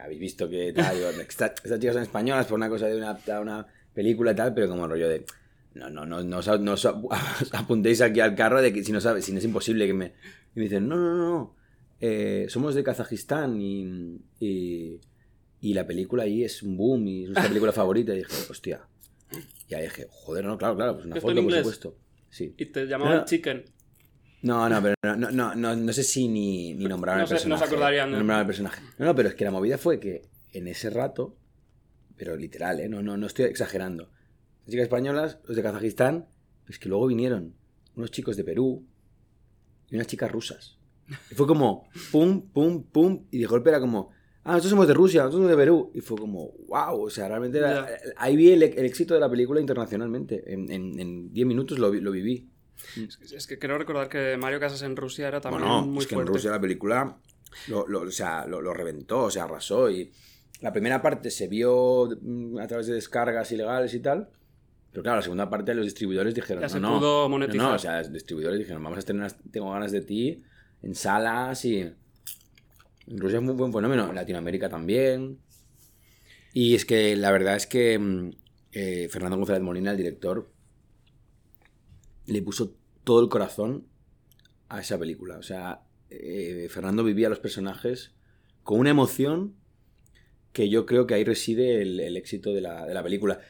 habéis 0.03 0.19
visto 0.21 0.49
que 0.49 0.73
tal, 0.73 0.97
digo, 0.97 1.11
"Esta- 1.11 1.53
estas 1.63 1.79
chicas 1.79 1.93
son 1.93 2.05
españolas 2.05 2.47
por 2.47 2.55
una 2.57 2.71
cosa 2.71 2.87
de 2.87 2.97
una, 2.97 3.19
una 3.39 3.67
película 3.93 4.33
y 4.33 4.35
tal, 4.35 4.55
pero 4.55 4.67
como 4.69 4.87
rollo 4.89 5.11
de, 5.11 5.27
no, 5.75 5.91
no, 5.91 6.05
no, 6.07 6.23
no, 6.23 6.39
os- 6.39 6.61
no 6.61 6.73
os 6.73 6.87
apuntéis 7.53 8.01
aquí 8.01 8.21
al 8.21 8.35
carro 8.35 8.61
de 8.63 8.73
que 8.73 8.85
si 8.85 8.93
no 8.93 9.01
sabes, 9.01 9.25
si 9.25 9.33
no 9.33 9.39
es 9.39 9.45
imposible 9.45 9.87
que 9.87 9.95
me... 9.95 10.07
Y 10.55 10.59
me 10.59 10.63
dicen, 10.65 10.87
no, 10.89 10.97
no, 10.97 11.15
no, 11.17 11.57
eh, 12.01 12.47
somos 12.49 12.75
de 12.75 12.83
Kazajistán 12.85 13.61
y, 13.61 14.21
y, 14.41 15.01
y 15.61 15.75
la 15.75 15.87
película 15.87 16.25
ahí 16.25 16.45
es 16.45 16.63
un 16.63 16.77
boom 16.77 17.07
y 17.09 17.23
es 17.23 17.29
nuestra 17.31 17.49
película 17.49 17.73
favorita. 17.73 18.13
Y 18.15 18.19
dije, 18.19 18.33
hostia. 18.51 18.83
Y 19.69 19.75
ahí 19.75 19.85
dije, 19.85 20.07
joder, 20.11 20.45
no, 20.45 20.59
claro, 20.59 20.77
claro, 20.77 20.95
pues 20.95 21.07
una 21.07 21.17
¿Esto 21.17 21.31
en 21.31 21.37
foto, 21.37 21.47
por 21.49 21.57
supuesto. 21.59 21.97
Sí. 22.29 22.55
Y 22.59 22.67
te 22.67 22.87
llamaban 22.87 23.19
No. 23.19 23.25
Chicken. 23.25 23.65
No, 24.43 24.69
no, 24.69 24.83
pero 24.83 24.95
no, 25.05 25.31
no, 25.31 25.55
no, 25.55 25.77
no, 25.77 25.93
sé 25.93 26.03
si 26.03 26.27
ni, 26.29 26.75
ni 26.75 26.87
nombraron 26.87 27.21
No 27.21 27.23
al 27.23 27.29
sé, 27.29 27.35
no 27.35 27.39
se 27.39 27.47
personaje. 27.49 27.65
acordarían, 27.75 28.11
¿no? 28.11 28.19
nombraron 28.19 28.41
al 28.41 28.47
personaje. 28.47 28.83
No, 28.99 29.07
no, 29.07 29.15
pero 29.15 29.29
es 29.29 29.35
que 29.37 29.45
la 29.45 29.53
movida 29.53 29.79
fue 29.79 30.01
que 30.01 30.23
en 30.53 30.67
ese 30.67 30.91
rato, 30.91 31.37
pero 32.17 32.37
literal, 32.37 32.81
¿eh? 32.81 32.89
No, 32.89 33.03
no, 33.03 33.17
no 33.17 33.27
estoy 33.27 33.45
exagerando. 33.47 34.11
Las 34.65 34.71
chicas 34.71 34.85
españolas, 34.85 35.39
los 35.45 35.57
de 35.57 35.63
Kazajistán, 35.63 36.27
es 36.69 36.79
que 36.79 36.89
luego 36.89 37.07
vinieron 37.07 37.55
unos 37.97 38.11
chicos 38.11 38.37
de 38.37 38.45
Perú 38.45 38.85
y 39.91 39.95
unas 39.97 40.07
chicas 40.07 40.31
rusas. 40.31 40.79
Y 41.31 41.35
fue 41.35 41.47
como, 41.47 41.89
pum, 42.11 42.49
pum, 42.53 42.85
pum, 42.85 43.27
y 43.31 43.39
de 43.41 43.47
golpe 43.47 43.71
era 43.71 43.81
como, 43.81 44.11
ah, 44.45 44.53
nosotros 44.53 44.71
somos 44.71 44.87
de 44.89 44.95
Rusia, 44.95 45.21
nosotros 45.23 45.41
somos 45.41 45.51
de 45.51 45.57
Perú. 45.57 45.91
Y 45.95 46.01
fue 46.01 46.17
como, 46.17 46.53
wow, 46.69 47.03
o 47.05 47.11
sea, 47.11 47.29
realmente 47.29 47.59
era- 47.59 47.87
ahí 48.17 48.37
vi 48.37 48.53
el, 48.53 48.63
el 48.63 48.85
éxito 48.87 49.13
de 49.15 49.21
la 49.21 49.29
película 49.29 49.61
internacionalmente. 49.61 50.43
En 50.53 50.67
10 50.67 50.77
en, 50.79 51.01
en 51.01 51.33
10 51.33 51.47
minutos 51.47 51.79
lo, 51.79 51.93
lo 51.93 52.11
viví. 52.13 52.49
Es 52.97 53.17
que, 53.19 53.37
es 53.37 53.47
que 53.47 53.59
creo 53.59 53.77
recordar 53.79 54.09
que 54.09 54.37
Mario 54.39 54.59
Casas 54.61 54.83
en 54.83 54.97
Rusia 54.97 55.29
era 55.29 55.41
también 55.41 55.63
Bueno, 55.63 55.87
muy 55.87 55.99
es 55.99 56.07
que 56.07 56.15
fuerte. 56.15 56.31
en 56.31 56.35
Rusia 56.35 56.51
la 56.53 56.61
película 56.61 57.19
lo, 57.69 57.87
lo- 57.87 58.03
o 58.03 58.11
sea, 58.11 58.47
lo, 58.47 58.61
lo 58.63 58.73
reventó, 58.73 59.31
se 59.31 59.41
arrasó. 59.41 59.91
Y 59.91 60.11
la 60.61 60.73
primera 60.73 61.03
parte 61.03 61.31
se 61.31 61.49
vio 61.49 62.09
mm, 62.23 62.59
a 62.59 62.67
través 62.69 62.87
de 62.87 62.95
descargas 62.95 63.53
ilegales 63.53 63.93
y 63.95 64.01
tal. 64.01 64.31
Pero 64.93 65.03
claro, 65.03 65.17
la 65.17 65.23
segunda 65.23 65.49
parte 65.49 65.75
los 65.75 65.87
distribuidores 65.87 66.35
dijeron, 66.35 66.61
Ya 66.61 66.67
no, 66.67 66.73
se 66.75 66.81
no, 66.81 66.99
pudo 66.99 67.29
monetizar. 67.29 67.69
no, 67.69 67.75
o 67.75 67.79
sea, 67.79 67.99
los 67.99 68.13
distribuidores 68.13 68.59
dijeron, 68.59 68.85
vamos 68.85 68.99
a 68.99 69.03
tener, 69.03 69.33
tengo 69.51 69.73
ganas 69.73 69.91
de 69.91 70.03
ti 70.03 70.43
en 70.83 70.95
salas 70.95 71.65
y... 71.65 71.91
En 73.05 73.19
Rusia 73.19 73.39
es 73.39 73.43
muy 73.43 73.55
buen 73.55 73.73
fenómeno, 73.73 74.09
en 74.09 74.15
Latinoamérica 74.15 74.69
también. 74.69 75.39
Y 76.53 76.75
es 76.75 76.85
que 76.85 77.17
la 77.17 77.33
verdad 77.33 77.57
es 77.57 77.67
que 77.67 77.99
mm, 77.99 78.31
eh, 78.73 79.09
Fernando 79.11 79.37
González 79.39 79.63
Molina, 79.63 79.91
el 79.91 79.97
director, 79.97 80.53
le 82.27 82.43
puso 82.43 82.77
todo 83.03 83.21
el 83.23 83.29
corazón 83.29 83.87
a 84.69 84.81
esa 84.81 84.99
película. 84.99 85.39
O 85.39 85.43
sea, 85.43 85.83
eh, 86.11 86.69
Fernando 86.71 87.03
vivía 87.03 87.29
los 87.29 87.41
personajes 87.41 88.13
con 88.63 88.79
una 88.79 88.91
emoción 88.91 89.57
que 90.53 90.69
yo 90.69 90.87
creo 90.87 91.07
que 91.07 91.15
ahí 91.15 91.25
reside 91.25 91.83
el, 91.83 91.99
el 91.99 92.17
éxito 92.17 92.53
de 92.53 92.61
la, 92.61 92.87
de 92.87 92.95
la 92.95 93.03
película. 93.03 93.41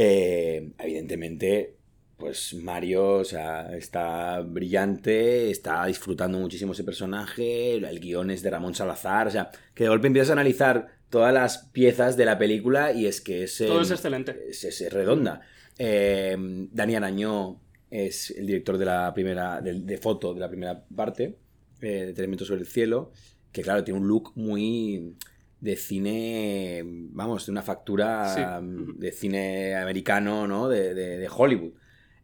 Eh, 0.00 0.74
evidentemente, 0.78 1.74
pues 2.16 2.54
Mario, 2.54 3.14
o 3.14 3.24
sea, 3.24 3.76
está 3.76 4.38
brillante, 4.42 5.50
está 5.50 5.84
disfrutando 5.86 6.38
muchísimo 6.38 6.72
ese 6.72 6.84
personaje, 6.84 7.74
el 7.74 7.98
guion 7.98 8.30
es 8.30 8.42
de 8.42 8.50
Ramón 8.50 8.76
Salazar, 8.76 9.26
o 9.26 9.30
sea, 9.32 9.50
que 9.74 9.82
de 9.82 9.88
golpe 9.88 10.06
empiezas 10.06 10.30
a 10.30 10.34
analizar 10.34 10.86
todas 11.10 11.34
las 11.34 11.58
piezas 11.72 12.16
de 12.16 12.26
la 12.26 12.38
película 12.38 12.92
y 12.92 13.06
es 13.06 13.20
que 13.20 13.42
es... 13.42 13.58
Todo 13.58 13.80
es 13.80 13.90
excelente. 13.90 14.36
es, 14.48 14.62
es 14.62 14.92
redonda. 14.92 15.40
Eh, 15.76 16.36
Dani 16.70 16.94
Arañó 16.94 17.60
es 17.90 18.30
el 18.30 18.46
director 18.46 18.78
de 18.78 18.84
la 18.84 19.12
primera, 19.12 19.60
de, 19.60 19.80
de 19.80 19.98
foto 19.98 20.32
de 20.32 20.38
la 20.38 20.48
primera 20.48 20.80
parte, 20.94 21.38
eh, 21.80 22.06
de 22.06 22.12
Tres 22.12 22.46
sobre 22.46 22.60
el 22.60 22.68
cielo, 22.68 23.10
que 23.50 23.62
claro, 23.62 23.82
tiene 23.82 23.98
un 23.98 24.06
look 24.06 24.30
muy 24.36 25.16
de 25.60 25.76
cine, 25.76 26.82
vamos, 26.84 27.46
de 27.46 27.52
una 27.52 27.62
factura 27.62 28.28
Sí. 28.34 28.40
mm, 28.40 28.98
de 28.98 29.12
cine 29.12 29.74
americano, 29.76 30.46
¿no? 30.46 30.68
De, 30.68 30.94
de- 30.94 31.18
de 31.18 31.28
Hollywood. 31.34 31.72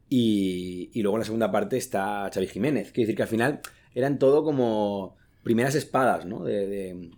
Y, 0.08 0.90
y 0.92 1.02
luego 1.02 1.16
en 1.16 1.20
la 1.20 1.24
segunda 1.24 1.50
parte 1.50 1.76
está 1.76 2.30
Xavi 2.32 2.46
Jiménez. 2.46 2.92
Quiere 2.92 3.06
decir 3.06 3.16
que 3.16 3.22
al 3.22 3.28
final 3.28 3.60
eran 3.94 4.18
todo 4.18 4.44
como 4.44 5.16
primeras 5.42 5.74
espadas, 5.74 6.24
¿no? 6.26 6.44
De, 6.44 6.66
de 6.66 7.10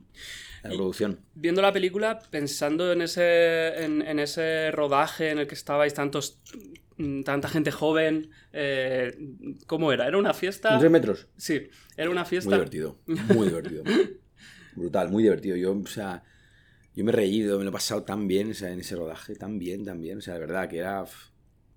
la 0.63 0.73
Y- 0.73 0.77
producción. 0.77 1.21
Viendo 1.35 1.61
la 1.63 1.73
película, 1.73 2.19
pensando 2.31 2.93
en 2.93 3.03
ese, 3.03 3.85
en, 3.85 4.03
en 4.03 4.19
ese 4.19 4.71
rodaje 4.71 5.31
en 5.31 5.39
el 5.39 5.47
que 5.47 5.55
estabais 5.55 5.93
tantos, 5.95 6.41
mm, 6.97 7.23
tanta 7.23 7.49
gente 7.49 7.71
joven, 7.71 8.31
eh, 8.53 9.15
¿cómo 9.67 9.93
era? 9.93 10.07
¿Era 10.07 10.17
una 10.17 10.33
fiesta? 10.33 10.73
¿En 10.73 10.79
tres 10.81 10.91
metros? 10.91 11.29
Sí, 11.37 11.69
era 11.97 12.09
una 12.11 12.23
Muy 12.23 12.31
fiesta. 12.31 12.51
divertido, 12.53 12.99
muy 13.07 13.49
divertido. 13.49 13.85
Brutal, 14.77 15.11
muy 15.11 15.23
divertido. 15.23 15.57
Yo, 15.57 15.73
o 15.73 15.87
sea, 15.87 16.23
yo 16.95 17.05
me 17.05 17.11
he 17.11 17.15
reído, 17.15 17.59
me 17.59 17.65
lo 17.65 17.71
he 17.71 17.73
pasado 17.73 18.05
tan 18.05 18.29
bien 18.29 18.51
o 18.51 18.55
sea, 18.55 18.71
en 18.71 18.81
ese 18.81 18.95
rodaje, 18.95 19.35
tan 19.35 19.59
bien, 19.59 19.85
tan 19.85 20.01
bien. 20.01 20.19
O 20.19 20.21
sea, 20.21 20.35
de 20.35 20.41
verdad 20.41 20.69
que 20.69 20.79
era 20.79 21.05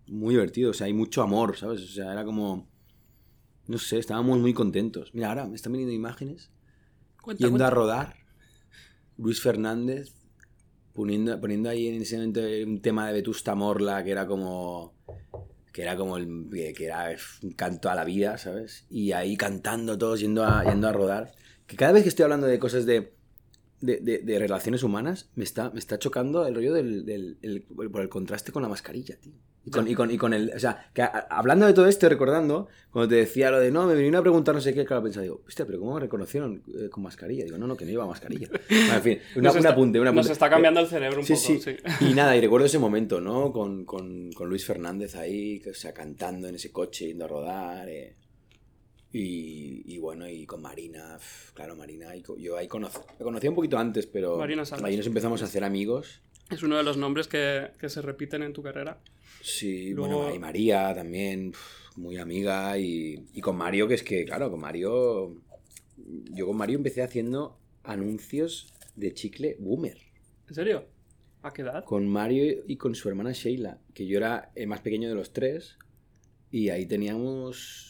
muy 0.08 0.36
divertido. 0.36 0.72
O 0.72 0.74
sea, 0.74 0.88
hay 0.88 0.94
mucho 0.94 1.22
amor, 1.22 1.58
¿sabes? 1.58 1.82
O 1.82 1.88
sea, 1.88 2.12
era 2.12 2.24
como. 2.24 2.68
No 3.68 3.78
sé, 3.78 4.00
estábamos 4.00 4.40
muy 4.40 4.54
contentos. 4.54 5.14
Mira, 5.14 5.30
ahora 5.30 5.48
me 5.48 5.56
están 5.56 5.72
viniendo 5.72 5.94
imágenes 5.94 6.52
Cuenta, 7.22 7.48
yendo 7.48 7.66
a 7.66 7.70
rodar. 7.70 8.16
Luis 9.18 9.42
Fernández 9.42 10.14
poniendo, 10.94 11.40
poniendo 11.40 11.70
ahí 11.70 11.88
en 11.88 12.02
ese 12.02 12.18
momento 12.18 12.42
un 12.66 12.82
tema 12.82 13.08
de 13.08 13.14
Vetusta 13.14 13.54
Morla 13.54 14.04
que 14.04 14.12
era 14.12 14.26
como 14.26 14.96
que 15.72 15.84
era 15.84 15.96
como 15.96 16.18
el, 16.18 16.48
que, 16.52 16.74
que 16.74 16.86
era 16.86 17.16
un 17.44 17.52
canto 17.52 17.90
a 17.90 17.96
la 17.96 18.04
vida, 18.04 18.38
¿sabes? 18.38 18.86
Y 18.90 19.12
ahí 19.12 19.38
cantando 19.38 19.98
todos 19.98 20.20
yendo 20.20 20.44
a, 20.44 20.64
yendo 20.64 20.88
a 20.88 20.92
rodar. 20.92 21.32
Que 21.70 21.76
cada 21.78 21.92
vez 21.94 22.04
que 22.04 22.10
estoy 22.10 22.24
hablando 22.24 22.48
de 22.48 22.60
cosas 22.60 22.86
de, 22.86 23.14
de, 23.80 23.98
de- 23.98 24.18
de 24.20 24.40
relaciones 24.40 24.84
humanas, 24.84 25.30
me 25.36 25.44
está, 25.46 25.70
me 25.70 25.80
está 25.80 25.98
chocando 26.00 26.46
el 26.48 26.56
rollo 26.56 26.74
del, 26.74 27.06
del- 27.06 27.38
el- 27.42 27.62
por 27.62 28.02
el 28.02 28.10
contraste 28.10 28.52
con 28.52 28.62
la 28.64 28.68
mascarilla, 28.70 29.16
tío. 29.22 29.34
Y 29.66 29.72
con, 29.72 29.88
y 29.88 29.94
con, 29.94 30.10
y 30.10 30.18
con 30.18 30.34
el. 30.34 30.52
O 30.56 30.60
sea, 30.60 30.90
que 30.94 31.02
a- 31.04 31.28
hablando 31.30 31.66
de 31.68 31.74
todo 31.74 31.86
esto, 31.88 32.08
recordando, 32.10 32.70
cuando 32.92 33.10
te 33.10 33.16
decía 33.16 33.52
lo 33.52 33.60
de 33.60 33.70
no, 33.72 33.86
me 33.86 33.94
vinieron 33.94 34.16
a 34.20 34.22
preguntar 34.22 34.56
no 34.56 34.62
sé 34.62 34.74
qué, 34.74 34.84
claro, 34.86 35.04
pensaba, 35.04 35.24
digo, 35.24 35.44
hostia, 35.46 35.66
pero 35.66 35.80
¿cómo 35.80 35.94
me 35.96 36.00
reconocieron 36.00 36.64
eh, 36.76 36.90
con 36.90 37.04
mascarilla? 37.04 37.44
Digo, 37.44 37.58
no, 37.58 37.68
no, 37.68 37.76
que 37.78 37.86
no 37.86 37.92
lleva 37.92 38.08
mascarilla. 38.08 38.48
Bueno, 38.70 38.94
en 38.96 39.02
fin, 39.02 39.20
una, 39.36 39.44
Nos 39.44 39.54
un 39.54 39.60
está- 39.60 39.70
apunte, 39.72 40.00
un 40.00 40.08
apunte. 40.08 40.22
Nos 40.24 40.32
está 40.32 40.50
cambiando 40.50 40.80
el 40.80 40.88
cerebro 40.88 41.20
un 41.20 41.26
Sí, 41.26 41.34
poco. 41.34 41.46
sí. 41.46 41.60
sí. 41.62 42.06
Y 42.10 42.14
nada, 42.16 42.36
y 42.36 42.42
recuerdo 42.42 42.66
ese 42.66 42.80
momento, 42.80 43.22
¿no? 43.22 43.52
Con, 43.52 43.86
con- 43.86 44.32
con 44.32 44.50
Luis 44.50 44.66
Fernández 44.66 45.16
ahí, 45.16 45.62
o 45.70 45.74
sea, 45.74 45.94
cantando 45.94 46.48
en 46.48 46.56
ese 46.56 46.72
coche, 46.72 47.08
yendo 47.08 47.26
a 47.26 47.28
rodar. 47.28 47.88
eh. 47.90 48.16
Y, 49.12 49.82
y 49.92 49.98
bueno, 49.98 50.28
y 50.30 50.46
con 50.46 50.62
Marina, 50.62 51.18
claro, 51.56 51.76
Marina, 51.76 52.16
y 52.16 52.24
yo 52.38 52.58
ahí 52.58 52.68
conocí, 52.68 53.00
la 53.18 53.24
conocí 53.26 53.48
un 53.48 53.56
poquito 53.56 53.78
antes, 53.78 54.06
pero 54.06 54.38
Marina 54.38 54.64
ahí 54.84 54.98
nos 54.98 55.08
empezamos 55.08 55.42
a 55.42 55.46
hacer 55.46 55.64
amigos. 55.64 56.22
Es 56.52 56.62
uno 56.64 56.78
de 56.78 56.84
los 56.84 56.98
nombres 56.98 57.28
que, 57.28 57.72
que 57.80 57.90
se 57.90 58.02
repiten 58.02 58.44
en 58.44 58.54
tu 58.54 58.62
carrera. 58.62 59.00
Sí, 59.42 59.92
Luego- 59.94 60.20
bueno, 60.24 60.36
y 60.36 60.40
María 60.40 60.94
también, 60.94 61.54
muy 61.96 62.18
amiga. 62.18 62.78
Y, 62.78 63.26
y 63.34 63.42
con 63.42 63.56
Mario, 63.56 63.88
que 63.88 63.94
es 63.96 64.04
que, 64.04 64.26
claro, 64.26 64.50
con 64.52 64.60
Mario. 64.60 65.42
Yo 66.32 66.48
con 66.48 66.58
Mario 66.58 66.78
empecé 66.78 67.02
haciendo 67.04 67.58
anuncios 67.84 68.74
de 68.96 69.14
chicle 69.14 69.58
boomer. 69.60 69.98
¿En 70.48 70.56
serio? 70.56 70.86
¿A 71.44 71.52
qué 71.54 71.62
edad? 71.62 71.84
Con 71.86 72.08
Mario 72.08 72.64
y 72.68 72.76
con 72.78 72.96
su 72.96 73.08
hermana 73.10 73.32
Sheila, 73.32 73.80
que 73.94 74.06
yo 74.08 74.18
era 74.18 74.52
el 74.56 74.68
más 74.68 74.82
pequeño 74.82 75.08
de 75.10 75.16
los 75.16 75.32
tres. 75.34 75.78
Y 76.52 76.70
ahí 76.70 76.86
teníamos, 76.86 77.89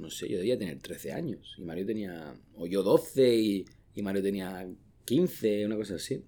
no 0.00 0.10
sé, 0.10 0.28
yo 0.28 0.38
debía 0.38 0.58
tener 0.58 0.78
13 0.80 1.12
años. 1.12 1.54
Y 1.58 1.62
Mario 1.62 1.86
tenía, 1.86 2.34
o 2.56 2.66
yo 2.66 2.82
12 2.82 3.34
y, 3.34 3.64
y 3.94 4.02
Mario 4.02 4.22
tenía 4.22 4.66
15, 5.04 5.66
una 5.66 5.76
cosa 5.76 5.94
así. 5.96 6.22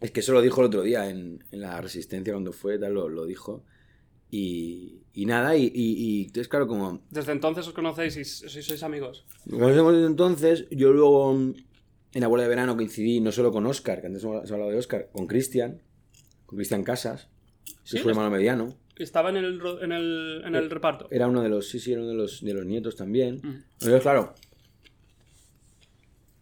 Es 0.00 0.10
que 0.12 0.20
eso 0.20 0.32
lo 0.32 0.40
dijo 0.42 0.60
el 0.60 0.66
otro 0.68 0.82
día 0.82 1.08
en, 1.10 1.42
en 1.50 1.60
la 1.60 1.80
Resistencia 1.80 2.32
cuando 2.32 2.52
fue, 2.52 2.78
tal, 2.78 2.94
lo, 2.94 3.08
lo 3.08 3.26
dijo. 3.26 3.64
Y, 4.30 5.00
y 5.14 5.24
nada, 5.26 5.56
y, 5.56 5.64
y, 5.64 5.70
y 5.74 6.20
entonces, 6.26 6.48
claro, 6.48 6.68
como 6.68 7.00
Desde 7.10 7.32
entonces 7.32 7.66
os 7.66 7.72
conocéis 7.72 8.16
y 8.18 8.20
s- 8.20 8.48
si 8.48 8.62
sois 8.62 8.82
amigos. 8.82 9.24
nos 9.46 9.58
conocemos 9.58 9.94
desde 9.94 10.06
entonces, 10.06 10.66
yo 10.70 10.92
luego 10.92 11.32
mm, 11.32 11.54
en 12.12 12.24
Abuela 12.24 12.42
de 12.44 12.50
Verano 12.50 12.76
coincidí 12.76 13.20
no 13.20 13.32
solo 13.32 13.50
con 13.50 13.64
Oscar, 13.66 14.00
que 14.02 14.08
antes 14.08 14.22
hemos 14.22 14.50
hablado 14.52 14.70
de 14.70 14.76
Oscar, 14.76 15.08
con 15.12 15.26
Cristian, 15.26 15.80
con 16.44 16.56
Cristian 16.58 16.84
Casas, 16.84 17.28
que 17.64 17.72
Sí, 17.84 17.96
es 17.96 18.02
su 18.02 18.08
hermano 18.10 18.30
mediano. 18.30 18.76
Estaba 18.98 19.30
en 19.30 19.36
el, 19.36 19.60
en 19.82 19.92
el, 19.92 20.42
en 20.44 20.54
el 20.54 20.70
reparto. 20.70 21.08
Era 21.10 21.28
uno 21.28 21.42
de 21.42 21.48
los, 21.48 21.68
sí, 21.68 21.78
sí, 21.78 21.92
era 21.92 22.00
uno 22.00 22.10
de 22.10 22.16
los, 22.16 22.42
de 22.42 22.54
los 22.54 22.66
nietos 22.66 22.96
también. 22.96 23.36
Mm. 23.42 23.62
Entonces, 23.74 24.02
claro, 24.02 24.34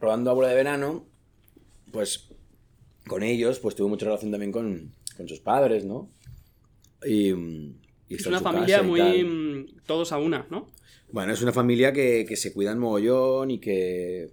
rodando 0.00 0.30
Abuela 0.30 0.50
de 0.50 0.56
Verano, 0.56 1.06
pues 1.92 2.28
con 3.06 3.22
ellos, 3.22 3.58
pues 3.60 3.74
tuve 3.74 3.88
mucha 3.88 4.06
relación 4.06 4.30
también 4.30 4.52
con, 4.52 4.92
con 5.16 5.28
sus 5.28 5.40
padres, 5.40 5.84
¿no? 5.84 6.10
Y, 7.04 7.32
mm, 7.32 7.78
y 8.08 8.14
Es 8.14 8.26
una 8.26 8.40
familia 8.40 8.82
muy... 8.82 9.24
mm, 9.24 9.82
Todos 9.86 10.12
a 10.12 10.18
una, 10.18 10.46
¿no? 10.50 10.70
Bueno, 11.12 11.32
es 11.32 11.42
una 11.42 11.52
familia 11.52 11.92
que, 11.92 12.24
que 12.28 12.36
se 12.36 12.52
cuidan 12.52 12.78
mogollón 12.78 13.50
y 13.50 13.60
que, 13.60 14.32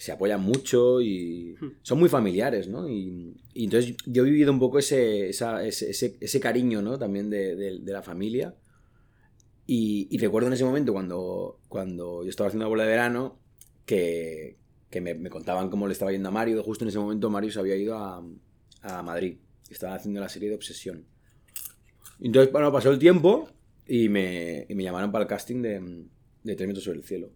que 0.00 0.04
se 0.06 0.12
apoyan 0.12 0.40
mucho 0.40 1.02
y 1.02 1.54
Hmm. 1.60 1.72
son 1.82 1.98
muy 1.98 2.08
familiares, 2.08 2.68
¿no? 2.68 2.88
Y, 2.88 3.36
y 3.52 3.64
entonces 3.64 3.96
yo 4.06 4.24
he 4.24 4.30
vivido 4.30 4.50
un 4.50 4.58
poco 4.58 4.78
ese, 4.78 5.28
esa- 5.28 5.62
ese, 5.62 5.90
ese- 5.90 6.16
ese 6.18 6.40
cariño, 6.40 6.80
¿no? 6.80 6.98
También 6.98 7.28
de, 7.28 7.54
de- 7.54 7.80
de 7.80 7.92
la 7.92 8.02
familia. 8.02 8.54
Y, 9.66 10.08
y 10.10 10.16
recuerdo 10.16 10.48
en 10.48 10.54
ese 10.54 10.64
momento 10.64 10.94
cuando, 10.94 11.60
cuando 11.68 12.24
yo 12.24 12.30
estaba 12.30 12.48
haciendo 12.48 12.64
la 12.64 12.70
bola 12.70 12.84
de 12.84 12.88
verano 12.90 13.38
que, 13.84 14.56
que 14.88 15.02
me, 15.02 15.12
me 15.14 15.28
contaban 15.28 15.68
cómo 15.68 15.86
le 15.86 15.92
estaba 15.92 16.12
yendo 16.12 16.30
a 16.30 16.32
Mario. 16.32 16.62
Justo 16.62 16.84
en 16.84 16.88
ese 16.88 16.98
momento 16.98 17.28
Mario 17.28 17.50
se 17.52 17.60
había 17.60 17.76
ido 17.76 17.98
a, 17.98 18.24
a 18.80 19.02
Madrid. 19.02 19.36
Estaba 19.68 19.96
haciendo 19.96 20.18
la 20.20 20.30
serie 20.30 20.48
de 20.48 20.54
Obsesión. 20.54 21.04
Entonces, 22.20 22.50
bueno, 22.52 22.72
pasó 22.72 22.90
el 22.90 22.98
tiempo 22.98 23.48
y 23.86 24.08
me, 24.08 24.64
y 24.66 24.74
me 24.74 24.82
llamaron 24.82 25.12
para 25.12 25.24
el 25.24 25.28
casting 25.28 25.60
de, 25.60 25.78
de 26.42 26.56
Tres 26.56 26.66
metros 26.66 26.84
sobre 26.84 26.98
el 27.00 27.04
cielo. 27.04 27.30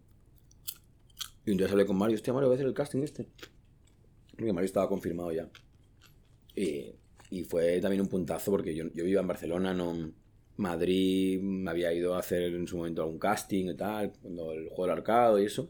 Y 1.45 1.51
entonces 1.51 1.71
hablé 1.71 1.85
con 1.85 1.97
Mario, 1.97 2.15
hostia, 2.15 2.33
Mario, 2.33 2.49
voy 2.49 2.55
a 2.55 2.57
hacer 2.57 2.67
el 2.67 2.73
casting 2.73 3.03
este. 3.03 3.27
Porque 4.35 4.51
Mario 4.51 4.65
estaba 4.65 4.89
confirmado 4.89 5.31
ya. 5.31 5.49
Y, 6.55 6.95
fue 7.49 7.79
también 7.81 8.01
un 8.01 8.07
puntazo 8.07 8.51
porque 8.51 8.73
yo, 8.73 8.85
yo 8.93 9.03
vivía 9.03 9.19
en 9.19 9.27
Barcelona, 9.27 9.73
no 9.73 10.11
Madrid, 10.57 11.41
me 11.41 11.69
había 11.69 11.91
ido 11.93 12.15
a 12.15 12.19
hacer 12.19 12.43
en 12.43 12.65
su 12.67 12.77
momento 12.77 13.01
algún 13.03 13.19
casting 13.19 13.65
y 13.65 13.75
tal, 13.75 14.13
cuando 14.21 14.53
el 14.53 14.69
juego 14.69 14.83
del 14.83 14.91
arcado 14.91 15.39
y 15.39 15.45
eso. 15.45 15.69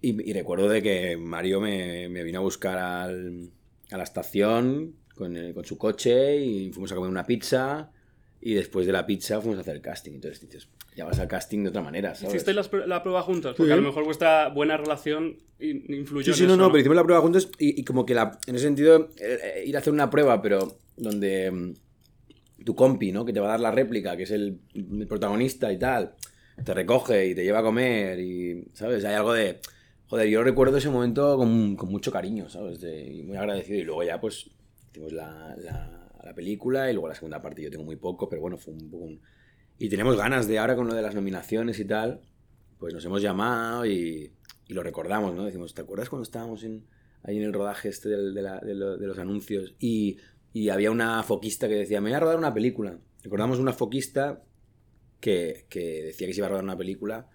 Y, 0.00 0.32
recuerdo 0.32 0.68
de 0.68 0.82
que 0.82 1.16
Mario 1.16 1.60
me, 1.60 2.08
me 2.08 2.24
vino 2.24 2.40
a 2.40 2.42
buscar 2.42 2.76
al- 2.78 3.50
a 3.90 3.96
la 3.96 4.02
estación 4.04 4.96
con, 5.14 5.52
con 5.52 5.64
su 5.64 5.78
coche 5.78 6.36
y 6.38 6.70
fuimos 6.72 6.92
a 6.92 6.94
comer 6.96 7.10
una 7.10 7.24
pizza 7.24 7.90
y 8.40 8.54
después 8.54 8.86
de 8.86 8.92
la 8.92 9.06
pizza 9.06 9.40
fuimos 9.40 9.58
a 9.58 9.60
hacer 9.62 9.76
el 9.76 9.82
casting. 9.82 10.12
Entonces 10.12 10.40
dices, 10.40 10.68
ya 10.96 11.04
vas 11.04 11.18
al 11.18 11.28
casting 11.28 11.62
de 11.64 11.68
otra 11.70 11.82
manera, 11.82 12.14
¿sabes? 12.14 12.34
¿Hicisteis 12.34 12.56
las 12.56 12.70
pr- 12.70 12.86
la, 12.86 13.02
prueba 13.02 13.22
juntos? 13.22 13.54
Porque 13.56 13.68
Sí. 13.68 13.72
a 13.72 13.76
lo 13.76 13.82
mejor 13.82 14.04
vuestra 14.04 14.48
buena 14.48 14.76
relación 14.76 15.38
in- 15.58 15.84
influyó 15.88 16.24
Sí, 16.24 16.30
en 16.30 16.36
sí, 16.36 16.42
no, 16.44 16.54
eso, 16.54 16.62
no, 16.62 16.68
pero 16.68 16.80
hicimos 16.80 16.96
la 16.96 17.04
prueba 17.04 17.20
juntos 17.22 17.50
y, 17.58 17.80
y 17.80 17.84
como 17.84 18.06
que 18.06 18.14
la, 18.14 18.38
en 18.46 18.54
ese 18.54 18.64
sentido, 18.64 19.10
eh, 19.18 19.38
eh, 19.56 19.64
ir 19.66 19.74
a 19.76 19.80
hacer 19.80 19.92
una 19.92 20.08
prueba, 20.10 20.40
pero 20.40 20.78
donde 20.96 21.50
mm, 21.50 22.64
tu 22.64 22.74
compi, 22.74 23.12
¿no? 23.12 23.24
Que 23.24 23.32
te 23.32 23.40
va 23.40 23.46
a 23.46 23.50
dar 23.50 23.60
la 23.60 23.70
réplica, 23.72 24.16
que 24.16 24.22
es 24.22 24.30
el, 24.30 24.60
el 24.74 25.06
protagonista 25.06 25.72
y 25.72 25.78
tal, 25.78 26.14
te 26.64 26.72
recoge 26.72 27.26
y 27.26 27.34
te 27.34 27.42
lleva 27.44 27.58
a 27.58 27.62
comer 27.62 28.20
y, 28.20 28.64
¿sabes? 28.72 29.04
Hay 29.04 29.14
algo 29.14 29.32
de... 29.32 29.58
Joder, 30.06 30.28
yo 30.28 30.44
recuerdo 30.44 30.76
ese 30.76 30.90
momento 30.90 31.36
con, 31.36 31.74
con 31.76 31.90
mucho 31.90 32.12
cariño, 32.12 32.48
¿sabes? 32.48 32.80
De- 32.80 33.04
y 33.12 33.22
muy 33.22 33.36
agradecido. 33.36 33.78
Y 33.80 33.82
luego 33.84 34.04
ya, 34.04 34.20
pues, 34.20 34.48
hicimos 34.90 35.12
la, 35.12 35.56
la, 35.58 36.08
la 36.22 36.34
película 36.34 36.88
y 36.88 36.92
luego 36.92 37.08
la 37.08 37.14
segunda 37.14 37.40
parte 37.42 37.62
yo 37.62 37.70
tengo 37.70 37.84
muy 37.84 37.96
poco, 37.96 38.28
pero 38.28 38.40
bueno, 38.42 38.56
fue 38.56 38.74
un 38.74 38.90
poco 38.90 39.04
un... 39.04 39.20
Y 39.78 39.88
tenemos 39.88 40.16
ganas 40.16 40.46
de 40.46 40.58
ahora 40.58 40.76
con 40.76 40.86
lo 40.86 40.94
de 40.94 41.02
las 41.02 41.14
nominaciones 41.14 41.78
y 41.80 41.84
tal, 41.84 42.20
pues 42.78 42.94
nos 42.94 43.04
hemos 43.04 43.20
llamado 43.22 43.84
y, 43.86 44.32
y 44.68 44.72
lo 44.74 44.82
recordamos, 44.82 45.34
¿no? 45.34 45.44
Decimos, 45.44 45.74
¿te 45.74 45.82
acuerdas 45.82 46.08
cuando 46.08 46.22
estábamos 46.24 46.62
en, 46.64 46.86
ahí 47.22 47.36
en 47.38 47.42
el 47.44 47.52
rodaje 47.52 47.88
este 47.88 48.08
del- 48.08 48.34
de, 48.34 48.42
la- 48.42 48.60
de 48.60 48.74
lo- 48.74 48.96
de 48.96 49.06
los 49.06 49.18
anuncios? 49.18 49.74
Y, 49.78 50.18
y 50.52 50.68
había 50.68 50.90
una 50.90 51.22
foquista 51.22 51.68
que 51.68 51.74
decía, 51.74 52.00
me 52.00 52.10
voy 52.10 52.16
a 52.16 52.20
rodar 52.20 52.38
una 52.38 52.54
película. 52.54 52.98
Recordamos 53.22 53.58
una 53.58 53.72
foquista 53.72 54.42
que, 55.20 55.66
que 55.68 56.04
decía 56.04 56.26
que 56.26 56.34
se 56.34 56.40
iba 56.40 56.46
a 56.46 56.50
rodar 56.50 56.64
una 56.64 56.76
película 56.78 57.28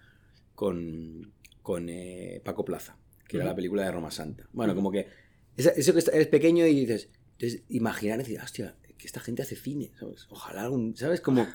con, 0.54 1.32
con 1.62 1.88
eh, 1.88 2.40
Paco 2.44 2.64
Plaza, 2.64 2.96
que 3.28 3.36
era 3.36 3.46
la 3.46 3.54
película 3.54 3.84
de 3.84 3.90
Roma 3.92 4.10
Santa. 4.10 4.48
Bueno, 4.52 4.74
como 4.74 4.90
que 4.90 5.08
esa- 5.56 5.70
eso 5.70 5.92
que 5.92 5.98
está- 5.98 6.12
eres 6.12 6.28
pequeño 6.28 6.66
y 6.66 6.74
dices, 6.74 7.10
entonces 7.32 7.64
imaginar, 7.68 8.18
decir, 8.18 8.40
hostia, 8.40 8.76
que 8.96 9.06
esta 9.06 9.20
gente 9.20 9.42
hace 9.42 9.56
cine, 9.56 9.92
¿sabes? 9.98 10.26
Ojalá 10.30 10.62
algún, 10.62 10.94
¿sabes? 10.96 11.20
Como 11.20 11.46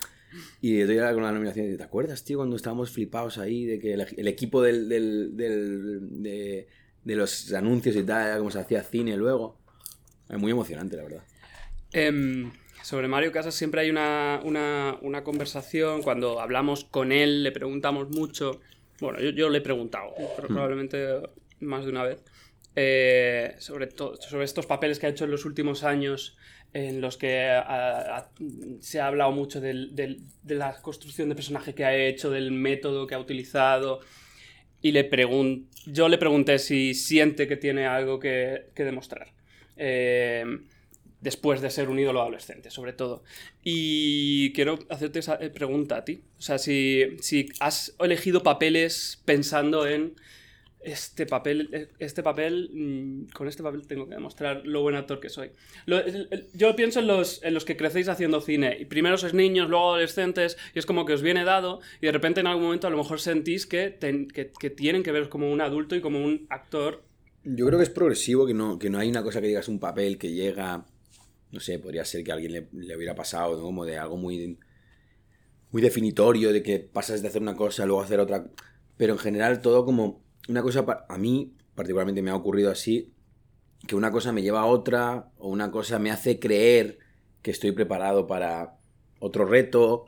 Y 0.62 0.80
doy 0.82 0.98
con 0.98 1.24
la 1.24 1.32
nominación 1.32 1.72
y 1.72 1.78
¿te 1.78 1.84
acuerdas, 1.84 2.24
tío, 2.24 2.38
cuando 2.38 2.56
estábamos 2.56 2.90
flipados 2.92 3.38
ahí 3.38 3.66
de 3.66 3.80
que 3.80 3.94
el, 3.94 4.06
el 4.18 4.28
equipo 4.28 4.62
del, 4.62 4.90
del, 4.90 5.36
del- 5.38 6.22
de, 6.24 6.68
de 7.04 7.16
los 7.16 7.54
anuncios 7.54 7.96
y 7.96 8.04
tal, 8.04 8.38
como 8.40 8.52
se 8.52 8.60
hacía 8.60 8.84
cine 8.84 9.16
luego? 9.18 9.58
Es 10.30 10.38
muy 10.38 10.52
emocionante, 10.52 10.98
la 10.98 11.04
verdad. 11.04 11.24
Em, 11.94 12.52
sobre 12.84 13.08
Mario 13.08 13.32
Casas 13.32 13.54
siempre 13.56 13.82
hay 13.82 13.90
una, 13.90 14.42
una- 14.44 14.98
una 15.02 15.24
conversación. 15.24 16.02
Cuando 16.02 16.40
hablamos 16.40 16.84
con 16.86 17.12
él, 17.12 17.44
le 17.44 17.52
preguntamos 17.52 18.10
mucho. 18.10 18.60
Bueno, 19.00 19.20
yo, 19.20 19.30
yo 19.32 19.50
le 19.50 19.60
he 19.60 19.62
preguntado, 19.62 20.14
pero 20.36 20.48
probablemente 20.48 21.06
más 21.60 21.86
de 21.86 21.92
una 21.92 22.04
vez. 22.04 22.24
eh, 22.78 23.56
sobre, 23.60 23.90
sobre 23.92 24.44
estos 24.44 24.66
papeles 24.66 25.00
que 25.00 25.06
ha 25.06 25.10
hecho 25.10 25.24
en 25.26 25.32
los 25.32 25.46
últimos 25.46 25.84
años, 25.86 26.36
en 26.76 27.00
los 27.00 27.16
que 27.16 27.50
ah, 27.50 28.30
se 28.82 29.00
ha 29.00 29.08
hablado 29.08 29.32
mucho 29.32 29.62
del- 29.62 29.96
de 29.96 30.56
la 30.56 30.74
construcción 30.82 31.30
de 31.30 31.36
personaje 31.36 31.74
que 31.74 31.86
ha 31.86 31.96
hecho, 31.96 32.30
del 32.30 32.52
método 32.52 33.08
que 33.08 33.16
ha 33.16 33.20
utilizado. 33.20 34.02
Y 34.82 34.92
le 34.92 35.10
pregun- 35.10 35.68
yo 35.86 36.10
le 36.10 36.18
pregunté 36.18 36.60
si 36.60 36.94
siente 36.94 37.48
que 37.48 37.56
tiene 37.56 37.86
algo 37.88 38.20
que, 38.20 38.68
que 38.76 38.84
demostrar. 38.84 39.28
Eh, 39.78 40.44
después 41.22 41.62
de 41.62 41.70
ser 41.72 41.90
un 41.90 41.98
ídolo 41.98 42.22
adolescente, 42.22 42.70
sobre 42.70 42.92
todo. 42.94 43.24
Y 43.64 44.52
quiero 44.54 44.78
hacerte 44.90 45.20
esa 45.20 45.36
eh, 45.42 45.50
pregunta 45.50 45.96
a 45.98 46.04
ti. 46.06 46.22
O 46.38 46.42
sea, 46.42 46.58
si, 46.58 47.18
si 47.22 47.48
has 47.62 47.96
elegido 48.00 48.44
papeles 48.44 49.22
pensando 49.26 49.88
en 49.88 50.14
este 50.86 51.26
papel, 51.26 51.70
eh, 51.74 51.88
este 52.00 52.24
papel, 52.24 52.70
mm, 52.74 53.34
con 53.34 53.48
este 53.48 53.64
papel 53.64 53.86
tengo 53.88 54.08
que 54.08 54.16
demostrar 54.16 54.62
lo 54.66 54.82
buen 54.82 54.96
actor 54.96 55.20
que 55.20 55.30
soy. 55.30 55.52
Yo 56.54 56.76
pienso 56.76 57.00
en 57.00 57.08
los, 57.08 57.44
en 57.44 57.54
los 57.54 57.66
que 57.66 57.76
crecéis 57.76 58.08
haciendo 58.08 58.40
cine. 58.42 58.78
Y 58.80 58.86
primero 58.86 59.18
sois 59.18 59.34
niños, 59.34 59.70
luego 59.70 59.90
adolescentes, 59.90 60.58
y 60.74 60.80
es 60.80 60.86
como 60.86 61.06
que 61.06 61.14
os 61.14 61.22
viene 61.22 61.44
dado, 61.44 61.82
y 62.02 62.06
de 62.06 62.12
repente 62.12 62.40
en 62.40 62.48
algún 62.48 62.64
momento 62.66 62.88
a 62.88 62.90
lo 62.90 62.98
mejor 62.98 63.20
sentís 63.20 63.66
que, 63.66 63.90
ten- 63.90 64.28
que, 64.28 64.46
tienen 64.70 65.04
que 65.04 65.12
veros 65.12 65.28
como 65.28 65.52
un 65.52 65.62
adulto 65.62 65.96
y 65.96 66.02
como 66.02 66.24
un 66.24 66.46
actor. 66.50 67.04
Yo 67.44 67.66
creo 67.68 67.78
que 67.80 67.84
es 67.84 67.90
progresivo, 67.90 68.46
que 68.48 68.54
no, 68.54 68.80
que 68.80 68.90
no 68.90 69.00
hay 69.00 69.10
una 69.10 69.24
cosa 69.24 69.42
que 69.42 69.48
digas 69.48 69.68
un 69.68 69.80
papel 69.80 70.18
que 70.18 70.32
llega. 70.32 70.86
No 71.52 71.60
sé, 71.60 71.80
podría 71.80 72.04
ser 72.06 72.24
que 72.24 72.32
a 72.32 72.36
alguien 72.36 72.68
le, 72.72 72.96
hubiera 72.96 73.16
pasado, 73.16 73.62
como 73.62 73.86
de 73.86 73.98
algo 73.98 74.18
muy. 74.18 74.58
muy 75.72 75.82
definitorio, 75.82 76.52
de 76.54 76.64
que 76.64 76.80
pasas 76.80 77.22
de 77.22 77.28
hacer 77.28 77.42
una 77.42 77.56
cosa, 77.56 77.86
luego 77.86 78.02
hacer 78.02 78.20
otra. 78.20 78.48
Pero 78.98 79.14
en 79.14 79.20
general, 79.20 79.62
todo 79.62 79.86
como. 79.86 80.25
Una 80.48 80.62
cosa. 80.62 80.86
A 81.10 81.18
mí, 81.18 81.54
particularmente, 81.74 82.22
me 82.22 82.32
ha 82.32 82.36
ocurrido 82.36 82.72
así. 82.72 83.12
Que 83.88 83.96
una 83.96 84.12
cosa 84.12 84.32
me 84.32 84.42
lleva 84.42 84.62
a 84.62 84.66
otra, 84.66 85.32
o 85.38 85.50
una 85.50 85.72
cosa 85.72 86.00
me 86.00 86.12
hace 86.12 86.40
creer 86.40 87.00
que 87.42 87.52
estoy 87.52 87.72
preparado 87.72 88.28
para 88.28 88.78
otro 89.20 89.46
reto. 89.46 90.06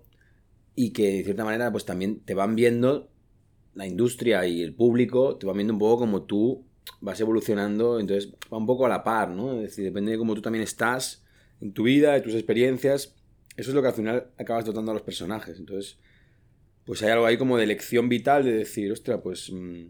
Y 0.76 0.92
que 0.92 1.12
de 1.12 1.24
cierta 1.24 1.44
manera, 1.44 1.72
pues 1.72 1.86
también 1.86 2.20
te 2.22 2.34
van 2.34 2.56
viendo 2.56 3.10
la 3.74 3.86
industria 3.86 4.46
y 4.48 4.62
el 4.62 4.74
público, 4.74 5.38
te 5.38 5.46
van 5.46 5.58
viendo 5.58 5.74
un 5.74 5.80
poco 5.80 6.00
como 6.00 6.24
tú 6.24 6.66
vas 7.00 7.20
evolucionando, 7.20 8.00
entonces 8.00 8.34
va 8.52 8.58
un 8.58 8.66
poco 8.66 8.86
a 8.86 8.90
la 8.90 9.04
par, 9.04 9.30
¿no? 9.30 9.54
Es 9.56 9.62
decir, 9.62 9.86
depende 9.86 10.12
de 10.12 10.18
cómo 10.18 10.34
tú 10.34 10.42
también 10.42 10.64
estás 10.64 11.24
en 11.62 11.74
tu 11.74 11.84
vida, 11.84 12.14
de 12.14 12.22
tus 12.22 12.34
experiencias, 12.34 13.16
eso 13.56 13.72
es 13.72 13.76
lo 13.76 13.82
que 13.82 13.88
al 13.88 13.94
final 13.94 14.28
acabas 14.38 14.66
dotando 14.66 14.92
a 14.92 14.94
los 14.94 15.04
personajes. 15.04 15.60
Entonces, 15.60 15.98
pues 16.86 17.02
hay 17.04 17.10
algo 17.10 17.26
ahí 17.26 17.38
como 17.38 17.58
de 17.58 17.64
elección 17.64 18.08
vital 18.08 18.46
de 18.46 18.54
decir, 18.54 18.92
ostra, 18.92 19.22
pues 19.22 19.52
mm, 19.52 19.86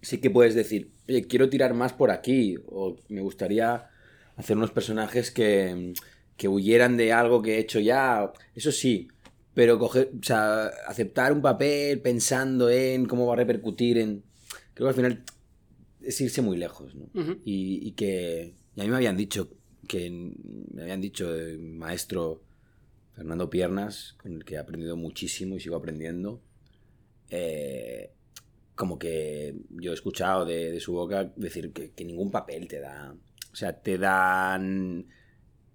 sí 0.00 0.18
que 0.18 0.30
puedes 0.30 0.54
decir, 0.54 0.90
oye, 1.08 1.24
quiero 1.26 1.48
tirar 1.48 1.74
más 1.74 1.92
por 1.92 2.10
aquí, 2.10 2.56
o 2.66 2.96
me 3.08 3.20
gustaría 3.20 3.88
hacer 4.36 4.56
unos 4.56 4.70
personajes 4.70 5.30
que, 5.30 5.92
que 6.36 6.48
huyeran 6.48 6.96
de 6.96 7.12
algo 7.12 7.42
que 7.42 7.56
he 7.56 7.58
hecho 7.58 7.80
ya, 7.80 8.32
eso 8.54 8.72
sí, 8.72 9.08
pero 9.54 9.78
coger, 9.78 10.10
o 10.20 10.24
sea, 10.24 10.66
aceptar 10.86 11.32
un 11.32 11.42
papel 11.42 12.00
pensando 12.00 12.70
en 12.70 13.06
cómo 13.06 13.26
va 13.26 13.34
a 13.34 13.36
repercutir 13.36 13.98
en... 13.98 14.22
Creo 14.74 14.86
que 14.86 14.90
al 14.90 14.94
final 14.94 15.24
es 16.00 16.20
irse 16.20 16.42
muy 16.42 16.56
lejos, 16.56 16.94
¿no? 16.94 17.08
Y, 17.44 17.80
y 17.88 17.92
que 17.92 18.54
y 18.78 18.80
a 18.80 18.84
mí 18.84 18.90
me 18.90 18.96
habían 18.96 19.16
dicho 19.16 19.50
que 19.88 20.08
me 20.72 20.82
habían 20.82 21.00
dicho 21.00 21.34
el 21.34 21.58
maestro 21.58 22.44
Fernando 23.14 23.50
Piernas 23.50 24.14
con 24.22 24.34
el 24.34 24.44
que 24.44 24.54
he 24.54 24.58
aprendido 24.58 24.96
muchísimo 24.96 25.56
y 25.56 25.60
sigo 25.60 25.74
aprendiendo 25.74 26.40
eh, 27.28 28.12
como 28.78 28.98
que 28.98 29.54
yo 29.70 29.90
he 29.90 29.94
escuchado 29.94 30.44
de, 30.46 30.70
de 30.70 30.80
su 30.80 30.92
boca 30.92 31.32
decir 31.36 31.72
que, 31.72 31.90
que 31.90 32.04
ningún 32.04 32.30
papel 32.30 32.68
te 32.68 32.78
da 32.80 33.12
o 33.52 33.56
sea 33.56 33.72
te 33.80 33.98
dan 33.98 35.06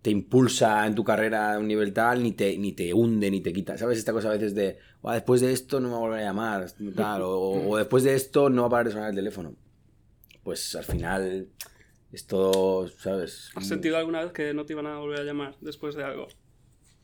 te 0.01 0.09
impulsa 0.09 0.85
en 0.87 0.95
tu 0.95 1.03
carrera 1.03 1.53
a 1.53 1.59
un 1.59 1.67
nivel 1.67 1.93
tal, 1.93 2.23
ni 2.23 2.33
te, 2.33 2.57
ni 2.57 2.73
te 2.73 2.93
hunde, 2.93 3.31
ni 3.31 3.39
te 3.39 3.53
quita. 3.53 3.77
¿Sabes? 3.77 3.97
Esta 3.97 4.11
cosa 4.11 4.27
a 4.27 4.33
veces 4.33 4.53
de, 4.53 4.77
"Buah, 5.01 5.13
después 5.13 5.39
de 5.39 5.53
esto 5.53 5.79
no 5.79 5.87
me 5.87 5.93
va 5.93 5.97
a 5.97 6.01
volver 6.01 6.19
a 6.19 6.23
llamar, 6.23 6.65
tal, 6.93 7.21
o, 7.21 7.69
o 7.69 7.77
después 7.77 8.03
de 8.03 8.13
esto 8.13 8.49
no 8.49 8.63
va 8.63 8.67
a 8.67 8.71
parar 8.71 8.85
de 8.87 8.91
sonar 8.91 9.09
el 9.11 9.15
teléfono. 9.15 9.55
Pues 10.43 10.75
al 10.75 10.83
final 10.83 11.47
es 12.11 12.27
todo, 12.27 12.89
¿sabes? 12.89 13.49
¿Has 13.55 13.65
sentido 13.65 13.95
alguna 13.97 14.21
vez 14.23 14.33
que 14.33 14.53
no 14.53 14.65
te 14.65 14.73
iban 14.73 14.87
a 14.87 14.97
volver 14.99 15.21
a 15.21 15.23
llamar 15.23 15.55
después 15.61 15.95
de 15.95 16.03
algo? 16.03 16.27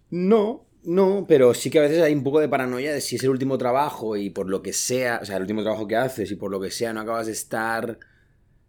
No, 0.09 0.65
no, 0.83 1.25
pero 1.27 1.53
sí 1.53 1.69
que 1.69 1.79
a 1.79 1.81
veces 1.83 2.01
hay 2.01 2.13
un 2.13 2.23
poco 2.23 2.39
de 2.39 2.49
paranoia 2.49 2.93
de 2.93 3.01
si 3.01 3.15
es 3.17 3.23
el 3.23 3.29
último 3.29 3.57
trabajo 3.57 4.15
y 4.17 4.29
por 4.29 4.49
lo 4.49 4.61
que 4.61 4.73
sea, 4.73 5.19
o 5.21 5.25
sea, 5.25 5.35
el 5.37 5.41
último 5.43 5.61
trabajo 5.63 5.87
que 5.87 5.95
haces 5.97 6.31
y 6.31 6.35
por 6.35 6.51
lo 6.51 6.59
que 6.59 6.71
sea 6.71 6.93
no 6.93 7.01
acabas 7.01 7.27
de 7.27 7.33
estar 7.33 7.99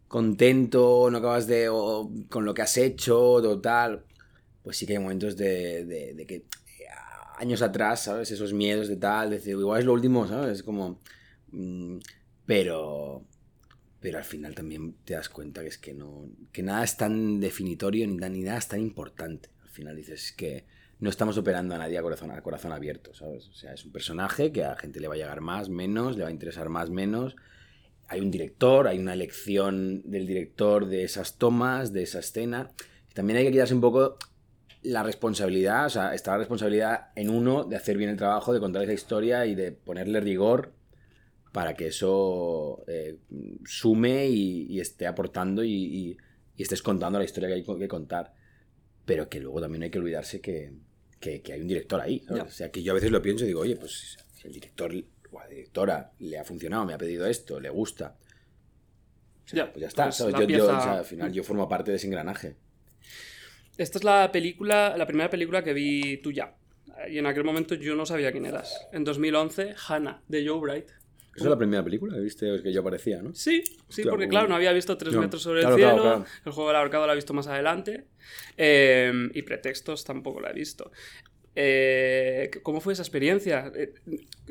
contento, 0.09 1.11
no 1.11 1.19
acabas 1.19 1.47
de, 1.47 1.69
con 2.31 2.45
lo 2.45 2.55
que 2.55 2.63
has 2.63 2.77
hecho, 2.79 3.41
total. 3.43 4.05
Pues 4.63 4.77
sí 4.79 4.87
que 4.87 4.95
hay 4.95 4.99
momentos 5.01 5.37
de, 5.37 5.85
de- 5.87 6.27
que 6.27 6.37
eh, 6.37 6.45
años 7.39 7.63
atrás, 7.63 8.05
¿sabes? 8.05 8.31
Esos 8.33 8.53
miedos 8.55 8.89
de 8.89 8.97
tal, 8.97 9.31
de 9.31 9.37
decir, 9.39 9.53
igual 9.55 9.81
es 9.81 9.87
lo 9.87 9.93
último, 9.95 10.27
¿sabes? 10.29 10.63
Como... 10.65 11.01
mm, 11.53 11.99
pero... 12.47 13.25
Pero 14.01 14.19
al 14.19 14.25
final 14.25 14.55
también 14.55 14.95
te 15.05 15.15
das 15.15 15.29
cuenta 15.29 15.61
que 15.63 15.69
es 15.69 15.79
que 15.79 15.93
no... 15.95 16.29
Que 16.53 16.63
nada 16.63 16.85
es 16.85 16.97
tan 16.97 17.39
definitorio 17.41 18.07
ni, 18.07 18.17
ni 18.17 18.43
nada 18.43 18.59
es 18.59 18.69
tan 18.69 18.81
importante. 18.81 19.51
Al 19.63 19.69
final 19.69 19.97
dices 19.97 20.33
que 20.33 20.65
no 21.01 21.09
estamos 21.09 21.39
operando 21.39 21.75
a 21.75 21.79
nadie 21.79 21.99
a 21.99 22.03
corazón, 22.03 22.73
abierto, 22.73 23.15
¿sabes? 23.15 23.49
O 23.49 23.55
sea, 23.55 23.73
es 23.73 23.85
un 23.87 23.93
personaje 23.93 24.53
que 24.53 24.65
a 24.65 24.71
la 24.71 24.77
gente 24.77 25.01
le 25.01 25.09
va 25.09 25.15
a 25.15 25.17
llegar 25.17 25.41
más, 25.41 25.71
menos, 25.71 26.17
le 26.17 26.25
va 26.25 26.29
a 26.29 26.33
interesar 26.33 26.69
más, 26.69 26.91
menos. 26.91 27.37
Hay 28.07 28.21
un 28.21 28.31
director, 28.31 28.87
hay 28.87 28.99
una 28.99 29.15
elección 29.15 30.03
del 30.05 30.27
director 30.27 30.87
de 30.87 31.05
esas 31.05 31.39
tomas, 31.39 31.95
de 31.95 32.03
esa 32.03 32.19
escena. 32.19 32.71
También 33.15 33.39
hay 33.39 33.47
que 33.47 33.53
quitarse 33.53 33.75
un 33.75 33.81
poco 33.81 34.19
la 34.83 35.03
responsabilidad, 35.03 35.87
o 35.87 35.91
sea, 35.91 36.15
está 36.15 36.33
la 36.33 36.39
responsabilidad 36.39 37.09
en 37.17 37.31
uno 37.31 37.65
de 37.65 37.77
hacer 37.77 37.97
bien 37.97 38.11
el 38.11 38.17
trabajo, 38.17 38.53
de 38.53 38.61
contar 38.61 38.83
esa 38.83 38.93
historia 38.93 39.47
y 39.47 39.55
de 39.55 39.73
ponerle 39.73 40.21
rigor 40.21 40.75
para 41.53 41.75
que 41.75 41.87
eso 41.87 42.85
eh, 42.89 43.19
sume 43.65 44.29
y, 44.29 44.81
esté 44.81 45.07
aportando 45.07 45.65
y 45.65 46.17
estés 46.57 46.83
contando 46.83 47.19
la 47.19 47.25
historia 47.25 47.49
que 47.49 47.55
hay 47.55 47.65
que 47.65 47.89
contar. 47.89 48.35
Pero 49.07 49.29
que 49.31 49.41
luego 49.41 49.63
también 49.63 49.83
hay 49.83 49.91
que 49.91 49.99
olvidarse 49.99 50.41
que, 50.41 50.73
que- 51.21 51.43
que 51.43 51.53
hay 51.53 51.61
un 51.61 51.69
director 51.69 52.01
ahí. 52.01 52.25
O 52.31 52.49
sea, 52.49 52.71
que 52.71 52.83
yo 52.83 52.93
a 52.93 52.95
veces 52.95 53.11
lo 53.11 53.21
pienso 53.23 53.45
y 53.45 53.49
digo, 53.49 53.61
oye, 53.61 53.77
pues 53.77 54.17
si 54.35 54.49
el 54.49 54.55
director 54.55 54.93
o 55.31 55.39
la 55.41 55.47
directora 55.49 56.11
le 56.19 56.39
ha 56.39 56.45
funcionado, 56.45 56.85
me 56.87 56.95
ha 56.95 56.99
pedido 56.99 57.27
esto, 57.27 57.61
le 57.61 57.69
gusta. 57.71 58.17
O 59.45 59.49
sea, 59.49 59.67
Ya, 59.67 59.73
pues 59.73 59.81
ya 59.83 59.89
está. 59.89 60.05
pues 60.05 60.17
¿sabes? 60.17 60.33
la 60.33 60.41
Yo, 60.41 60.47
yo, 60.47 60.57
pieza- 60.57 60.79
o 60.79 60.83
sea, 60.83 60.99
al 60.99 61.05
final 61.05 61.33
yo 61.33 61.45
formo 61.45 61.69
parte 61.69 61.91
de 61.91 61.99
ese 61.99 62.07
engranaje. 62.07 62.57
Esta 63.77 63.99
es 63.99 64.05
la 64.05 64.31
película, 64.33 64.97
la 64.97 65.07
primera 65.07 65.31
película 65.31 65.63
que 65.63 65.73
vi 65.73 66.19
tuya. 66.19 66.55
Y 67.09 67.19
en 67.19 67.27
aquel 67.27 67.45
momento 67.45 67.75
yo 67.75 67.95
no 67.95 68.05
sabía 68.05 68.31
quién 68.33 68.45
eras. 68.47 68.87
En 68.93 69.05
2011, 69.05 69.75
Hannah, 69.89 70.23
de 70.29 70.47
Joe 70.47 70.61
Bright. 70.61 70.89
Esa 71.35 71.45
es 71.45 71.51
la 71.51 71.59
primera 71.59 71.85
película 71.85 72.15
que 72.15 72.21
viste 72.21 72.63
que 72.63 72.73
yo 72.73 72.81
aparecía, 72.81 73.23
¿no? 73.23 73.35
Sí, 73.35 73.63
sí, 73.89 74.03
porque 74.03 74.27
muy 74.27 74.29
claro, 74.29 74.49
no 74.49 74.57
había 74.57 74.73
visto 74.73 74.97
Tres 74.99 75.15
No, 75.15 75.21
metros 75.21 75.43
sobre 75.43 75.61
claro, 75.61 75.77
el 75.77 75.81
cielo, 75.81 76.03
claro, 76.03 76.25
el 76.45 76.53
juego 76.53 76.69
del 76.69 76.77
ahorcado 76.77 77.07
lo 77.07 77.13
he 77.13 77.17
visto 77.17 77.33
más 77.33 77.47
adelante, 77.47 78.07
eh, 78.57 79.13
y 79.33 79.43
Pretextos 79.43 80.05
tampoco 80.05 80.41
la 80.41 80.51
he 80.51 80.55
visto. 80.55 80.91
Eh, 81.55 82.51
¿Cómo 82.63 82.81
fue 82.81 82.93
esa 82.93 83.03
experiencia? 83.03 83.73
Eh, 83.75 83.93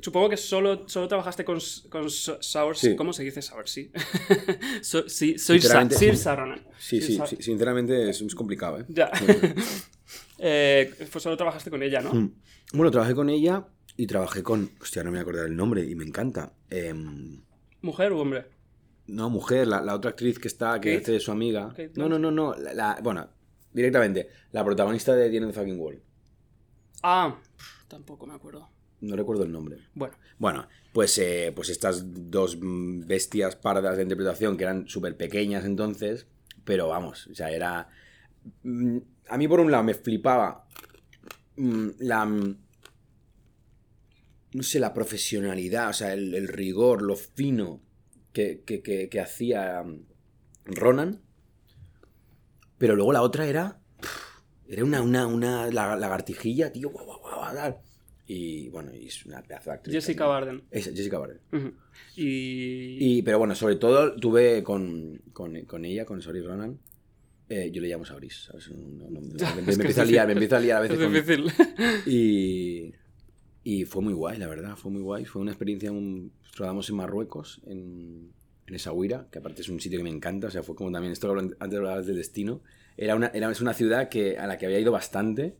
supongo 0.01 0.29
que 0.29 0.37
solo, 0.37 0.87
solo 0.87 1.07
trabajaste 1.07 1.45
con, 1.45 1.59
con 1.89 2.09
Sour... 2.09 2.77
Sí. 2.77 2.95
¿Cómo 2.95 3.13
se 3.13 3.23
dice 3.23 3.41
Sour? 3.41 3.69
Sí. 3.69 3.91
so, 4.81 5.07
sí 5.07 5.37
soy 5.37 5.61
Sir 5.61 6.17
sí. 6.77 7.01
Sí, 7.01 7.19
sinceramente 7.39 8.09
es, 8.09 8.35
complicado, 8.35 8.81
¿eh? 8.81 8.85
Ya. 8.89 9.09
eh, 10.39 10.93
pues 11.11 11.23
solo 11.23 11.37
trabajaste 11.37 11.69
con 11.69 11.81
ella, 11.83 12.01
¿no? 12.01 12.13
Mm. 12.13 12.33
Bueno, 12.73 12.91
trabajé 12.91 13.15
con 13.15 13.29
ella 13.29 13.65
y 13.99 14.07
trabajé 14.07 14.43
con... 14.43 14.71
Hostia, 14.81 15.03
no 15.03 15.11
me 15.11 15.17
voy 15.17 15.19
a 15.19 15.21
acordar 15.23 15.45
el 15.47 15.55
nombre 15.57 15.83
y 15.83 15.93
me 15.93 16.05
encanta. 16.05 16.53
Em, 16.69 17.41
¿Mujer 17.81 18.13
u 18.13 18.19
hombre? 18.19 18.45
no, 19.07 19.29
mujer, 19.29 19.67
la, 19.67 19.81
la 19.81 19.95
otra 19.95 20.11
actriz 20.11 20.39
que 20.39 20.47
está, 20.47 20.79
que 20.79 20.91
Kate. 20.91 21.01
hace 21.03 21.11
de 21.13 21.19
su 21.19 21.31
amiga. 21.31 21.69
Kate 21.69 21.91
no, 21.95 22.07
no, 22.07 22.17
no, 22.17 22.31
no. 22.31 22.53
La, 22.55 22.73
la- 22.73 22.99
bueno, 23.03 23.27
directamente. 23.73 24.29
La 24.53 24.63
protagonista 24.63 25.13
de 25.15 25.29
the 25.29 25.51
Fucking 25.51 25.79
World. 25.79 25.99
Ah, 27.03 27.35
tampoco 27.89 28.25
me 28.25 28.35
acuerdo. 28.35 28.69
No 29.01 29.15
recuerdo 29.17 29.43
el 29.43 29.51
nombre. 29.51 29.79
Bueno, 29.95 30.15
Bueno, 30.37 30.67
pues, 30.93 31.17
eh, 31.17 31.51
pues 31.55 31.69
estas 31.69 32.03
dos 32.31 32.57
mm, 32.61 33.05
bestias 33.05 33.55
pardas 33.57 33.97
de 33.97 34.03
interpretación 34.03 34.55
que 34.55 34.63
eran 34.63 34.87
súper 34.87 35.17
pequeñas 35.17 35.65
entonces, 35.65 36.25
pero 36.63 36.87
vamos, 36.87 37.27
o 37.27 37.35
sea, 37.35 37.49
era... 37.51 37.87
mm, 38.63 38.97
A 39.29 39.37
mí 39.37 39.47
por 39.47 39.59
un 39.59 39.71
lado 39.71 39.83
me 39.83 39.93
flipaba 39.93 40.65
mm, 41.57 41.87
la, 41.99 42.25
no 44.53 44.63
sé, 44.63 44.79
la 44.79 44.93
profesionalidad, 44.93 45.89
o 45.89 45.93
sea, 45.93 46.13
el, 46.13 46.33
el 46.35 46.47
rigor, 46.47 47.01
lo 47.01 47.15
fino 47.15 47.81
que, 48.33 48.61
que, 48.65 48.81
que, 48.81 49.09
que 49.09 49.19
hacía 49.19 49.83
mm, 49.83 50.05
Ronan. 50.65 51.21
Pero 52.77 52.95
luego 52.95 53.11
la 53.13 53.21
otra 53.21 53.47
era. 53.47 53.79
Era 54.67 54.83
una, 54.83 55.01
una, 55.01 55.25
una 55.27 55.67
la- 55.71 55.95
lagartijilla, 55.95 56.71
tío. 56.71 56.89
guau, 56.91 57.05
guau. 57.05 57.75
Y 58.27 58.69
bueno, 58.69 58.93
y 58.93 59.07
es 59.07 59.25
una 59.25 59.41
pedazo 59.41 59.71
de 59.71 59.75
actriz. 59.77 59.95
Jessica 59.95 60.25
también. 60.25 60.63
Barden. 60.69 60.95
Jessica 60.95 61.17
Barden. 61.17 61.39
Y... 62.15 63.17
Y, 63.17 63.21
pero 63.23 63.39
bueno, 63.39 63.55
sobre 63.55 63.77
todo 63.77 64.15
tuve 64.15 64.61
con, 64.61 65.19
con, 65.33 65.59
con 65.65 65.85
ella, 65.85 66.05
con 66.05 66.21
Sori 66.21 66.41
Ronan. 66.41 66.79
eh, 67.49 67.71
yo 67.73 67.81
le 67.81 67.87
llamo 67.87 68.05
Sauris, 68.05 68.43
¿sabes? 68.43 68.69
No- 68.69 69.09
no- 69.09 69.19
no- 69.19 69.35
Ya, 69.35 69.55
me, 69.55 69.61
es 69.61 69.65
me 69.67 69.73
que 69.77 69.81
empiezo 69.81 70.01
a 70.01 70.03
es 70.03 70.11
liar, 70.11 70.27
me 70.27 70.33
empiezo 70.33 70.55
a 70.57 70.59
liar 70.59 70.81
a 70.83 70.85
Es 70.85 70.91
veces. 70.91 71.05
con- 71.05 71.13
difícil. 71.13 71.51
y, 72.05 72.93
y 73.69 73.85
fue 73.85 74.01
muy 74.01 74.13
guay, 74.13 74.39
la 74.39 74.47
verdad, 74.47 74.75
fue 74.75 74.89
muy 74.89 75.01
guay. 75.03 75.25
Fue 75.25 75.43
una 75.43 75.51
experiencia, 75.51 75.91
un, 75.91 76.31
rodamos 76.55 76.89
en 76.89 76.95
Marruecos, 76.95 77.61
en, 77.67 78.33
en 78.65 78.75
Essaouira, 78.75 79.27
que 79.31 79.37
aparte 79.37 79.61
es 79.61 79.69
un 79.69 79.79
sitio 79.79 79.99
que 79.99 80.03
me 80.03 80.09
encanta, 80.09 80.47
o 80.47 80.49
sea, 80.49 80.63
fue 80.63 80.73
como 80.73 80.91
también, 80.91 81.13
esto 81.13 81.31
antes 81.31 81.77
hablabas 81.77 82.07
del 82.07 82.15
destino, 82.15 82.61
era 82.97 83.15
una, 83.15 83.27
era, 83.27 83.51
es 83.51 83.61
una 83.61 83.75
ciudad 83.75 84.09
que, 84.09 84.39
a 84.39 84.47
la 84.47 84.57
que 84.57 84.65
había 84.65 84.79
ido 84.79 84.91
bastante 84.91 85.55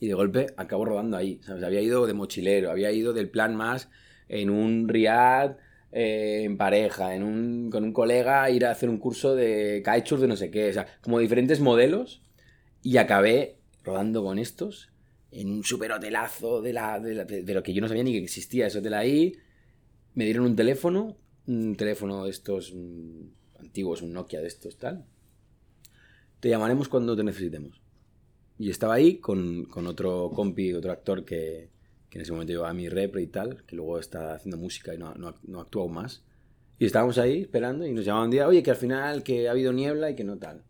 y 0.00 0.08
de 0.08 0.14
golpe 0.14 0.46
acabo 0.56 0.86
rodando 0.86 1.16
ahí. 1.16 1.40
Había 1.48 1.80
ido 1.80 2.08
de 2.08 2.14
mochilero, 2.14 2.72
había 2.72 2.90
ido 2.90 3.12
del 3.12 3.30
plan 3.30 3.54
más 3.54 3.90
en 4.28 4.50
un 4.50 4.88
riad 4.88 5.52
eh, 5.92 6.42
en 6.42 6.56
pareja, 6.56 7.14
en 7.14 7.22
un, 7.22 7.70
con 7.70 7.84
un 7.84 7.92
colega, 7.92 8.50
ir 8.50 8.66
a 8.66 8.72
hacer 8.72 8.88
un 8.88 8.98
curso 8.98 9.36
de 9.36 9.84
kitesurf 9.84 10.20
de 10.20 10.26
no 10.26 10.36
sé 10.36 10.50
qué, 10.50 10.70
o 10.70 10.72
sea, 10.72 10.86
como 11.00 11.20
diferentes 11.20 11.60
modelos 11.60 12.22
y 12.82 12.96
acabé 12.96 13.58
rodando 13.84 14.24
con 14.24 14.40
estos 14.40 14.90
en 15.40 15.50
un 15.50 15.64
super 15.64 15.92
hotelazo 15.92 16.62
de, 16.62 16.72
de 16.72 17.54
lo 17.54 17.62
que 17.62 17.74
yo 17.74 17.80
no 17.80 17.88
sabía 17.88 18.02
ni 18.02 18.12
que 18.12 18.24
existía 18.24 18.66
ese 18.66 18.78
hotel 18.78 18.94
ahí. 18.94 19.36
Me 20.14 20.24
dieron 20.24 20.46
un 20.46 20.56
teléfono, 20.56 21.16
un 21.46 21.76
teléfono 21.76 22.24
de 22.24 22.30
estos 22.30 22.72
mm, 22.74 23.60
antiguos, 23.60 24.02
un 24.02 24.12
Nokia 24.12 24.40
de 24.40 24.48
estos, 24.48 24.78
tal. 24.78 25.04
Te 26.40 26.48
llamaremos 26.48 26.88
cuando 26.88 27.14
te 27.14 27.22
necesitemos. 27.22 27.80
Y 28.58 28.70
estaba 28.70 28.94
ahí 28.94 29.18
con, 29.18 29.66
con 29.66 29.86
otro 29.86 30.30
compi, 30.34 30.72
otro 30.72 30.90
actor 30.90 31.24
que, 31.24 31.68
que 32.08 32.18
en 32.18 32.22
ese 32.22 32.32
momento 32.32 32.52
llevaba 32.52 32.72
mi 32.72 32.88
repre 32.88 33.20
y 33.20 33.26
tal, 33.26 33.62
que 33.64 33.76
luego 33.76 33.98
está 33.98 34.34
haciendo 34.34 34.56
música 34.56 34.94
y 34.94 34.98
no, 34.98 35.14
no, 35.14 35.34
no 35.46 35.60
actúa 35.60 35.82
aún 35.82 35.92
más. 35.92 36.22
Y 36.78 36.86
estábamos 36.86 37.18
ahí 37.18 37.42
esperando 37.42 37.86
y 37.86 37.92
nos 37.92 38.04
llamaban 38.06 38.28
un 38.28 38.30
día, 38.30 38.48
oye, 38.48 38.62
que 38.62 38.70
al 38.70 38.76
final 38.76 39.22
que 39.22 39.48
ha 39.48 39.50
habido 39.50 39.72
niebla 39.72 40.10
y 40.10 40.16
que 40.16 40.24
no 40.24 40.38
tal. 40.38 40.62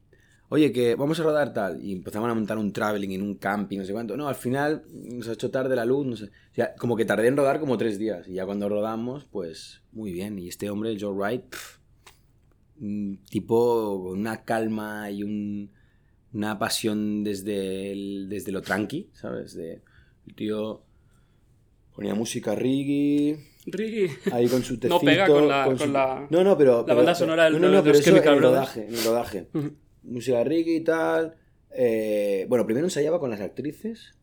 Oye, 0.49 0.71
que 0.73 0.95
vamos 0.95 1.19
a 1.19 1.25
rodar 1.25 1.53
tal. 1.53 1.83
Y 1.85 1.93
empezaban 1.93 2.31
a 2.31 2.35
montar 2.35 2.57
un 2.59 2.73
traveling 2.73 3.11
en 3.13 3.23
un 3.23 3.35
camping, 3.35 3.79
no 3.79 3.85
sé 3.85 3.93
cuánto. 3.93 4.17
No, 4.17 4.29
al 4.29 4.35
final 4.37 4.85
nos 4.93 5.29
ha 5.29 5.33
hecho 5.33 5.51
tarde 5.51 5.75
la 5.75 5.85
luz, 5.85 6.07
no 6.07 6.17
sé. 6.17 6.27
O 6.27 6.55
sea, 6.55 6.75
como 6.77 6.97
que 6.97 7.05
tardé 7.05 7.27
en 7.29 7.37
rodar 7.37 7.59
como 7.59 7.77
tres 7.77 7.99
días. 7.99 8.29
Y 8.29 8.35
ya 8.35 8.47
cuando 8.47 8.69
rodamos, 8.69 9.25
pues 9.25 9.83
muy 9.93 10.13
bien. 10.13 10.39
Y 10.39 10.49
este 10.49 10.71
hombre, 10.71 10.97
Joe 11.01 11.13
Wright, 11.13 11.43
pff, 11.51 11.79
un 12.81 13.19
tipo 13.29 14.03
con 14.05 14.19
una 14.21 14.45
calma 14.45 15.11
y 15.11 15.23
un, 15.25 15.71
una 16.33 16.59
pasión 16.59 17.25
desde, 17.25 17.91
el- 17.93 18.29
desde 18.29 18.53
lo 18.53 18.63
tranqui, 18.63 19.11
¿sabes? 19.15 19.55
De, 19.55 19.81
el 20.29 20.35
tío 20.35 20.83
ponía 21.95 22.15
música 22.15 22.55
reggae, 22.55 23.39
Ricky. 23.67 24.13
ahí 24.31 24.47
con 24.49 24.63
su 24.63 24.79
tecito. 24.79 24.95
No 25.01 25.01
pega 25.01 25.27
con 25.27 25.49
la- 25.49 25.65
con 25.77 25.93
la- 25.93 26.27
No, 26.31 26.45
no, 26.45 26.57
pero... 26.57 26.79
la 26.81 26.85
pero- 26.85 26.97
banda 26.99 27.15
sonora 27.15 27.45
del- 27.45 27.61
No, 27.61 27.69
no, 27.69 27.83
pero 27.83 27.99
eso 27.99 28.11
en 28.17 28.29
el 28.29 28.43
rodaje, 28.43 28.87
en 28.87 28.95
el 28.95 29.05
rodaje. 29.05 29.49
Música 30.07 30.43
reggae 30.45 30.77
y 30.77 30.81
tal. 30.85 31.37
eh, 31.71 32.47
bueno, 32.49 32.65
primero 32.67 32.87
ensayaba 32.87 33.21
con 33.21 33.31
las 33.31 33.41
actrices. 33.41 34.15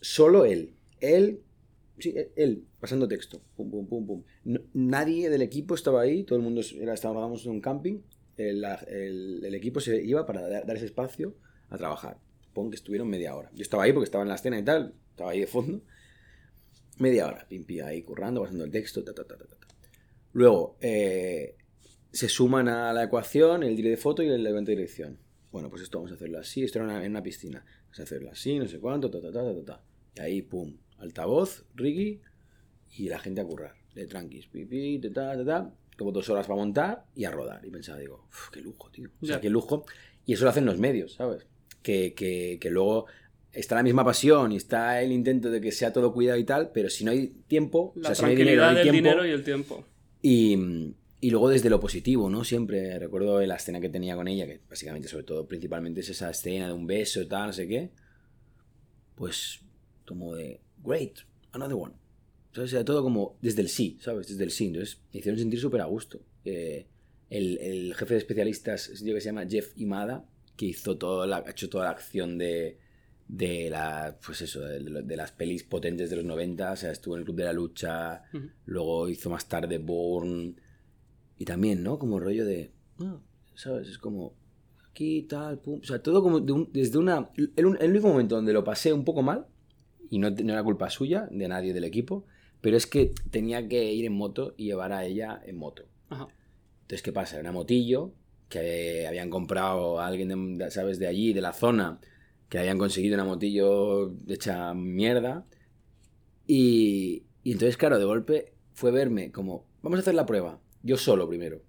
Solo 0.00 0.44
él. 0.44 0.74
Él... 1.00 1.40
Sí, 1.98 2.14
él, 2.16 2.30
él, 2.36 2.64
pasando 2.80 3.06
texto. 3.06 3.42
Pum, 3.56 3.70
pum, 3.70 3.86
pum, 3.86 4.06
pum. 4.06 4.22
Nadie 4.72 5.28
del 5.30 5.42
equipo 5.42 5.74
estaba 5.74 6.00
ahí. 6.00 6.24
Todo 6.24 6.36
el 6.38 6.42
mundo 6.44 6.62
era, 6.80 6.94
estábamos 6.94 7.44
en 7.44 7.52
un 7.52 7.60
camping. 7.60 8.00
El, 8.36 8.64
el- 8.88 9.54
equipo 9.54 9.78
se 9.80 10.02
iba 10.02 10.24
para 10.26 10.48
dar, 10.48 10.76
ese 10.76 10.86
espacio 10.86 11.34
a 11.68 11.76
trabajar. 11.76 12.18
Pon 12.54 12.70
que 12.70 12.76
estuvieron 12.76 13.08
media 13.08 13.34
hora. 13.36 13.50
Yo 13.54 13.62
estaba 13.62 13.84
ahí 13.84 13.92
porque 13.92 14.04
estaba 14.04 14.22
en 14.22 14.28
la 14.28 14.34
escena 14.36 14.58
y 14.58 14.64
tal. 14.64 14.94
Estaba 15.10 15.30
ahí 15.30 15.40
de 15.40 15.46
fondo. 15.46 15.82
Media 16.98 17.26
hora, 17.26 17.46
pim, 17.48 17.64
pim, 17.64 17.84
ahí 17.84 18.02
currando, 18.02 18.40
pasando 18.42 18.64
el 18.64 18.70
texto. 18.70 19.02
Luego, 20.32 20.76
eh, 20.80 21.56
se 22.10 22.28
suman 22.28 22.68
a 22.68 22.92
la 22.92 23.04
ecuación 23.04 23.62
el 23.62 23.76
dire 23.76 23.90
de 23.90 23.96
foto 23.96 24.22
y 24.22 24.28
el 24.28 24.46
evento 24.46 24.70
de 24.70 24.76
dirección. 24.76 25.18
Bueno, 25.52 25.68
pues 25.70 25.82
esto 25.82 25.98
vamos 25.98 26.10
a 26.10 26.14
hacerlo 26.14 26.38
así, 26.38 26.64
esto 26.64 26.78
era 26.78 26.86
una- 26.88 27.04
en 27.04 27.10
una 27.12 27.22
piscina. 27.22 27.64
Vamos 27.84 28.00
a 28.00 28.02
hacerlo 28.04 28.30
así, 28.30 28.58
no 28.58 28.66
sé 28.66 28.80
cuánto, 28.80 29.10
ta, 29.10 29.20
ta, 29.20 29.30
ta, 29.30 29.44
ta, 29.44 29.54
ta, 29.54 29.64
ta. 29.64 29.82
Y 30.16 30.20
ahí, 30.20 30.42
pum, 30.42 30.76
altavoz, 30.98 31.64
Ricky 31.74 32.20
y 32.96 33.08
la 33.08 33.18
gente 33.18 33.40
a 33.40 33.44
currar. 33.44 33.74
De 33.94 34.06
tranquis, 34.06 34.46
pipí, 34.46 34.98
ta, 34.98 35.10
ta, 35.12 35.36
ta, 35.36 35.44
ta. 35.44 35.74
Como 35.98 36.10
dos 36.10 36.28
horas 36.30 36.46
para 36.46 36.56
montar 36.56 37.04
y 37.14 37.24
a 37.26 37.30
rodar. 37.30 37.64
Y 37.66 37.70
pensaba, 37.70 37.98
digo, 37.98 38.26
"Uf, 38.30 38.48
qué 38.50 38.60
lujo, 38.62 38.90
tío. 38.90 39.10
O 39.20 39.26
sea, 39.26 39.40
qué 39.40 39.50
lujo. 39.50 39.84
Y 40.24 40.32
eso 40.32 40.44
lo 40.44 40.50
hacen 40.50 40.64
los 40.64 40.78
medios, 40.78 41.12
¿sabes? 41.14 41.46
Que, 41.82 42.14
que, 42.14 42.58
que 42.60 42.70
luego 42.70 43.06
está 43.52 43.74
la 43.74 43.82
misma 43.82 44.02
pasión 44.04 44.52
y 44.52 44.56
está 44.56 45.02
el 45.02 45.12
intento 45.12 45.50
de 45.50 45.60
que 45.60 45.70
sea 45.72 45.92
todo 45.92 46.14
cuidado 46.14 46.38
y 46.38 46.44
tal, 46.44 46.70
pero 46.72 46.88
si 46.88 47.04
no 47.04 47.10
hay 47.10 47.26
tiempo, 47.46 47.92
La 47.96 48.02
o 48.02 48.14
sea, 48.14 48.14
si 48.14 48.22
no 48.22 48.28
hay 48.28 48.34
tranquilidad 48.36 48.70
dinero, 48.70 48.70
no 48.70 48.70
hay 48.70 48.74
del 48.76 48.82
tiempo, 48.92 49.08
dinero 49.10 49.26
y 49.26 49.30
el 49.30 49.44
tiempo. 49.44 49.84
y, 50.22 50.94
y 51.22 51.30
luego 51.30 51.48
desde 51.48 51.70
lo 51.70 51.78
positivo, 51.78 52.28
¿no? 52.28 52.42
Siempre 52.42 52.98
recuerdo 52.98 53.40
la 53.42 53.54
escena 53.54 53.78
que 53.80 53.88
tenía 53.88 54.16
con 54.16 54.26
ella, 54.26 54.44
que 54.44 54.60
básicamente, 54.68 55.06
sobre 55.06 55.22
todo, 55.22 55.46
principalmente 55.46 56.00
es 56.00 56.08
esa 56.08 56.28
escena 56.28 56.66
de 56.66 56.72
un 56.72 56.84
beso 56.84 57.22
y 57.22 57.28
tal, 57.28 57.46
no 57.46 57.52
sé 57.52 57.68
qué. 57.68 57.92
Pues 59.14 59.60
como 60.04 60.34
de, 60.34 60.60
great, 60.82 61.20
another 61.52 61.76
one. 61.76 61.94
¿Sabes? 62.52 62.72
Era 62.72 62.84
todo 62.84 63.04
como 63.04 63.38
desde 63.40 63.62
el 63.62 63.68
sí, 63.68 63.98
¿sabes? 64.00 64.26
Desde 64.26 64.42
el 64.42 64.50
sí. 64.50 64.66
Entonces 64.66 64.98
me 65.12 65.20
hicieron 65.20 65.38
sentir 65.38 65.60
súper 65.60 65.82
a 65.82 65.84
gusto. 65.84 66.20
Eh, 66.44 66.88
el, 67.30 67.56
el 67.58 67.94
jefe 67.94 68.14
de 68.14 68.18
especialistas 68.18 68.88
es 68.88 68.98
un 69.00 69.06
tío 69.06 69.14
que 69.14 69.20
se 69.20 69.26
llama 69.26 69.46
Jeff 69.48 69.74
Imada, 69.76 70.28
que 70.56 70.66
hizo 70.66 70.98
todo 70.98 71.24
la, 71.24 71.36
ha 71.36 71.50
hecho 71.52 71.70
toda 71.70 71.84
la 71.84 71.92
acción 71.92 72.36
de, 72.36 72.80
de 73.28 73.70
la, 73.70 74.18
pues 74.26 74.42
eso, 74.42 74.62
de, 74.62 74.80
de 74.80 75.16
las 75.16 75.30
pelis 75.30 75.62
potentes 75.62 76.10
de 76.10 76.16
los 76.16 76.24
90, 76.24 76.72
o 76.72 76.76
sea, 76.76 76.90
estuvo 76.90 77.14
en 77.14 77.20
el 77.20 77.24
Club 77.26 77.36
de 77.36 77.44
la 77.44 77.52
Lucha, 77.52 78.24
luego 78.66 79.08
hizo 79.08 79.30
más 79.30 79.48
tarde 79.48 79.78
Bourne, 79.78 80.56
y 81.42 81.44
también, 81.44 81.82
¿no? 81.82 81.98
Como 81.98 82.20
rollo 82.20 82.44
de, 82.44 82.70
¿sabes? 83.56 83.88
Es 83.88 83.98
como, 83.98 84.32
aquí, 84.88 85.22
tal, 85.22 85.58
pum, 85.58 85.80
o 85.82 85.84
sea, 85.84 86.00
todo 86.00 86.22
como 86.22 86.38
de 86.38 86.52
un- 86.52 86.70
desde 86.72 86.98
una, 86.98 87.30
el, 87.36 87.52
el 87.56 87.90
único 87.90 88.06
momento 88.06 88.36
donde 88.36 88.52
lo 88.52 88.62
pasé 88.62 88.92
un 88.92 89.04
poco 89.04 89.22
mal, 89.22 89.48
y 90.08 90.20
no, 90.20 90.30
no 90.30 90.52
era 90.52 90.62
culpa 90.62 90.88
suya, 90.88 91.26
de 91.32 91.48
nadie 91.48 91.74
del 91.74 91.82
equipo, 91.82 92.26
pero 92.60 92.76
es 92.76 92.86
que 92.86 93.12
tenía 93.32 93.66
que 93.66 93.92
ir 93.92 94.04
en 94.04 94.12
moto 94.12 94.54
y 94.56 94.66
llevar 94.66 94.92
a 94.92 95.04
ella 95.04 95.42
en 95.44 95.56
moto. 95.56 95.82
Ajá. 96.10 96.28
Entonces, 96.82 97.02
¿qué 97.02 97.12
pasa? 97.12 97.34
Era 97.34 97.40
una 97.42 97.52
motillo 97.52 98.12
que 98.48 99.08
habían 99.08 99.28
comprado 99.28 99.98
a 99.98 100.06
alguien, 100.06 100.58
de, 100.58 100.70
¿sabes? 100.70 101.00
De 101.00 101.08
allí, 101.08 101.32
de 101.32 101.40
la 101.40 101.54
zona, 101.54 101.98
que 102.48 102.60
habían 102.60 102.78
conseguido 102.78 103.14
una 103.14 103.24
motillo 103.24 104.14
hecha 104.28 104.74
mierda. 104.74 105.44
Y, 106.46 107.24
y 107.42 107.52
entonces, 107.52 107.76
claro, 107.76 107.98
de 107.98 108.04
golpe 108.04 108.52
fue 108.74 108.92
verme 108.92 109.32
como, 109.32 109.66
vamos 109.82 109.98
a 109.98 110.02
hacer 110.02 110.14
la 110.14 110.26
prueba. 110.26 110.60
Yo 110.82 110.96
solo 110.96 111.28
primero. 111.28 111.60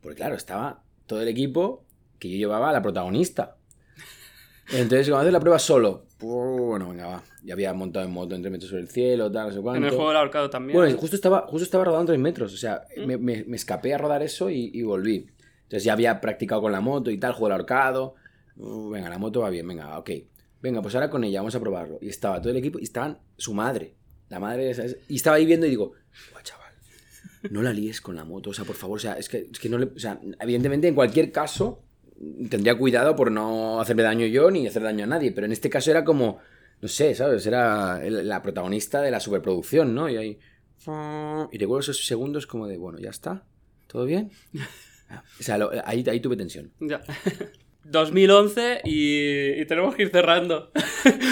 Porque 0.00 0.16
claro, 0.16 0.34
estaba 0.36 0.82
todo 1.06 1.20
el 1.22 1.28
equipo 1.28 1.84
que 2.18 2.28
yo 2.30 2.36
llevaba 2.36 2.70
a 2.70 2.72
la 2.72 2.82
protagonista. 2.82 3.56
Entonces, 4.70 5.08
a 5.10 5.20
hacer 5.20 5.32
la 5.32 5.40
prueba 5.40 5.58
solo. 5.58 6.04
Bueno, 6.18 6.90
venga, 6.90 7.06
va. 7.06 7.22
Ya 7.42 7.54
había 7.54 7.72
montado 7.72 8.04
en 8.04 8.12
moto 8.12 8.34
en 8.34 8.42
metros 8.42 8.68
sobre 8.68 8.82
el 8.82 8.88
cielo, 8.88 9.30
tal, 9.32 9.48
no 9.48 9.54
sé 9.54 9.60
cuánto. 9.60 9.78
En 9.78 9.84
el 9.84 9.90
juego 9.90 10.08
del 10.08 10.18
ahorcado 10.18 10.50
también. 10.50 10.76
Bueno, 10.78 10.96
justo 10.98 11.16
estaba, 11.16 11.46
justo 11.46 11.64
estaba 11.64 11.84
rodando 11.84 12.12
3 12.12 12.20
metros, 12.20 12.52
o 12.52 12.56
sea, 12.56 12.82
Mm. 12.96 13.06
me, 13.06 13.16
me- 13.16 13.44
me 13.44 13.56
escapé 13.56 13.94
a 13.94 13.98
rodar 13.98 14.22
eso 14.22 14.50
y, 14.50 14.70
y 14.74 14.82
volví. 14.82 15.26
Entonces 15.62 15.84
ya 15.84 15.92
había 15.94 16.20
practicado 16.20 16.60
con 16.60 16.72
la 16.72 16.80
moto 16.80 17.10
y 17.10 17.18
tal, 17.18 17.32
juego 17.32 17.46
al 17.46 17.52
ahorcado. 17.52 18.14
Uh, 18.56 18.90
venga, 18.90 19.08
la 19.08 19.18
moto 19.18 19.40
va 19.40 19.50
bien, 19.50 19.66
venga, 19.66 19.98
ok. 19.98 20.10
Venga, 20.60 20.82
pues 20.82 20.94
ahora 20.96 21.08
con 21.08 21.22
ella, 21.24 21.40
vamos 21.40 21.54
a 21.54 21.60
probarlo. 21.60 21.98
Y 22.02 22.08
estaba 22.08 22.40
todo 22.42 22.50
el 22.50 22.56
equipo 22.58 22.78
y 22.78 22.82
estaban 22.82 23.18
su 23.36 23.54
madre, 23.54 23.94
la 24.28 24.40
madre, 24.40 24.74
¿sabes? 24.74 24.98
y 25.08 25.16
estaba 25.16 25.36
ahí 25.36 25.46
viendo 25.46 25.66
y 25.66 25.70
digo, 25.70 25.92
"Buah, 26.32 26.42
chaval, 26.42 26.67
no 27.50 27.62
la 27.62 27.72
líes 27.72 28.00
con 28.00 28.16
la 28.16 28.24
moto, 28.24 28.50
o 28.50 28.52
sea, 28.54 28.64
por 28.64 28.76
favor, 28.76 28.96
o 28.96 29.00
sea, 29.00 29.14
es 29.14 29.28
que, 29.28 29.48
es 29.52 29.58
que 29.58 29.68
no 29.68 29.78
le, 29.78 29.86
o 29.86 29.98
sea, 29.98 30.20
evidentemente 30.40 30.88
en 30.88 30.94
cualquier 30.94 31.30
caso 31.32 31.82
tendría 32.50 32.76
cuidado 32.76 33.14
por 33.14 33.30
no 33.30 33.80
hacerme 33.80 34.02
daño 34.02 34.26
yo 34.26 34.50
ni 34.50 34.66
hacer 34.66 34.82
daño 34.82 35.04
a 35.04 35.06
nadie, 35.08 35.30
pero 35.32 35.46
en 35.46 35.52
este 35.52 35.70
caso 35.70 35.90
era 35.90 36.04
como, 36.04 36.38
no 36.80 36.88
sé, 36.88 37.14
¿sabes? 37.14 37.46
Era 37.46 38.00
la 38.08 38.42
protagonista 38.42 39.00
de 39.02 39.10
la 39.10 39.20
superproducción, 39.20 39.94
¿no? 39.94 40.08
Y 40.08 40.16
ahí... 40.16 40.38
Y 41.52 41.58
recuerdo 41.58 41.80
esos 41.80 42.06
segundos 42.06 42.46
como 42.46 42.66
de, 42.66 42.76
bueno, 42.78 42.98
ya 42.98 43.10
está, 43.10 43.44
¿todo 43.86 44.04
bien? 44.04 44.30
O 45.40 45.42
sea, 45.42 45.56
lo- 45.56 45.70
ahí, 45.86 46.04
ahí 46.06 46.20
tuve 46.20 46.36
tensión. 46.36 46.70
Ya. 46.80 47.00
2011 47.90 48.82
y, 48.84 49.60
y 49.60 49.64
tenemos 49.66 49.94
que 49.94 50.02
ir 50.02 50.10
cerrando. 50.10 50.70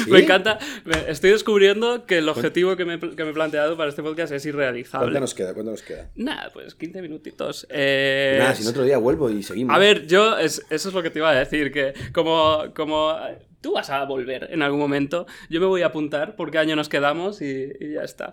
me 0.08 0.20
encanta. 0.20 0.58
me- 0.84 1.10
estoy 1.10 1.30
descubriendo 1.30 2.06
que 2.06 2.18
el 2.18 2.28
objetivo 2.28 2.76
que 2.76 2.84
me, 2.84 2.98
que 2.98 3.24
me 3.24 3.30
he 3.30 3.34
planteado 3.34 3.76
para 3.76 3.90
este 3.90 4.02
podcast 4.02 4.32
es 4.32 4.44
irrealizable. 4.46 5.18
queda? 5.34 5.54
¿Cuánto 5.54 5.70
nos 5.72 5.82
queda? 5.82 6.10
Nada, 6.14 6.50
pues 6.52 6.74
15 6.74 7.02
minutitos. 7.02 7.66
Eh, 7.70 8.36
Nada, 8.38 8.54
si 8.54 8.64
no 8.64 8.70
otro 8.70 8.82
día 8.84 8.98
vuelvo 8.98 9.30
y 9.30 9.42
seguimos. 9.42 9.74
A 9.74 9.78
ver, 9.78 10.06
yo, 10.06 10.38
es- 10.38 10.64
eso 10.70 10.88
es 10.88 10.94
lo 10.94 11.02
que 11.02 11.10
te 11.10 11.18
iba 11.18 11.30
a 11.30 11.34
decir, 11.34 11.72
que 11.72 11.92
como, 12.12 12.64
como 12.74 13.14
tú 13.60 13.72
vas 13.72 13.90
a 13.90 14.04
volver 14.04 14.48
en 14.52 14.62
algún 14.62 14.80
momento. 14.80 15.26
Yo 15.50 15.60
me 15.60 15.66
voy 15.66 15.82
a 15.82 15.86
apuntar 15.86 16.36
por 16.36 16.50
qué 16.50 16.58
año 16.58 16.76
nos 16.76 16.88
quedamos 16.88 17.42
y, 17.42 17.68
y 17.80 17.92
ya 17.94 18.02
está. 18.02 18.32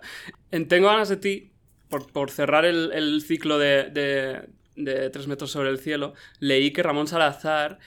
En 0.50 0.68
Tengo 0.68 0.88
ganas 0.88 1.08
de 1.08 1.16
ti, 1.16 1.50
por, 1.88 2.10
por 2.12 2.30
cerrar 2.30 2.64
el, 2.64 2.92
el 2.92 3.20
ciclo 3.22 3.58
de, 3.58 3.84
de, 3.90 4.42
de 4.76 5.10
Tres 5.10 5.26
metros 5.26 5.50
sobre 5.50 5.70
el 5.70 5.78
cielo, 5.78 6.14
leí 6.40 6.72
que 6.72 6.82
Ramón 6.82 7.06
Salazar 7.06 7.78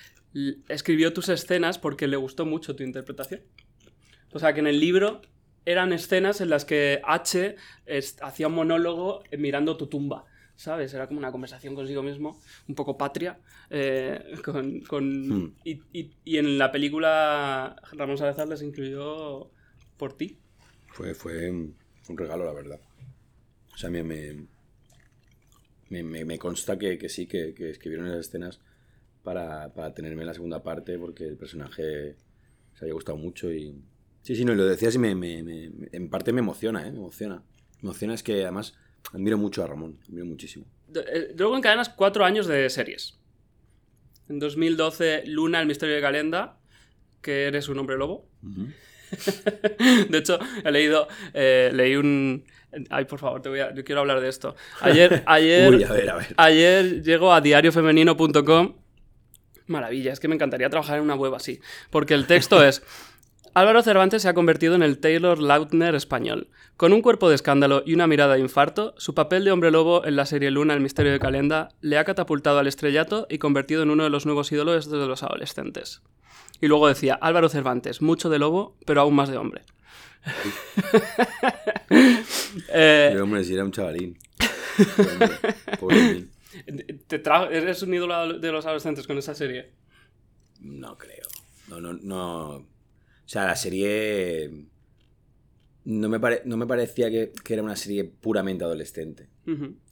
escribió 0.70 1.14
tus 1.14 1.30
escenas 1.30 1.78
porque 1.80 2.08
le 2.08 2.18
gustó 2.18 2.46
mucho 2.46 2.76
tu 2.76 2.84
interpretación. 2.84 3.42
O 4.32 4.40
sea, 4.40 4.54
que 4.54 4.60
en 4.60 4.68
el 4.68 4.80
libro 4.80 5.22
eran 5.66 5.94
escenas 5.94 6.42
en 6.42 6.50
las 6.50 6.64
que 6.66 7.02
H 7.06 7.56
hacía 8.22 8.48
un 8.48 8.54
monólogo 8.56 9.24
eh, 9.32 9.38
mirando 9.38 9.78
tu 9.78 9.88
tumba. 9.88 10.26
¿Sabes? 10.56 10.92
Era 10.96 11.06
como 11.08 11.20
una 11.20 11.32
conversación 11.32 11.76
consigo 11.76 12.02
mismo, 12.02 12.42
un 12.68 12.74
poco 12.76 12.98
patria. 12.98 13.40
eh, 13.70 14.34
con, 14.44 14.80
con- 14.82 15.28
Hmm. 15.44 15.56
y, 15.66 15.82
y- 15.94 16.12
y 16.24 16.38
en 16.38 16.58
la 16.58 16.72
película 16.72 17.76
Ramón 17.92 18.18
Salazar 18.18 18.48
les 18.48 18.62
incluyó 18.64 19.52
por 19.98 20.14
ti. 20.18 20.38
Fue, 20.88 21.14
fue 21.14 21.50
un 21.52 21.76
regalo, 22.18 22.46
la 22.46 22.54
verdad. 22.54 22.80
O 23.74 23.78
sea, 23.78 23.90
me, 23.92 24.04
me, 24.04 24.48
me- 25.90 26.26
me 26.26 26.40
consta 26.40 26.78
que, 26.78 26.98
que 26.98 27.10
sí, 27.10 27.28
que, 27.28 27.54
que 27.54 27.70
escribieron 27.70 28.08
esas 28.08 28.28
escenas 28.28 28.60
para, 29.28 29.74
para 29.74 29.94
tenerme 29.94 30.22
en 30.22 30.28
la 30.28 30.34
segunda 30.34 30.64
parte 30.64 30.98
porque 30.98 31.26
el 31.26 31.36
personaje 31.36 32.16
se 32.76 32.86
había 32.86 32.94
gustado 32.94 33.18
mucho 33.18 33.52
y... 33.52 33.76
Sí, 34.22 34.38
sí, 34.38 34.46
no, 34.46 34.54
y 34.54 34.56
lo 34.56 34.66
decías 34.66 34.96
y 34.96 35.00
me, 35.00 35.14
me- 35.16 35.44
me- 35.44 35.70
me- 35.70 35.90
en 35.92 36.10
parte 36.10 36.32
me 36.32 36.40
emociona, 36.40 36.88
¿eh? 36.88 36.92
Me 36.94 36.98
emociona. 37.00 37.44
Me 37.82 37.90
emociona 37.90 38.14
es 38.14 38.24
que 38.24 38.42
además 38.44 38.74
admiro 39.12 39.38
mucho 39.38 39.66
a 39.66 39.68
Ramón, 39.68 40.00
admiro 40.08 40.26
muchísimo. 40.26 40.66
De- 40.88 41.02
eh, 41.02 41.34
Luego 41.38 41.58
encadenas 41.58 41.90
cuatro 41.90 42.24
años 42.24 42.48
de 42.48 42.70
series. 42.70 43.20
En 44.30 44.40
2012, 44.40 45.24
Luna, 45.26 45.60
el 45.60 45.68
misterio 45.68 45.96
de 45.96 46.02
Calenda, 46.02 46.58
que 47.22 47.48
eres 47.48 47.68
un 47.68 47.80
hombre 47.80 47.98
lobo. 47.98 48.30
De 50.10 50.18
hecho, 50.18 50.40
he 50.64 50.72
leído, 50.72 51.10
eh, 51.34 51.70
leí 51.74 51.98
un... 51.98 52.46
Ay, 52.90 53.04
por 53.06 53.20
favor, 53.20 53.42
te 53.42 53.50
voy 53.50 53.60
a, 53.60 53.74
yo 53.74 53.84
quiero 53.84 54.00
hablar 54.02 54.22
de 54.22 54.30
esto. 54.30 54.56
Ayer, 54.82 55.24
ayer, 55.28 55.74
Uy, 55.74 55.84
a 55.84 55.92
ver, 55.92 56.10
a 56.12 56.16
ver. 56.16 56.34
ayer 56.38 57.02
llego 57.04 57.34
a 57.34 57.42
diariofemenino.com. 57.42 58.76
Maravilla, 59.68 60.14
es 60.14 60.20
que 60.20 60.28
me 60.28 60.36
encantaría 60.36 60.70
trabajar 60.70 60.98
en 60.98 61.04
una 61.04 61.16
web 61.16 61.36
así. 61.36 61.60
Porque 61.90 62.14
el 62.14 62.28
texto 62.28 62.64
es... 62.68 62.84
Álvaro 63.54 63.82
Cervantes 63.82 64.22
se 64.22 64.30
ha 64.30 64.36
convertido 64.36 64.76
en 64.76 64.84
el 64.84 65.00
Taylor 65.00 65.40
Lautner 65.40 65.96
español. 65.96 66.48
Con 66.76 66.94
un 66.94 67.02
cuerpo 67.02 67.28
de 67.28 67.34
escándalo 67.34 67.82
y 67.84 67.96
una 67.96 68.06
mirada 68.06 68.36
de 68.36 68.40
infarto, 68.42 68.94
su 68.98 69.16
papel 69.16 69.44
de 69.44 69.52
hombre 69.52 69.72
lobo 69.72 70.06
en 70.06 70.16
la 70.16 70.28
serie 70.28 70.52
Luna, 70.52 70.76
el 70.76 70.80
misterio 70.80 71.12
de 71.12 71.20
Calenda, 71.20 71.70
le 71.82 71.98
ha 71.98 72.04
catapultado 72.04 72.60
al 72.60 72.68
estrellato 72.68 73.26
y 73.32 73.40
convertido 73.40 73.82
en 73.82 73.90
uno 73.90 74.04
de 74.04 74.12
los 74.12 74.28
nuevos 74.28 74.52
ídolos 74.52 74.92
de 74.92 74.98
los 74.98 75.24
adolescentes. 75.24 76.04
Y 76.62 76.68
luego 76.68 76.88
decía, 76.88 77.18
Álvaro 77.20 77.50
Cervantes, 77.50 78.00
mucho 78.00 78.30
de 78.30 78.38
lobo, 78.38 78.76
pero 78.86 79.02
aún 79.02 79.16
más 79.16 79.30
de 79.30 79.38
hombre. 79.38 79.64
Eh, 82.70 83.18
hombre, 83.22 83.44
si 83.44 83.54
era 83.54 83.64
un 83.64 83.72
chavalín. 83.72 84.18
Hombre, 84.98 85.30
pobre 85.80 86.14
mí. 86.14 86.28
Te 87.08 87.22
¿Eres 87.52 87.82
un 87.82 87.94
ídolo 87.94 88.40
de 88.40 88.52
los 88.52 88.66
adolescentes 88.66 89.08
con 89.08 89.18
esa 89.18 89.34
serie? 89.36 89.72
No 90.60 90.98
creo. 90.98 91.28
No, 91.70 91.80
no, 91.82 91.94
no. 91.94 92.50
O 92.58 92.66
sea, 93.26 93.46
la 93.46 93.56
serie. 93.56 94.66
No 95.86 96.10
me, 96.10 96.20
pare- 96.20 96.42
no 96.46 96.58
me 96.58 96.68
parecía 96.68 97.10
que, 97.10 97.32
que 97.44 97.54
era 97.54 97.64
una 97.64 97.76
serie 97.78 98.04
puramente 98.04 98.66
adolescente. 98.66 99.30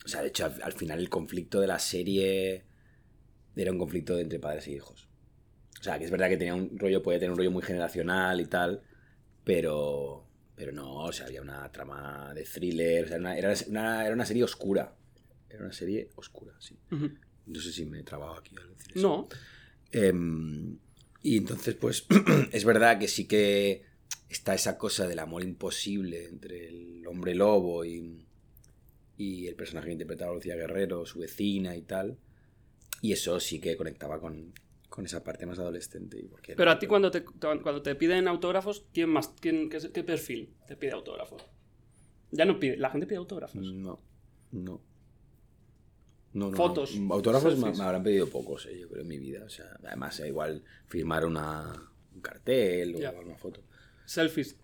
O 0.03 0.07
sea, 0.07 0.21
de 0.21 0.28
hecho, 0.28 0.45
al, 0.45 0.61
al 0.61 0.73
final 0.73 0.99
el 0.99 1.09
conflicto 1.09 1.61
de 1.61 1.67
la 1.67 1.80
serie 1.80 2.65
era 3.55 3.71
un 3.71 3.78
conflicto 3.78 4.17
entre 4.19 4.39
padres 4.39 4.67
y 4.67 4.73
hijos. 4.73 5.07
O 5.80 5.84
sea, 5.84 5.97
que 5.97 6.05
es 6.05 6.11
verdad 6.11 6.28
que 6.30 6.38
tenía 6.38 6.53
un 6.55 6.78
rollo, 6.78 7.01
podía 7.01 7.19
tener 7.19 7.32
un 7.32 7.38
rollo 7.38 7.51
muy 7.51 7.61
generacional 7.63 8.41
y 8.41 8.45
tal, 8.45 8.82
pero. 9.43 10.23
Pero 10.57 10.71
no, 10.71 10.95
o 11.03 11.11
sea, 11.11 11.26
había 11.28 11.41
una 11.41 11.69
trama 11.69 12.34
de 12.34 12.43
thriller, 12.43 13.05
o 13.05 13.07
sea, 13.09 13.17
una- 13.17 13.38
era, 13.38 13.53
una, 13.67 14.05
era 14.05 14.13
una 14.13 14.26
serie 14.26 14.43
oscura. 14.43 14.95
Era 15.49 15.63
una 15.63 15.73
serie 15.73 16.09
oscura, 16.15 16.53
sí. 16.59 16.77
No 16.89 17.59
sé 17.59 17.71
si 17.71 17.85
me 17.85 17.99
he 17.99 18.03
trabado 18.03 18.35
aquí 18.35 18.55
al 18.61 18.69
decir 18.75 18.97
eso. 18.97 19.07
No. 19.07 19.27
Em, 19.91 20.77
y 21.21 21.37
entonces, 21.37 21.75
pues, 21.75 22.05
es 22.51 22.65
verdad 22.65 22.99
que 22.99 23.07
sí 23.07 23.27
que 23.27 23.83
está 24.29 24.53
esa 24.53 24.77
cosa 24.77 25.07
del 25.07 25.19
amor 25.19 25.43
imposible 25.43 26.25
entre 26.25 26.67
el 26.69 27.07
hombre 27.07 27.35
lobo 27.35 27.85
y, 27.85 28.25
y 29.17 29.47
el 29.47 29.55
personaje 29.55 29.87
que 29.87 29.93
interpretaba 29.93 30.33
Lucía 30.33 30.55
Guerrero, 30.55 31.05
su 31.05 31.19
vecina 31.19 31.75
y 31.75 31.83
tal. 31.83 32.17
Y 33.01 33.11
eso 33.13 33.39
sí 33.39 33.59
que 33.59 33.77
conectaba 33.77 34.19
con, 34.19 34.53
con 34.89 35.05
esa 35.05 35.23
parte 35.23 35.45
más 35.45 35.59
adolescente. 35.59 36.19
y 36.19 36.23
porque 36.27 36.55
Pero 36.55 36.71
a 36.71 36.79
ti 36.79 36.87
cuando 36.87 37.11
te, 37.11 37.23
cuando 37.23 37.81
te 37.81 37.95
piden 37.95 38.27
autógrafos, 38.27 38.85
¿quién 38.93 39.09
más? 39.09 39.33
Quién, 39.39 39.69
qué, 39.69 39.77
qué 39.91 40.03
perfil 40.03 40.53
te 40.67 40.75
pide 40.75 40.91
autógrafos? 40.91 41.43
Ya 42.31 42.45
no 42.45 42.59
pide, 42.59 42.77
la 42.77 42.89
gente 42.89 43.05
pide 43.05 43.17
autógrafos. 43.17 43.61
No, 43.61 44.01
no. 44.51 44.81
No, 46.36 46.51
no, 46.51 46.55
Fotos. 46.57 46.91
Autógrafos 47.09 47.53
me, 47.55 47.61
selfies. 47.61 47.77
me 47.79 47.83
habrán 47.86 48.03
pedido 48.03 48.27
pocos, 48.29 48.65
eh, 48.67 48.77
yo 48.79 48.89
creo, 48.89 49.01
en 49.01 49.07
mi 49.07 49.17
vida. 49.17 49.43
O 49.45 49.49
sea, 49.49 49.65
además, 49.86 50.19
eh, 50.19 50.27
igual 50.27 50.61
firmar 50.88 51.25
una, 51.25 51.73
un 52.13 52.21
cartel 52.21 52.95
o 52.95 52.99
Ya. 52.99 53.11
una 53.11 53.36
foto. 53.38 53.63
Selfies. 54.05 54.55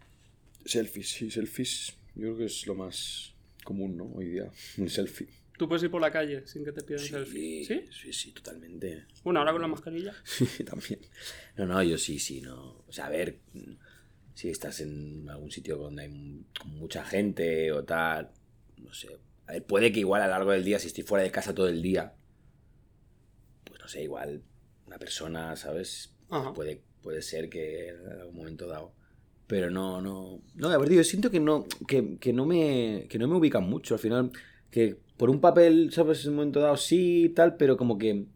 Selfies, 0.66 1.10
sí, 1.10 1.32
selfies. 1.32 1.94
Yo 2.14 2.22
creo 2.24 2.38
que 2.38 2.46
es 2.46 2.68
lo 2.68 2.76
más 2.76 3.34
común, 3.64 3.96
¿no? 3.98 4.06
Hoy 4.14 4.28
día, 4.28 4.52
un 4.78 4.90
selfie. 4.90 5.28
Tú 5.58 5.68
puedes 5.68 5.84
ir 5.84 5.92
por 5.92 6.02
la 6.02 6.12
calle 6.12 6.46
sin 6.48 6.66
que 6.66 6.72
te 6.72 6.82
pidan 6.84 7.00
Sí, 7.02 7.08
selfie. 7.10 7.66
¿Sí? 7.66 7.82
sí, 7.92 8.14
sí, 8.14 8.32
totalmente. 8.32 9.06
Bueno, 9.24 9.40
ahora 9.40 9.52
con 9.54 9.62
la 9.62 9.68
mascarilla. 9.68 10.14
Sí, 10.26 10.64
también. 10.64 11.00
No, 11.56 11.66
no, 11.68 11.82
yo 11.84 11.98
sí, 11.98 12.20
sí, 12.20 12.42
no. 12.42 12.84
O 12.88 12.92
sea, 12.92 13.06
a 13.06 13.10
ver, 13.10 13.38
si 14.34 14.50
estás 14.50 14.82
en 14.82 15.30
algún 15.30 15.52
sitio 15.52 15.78
donde 15.78 16.04
hay 16.04 16.44
mucha 16.66 17.06
gente 17.06 17.72
o 17.72 17.84
tal, 17.84 18.32
no 18.78 18.94
sé. 18.94 19.08
A 19.52 19.56
ver, 19.56 19.66
puede 19.66 19.92
que 19.92 20.00
igual 20.00 20.22
a 20.22 20.28
lo 20.28 20.32
largo 20.32 20.52
del 20.52 20.64
día, 20.64 20.80
si 20.80 20.88
estoy 20.88 21.04
fuera 21.04 21.26
de 21.26 21.32
casa 21.32 21.54
todo 21.54 21.68
el 21.68 21.82
día, 21.82 22.14
pues 23.66 23.82
no 23.82 23.88
sé, 23.90 24.02
igual 24.02 24.44
una 24.88 24.98
persona, 24.98 25.58
¿sabes? 25.58 26.16
Ajá. 26.30 26.54
Puede, 26.54 26.82
puede 27.02 27.22
ser 27.22 27.50
que 27.50 27.90
en 27.90 28.22
algún 28.22 28.38
momento 28.38 28.66
dado. 28.66 28.94
Pero 29.48 29.70
no, 29.70 30.02
no. 30.02 30.40
No, 30.56 30.70
de 30.70 30.78
verdad, 30.78 30.94
yo 30.94 31.04
siento 31.04 31.30
que 31.30 31.42
no, 31.42 31.66
que, 31.86 32.18
que 32.18 32.32
no 32.32 32.46
me. 32.46 33.08
que 33.10 33.20
no 33.20 33.28
me 33.28 33.36
ubican 33.36 33.70
mucho. 33.70 33.96
Al 33.96 34.00
final, 34.00 34.32
que 34.70 34.98
por 35.18 35.30
un 35.30 35.42
papel, 35.42 35.92
¿sabes? 35.92 36.24
En 36.24 36.30
un 36.30 36.38
momento 36.38 36.62
dado 36.62 36.78
sí 36.78 37.26
y 37.26 37.30
tal, 37.30 37.58
pero 37.58 37.76
como 37.76 37.98
que. 37.98 38.28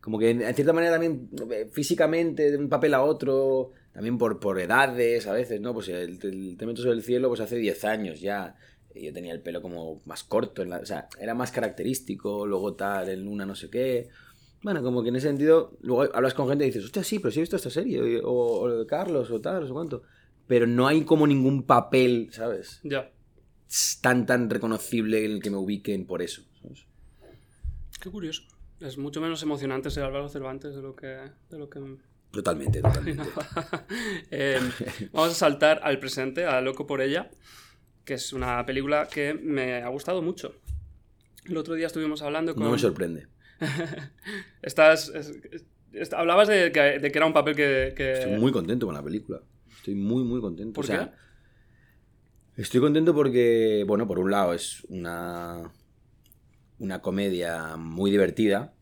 Como 0.00 0.16
que 0.16 0.30
en 0.30 0.54
cierta 0.54 0.72
manera 0.72 0.92
también 0.92 1.28
físicamente, 1.72 2.52
de 2.52 2.56
un 2.56 2.68
papel 2.68 2.94
a 2.94 3.02
otro, 3.02 3.72
también 3.92 4.16
por, 4.16 4.38
por 4.38 4.60
edades 4.60 5.26
a 5.26 5.32
veces, 5.32 5.60
¿no? 5.60 5.74
Pues 5.74 5.88
el, 5.88 6.20
el 6.22 6.56
Te 6.56 6.66
meto 6.66 6.82
sobre 6.82 6.94
el 6.94 7.02
cielo, 7.02 7.28
pues 7.28 7.40
hace 7.40 7.56
10 7.56 7.84
años 7.84 8.20
ya. 8.20 8.54
Yo 8.94 9.12
tenía 9.12 9.32
el 9.32 9.40
pelo 9.40 9.62
como 9.62 10.00
más 10.06 10.24
corto, 10.24 10.62
en 10.62 10.70
la- 10.70 10.78
o 10.78 10.86
sea, 10.86 11.08
era 11.18 11.34
más 11.34 11.50
característico, 11.52 12.46
luego 12.46 12.74
tal, 12.74 13.08
en 13.08 13.26
una 13.28 13.46
no 13.46 13.54
sé 13.54 13.70
qué. 13.70 14.08
Bueno, 14.62 14.82
como 14.82 15.02
que 15.02 15.08
en 15.08 15.16
ese 15.16 15.28
sentido, 15.28 15.76
luego 15.80 16.14
hablas 16.14 16.34
con 16.34 16.48
gente 16.48 16.64
y 16.64 16.68
dices, 16.68 16.84
hostia, 16.84 17.02
sí, 17.02 17.18
pero 17.18 17.32
sí 17.32 17.40
he 17.40 17.42
visto 17.42 17.56
esta 17.56 17.70
serie, 17.70 18.20
o, 18.22 18.30
o 18.32 18.68
lo 18.68 18.78
de 18.78 18.86
Carlos, 18.86 19.30
o 19.30 19.40
tal, 19.40 19.64
o 19.64 19.66
sé 19.66 19.72
cuánto. 19.72 20.02
Pero 20.46 20.66
no 20.66 20.86
hay 20.86 21.02
como 21.04 21.26
ningún 21.26 21.64
papel, 21.64 22.28
¿sabes? 22.32 22.80
Ya. 22.84 23.10
Tan, 24.02 24.26
tan 24.26 24.50
reconocible 24.50 25.24
en 25.24 25.32
el 25.32 25.42
que 25.42 25.50
me 25.50 25.56
ubiquen 25.56 26.06
por 26.06 26.20
eso, 26.22 26.42
¿sabes? 26.60 26.84
Qué 28.00 28.10
curioso. 28.10 28.42
Es 28.80 28.98
mucho 28.98 29.20
menos 29.20 29.42
emocionante 29.42 29.90
ser 29.90 30.02
Álvaro 30.04 30.28
Cervantes 30.28 30.74
de 30.74 30.82
lo 30.82 30.94
que. 30.94 31.06
De 31.50 31.58
lo 31.58 31.70
que... 31.70 31.80
Totalmente, 32.32 32.80
totalmente. 32.82 33.22
Eh, 34.30 34.58
vamos 35.12 35.30
a 35.30 35.34
saltar 35.34 35.80
al 35.82 35.98
presente, 35.98 36.44
a 36.46 36.60
Loco 36.60 36.86
por 36.86 37.00
ella, 37.02 37.30
que 38.04 38.14
es 38.14 38.32
una 38.32 38.64
película 38.66 39.08
que 39.12 39.34
me 39.34 39.82
ha 39.82 39.88
gustado 39.88 40.22
mucho. 40.22 40.54
El 41.44 41.56
otro 41.56 41.74
día 41.74 41.86
estuvimos 41.86 42.22
hablando 42.22 42.54
con. 42.54 42.64
No 42.64 42.70
me 42.70 42.78
sorprende. 42.78 43.26
Estás. 44.62 45.08
es- 45.14 45.40
es- 45.92 46.12
hablabas 46.14 46.48
de 46.48 46.72
que, 46.72 46.80
de 46.98 47.12
que 47.12 47.18
era 47.18 47.26
un 47.26 47.32
papel 47.32 47.54
que. 47.54 47.92
que- 47.96 48.12
Estoy 48.12 48.38
muy 48.38 48.52
contento 48.52 48.86
con 48.86 48.94
la 48.94 49.02
película. 49.02 49.40
Estoy 49.76 49.94
muy, 49.94 50.24
muy 50.24 50.40
contento. 50.40 50.74
¿Por 50.74 50.84
o 50.84 50.86
sea, 50.86 51.12
Estoy 52.56 52.80
contento 52.80 53.14
porque, 53.14 53.82
bueno, 53.86 54.06
por 54.06 54.18
un 54.18 54.30
lado 54.30 54.52
es 54.52 54.84
una, 54.88 55.72
una 56.78 57.00
comedia 57.00 57.76
muy 57.76 58.10
divertida. 58.10 58.74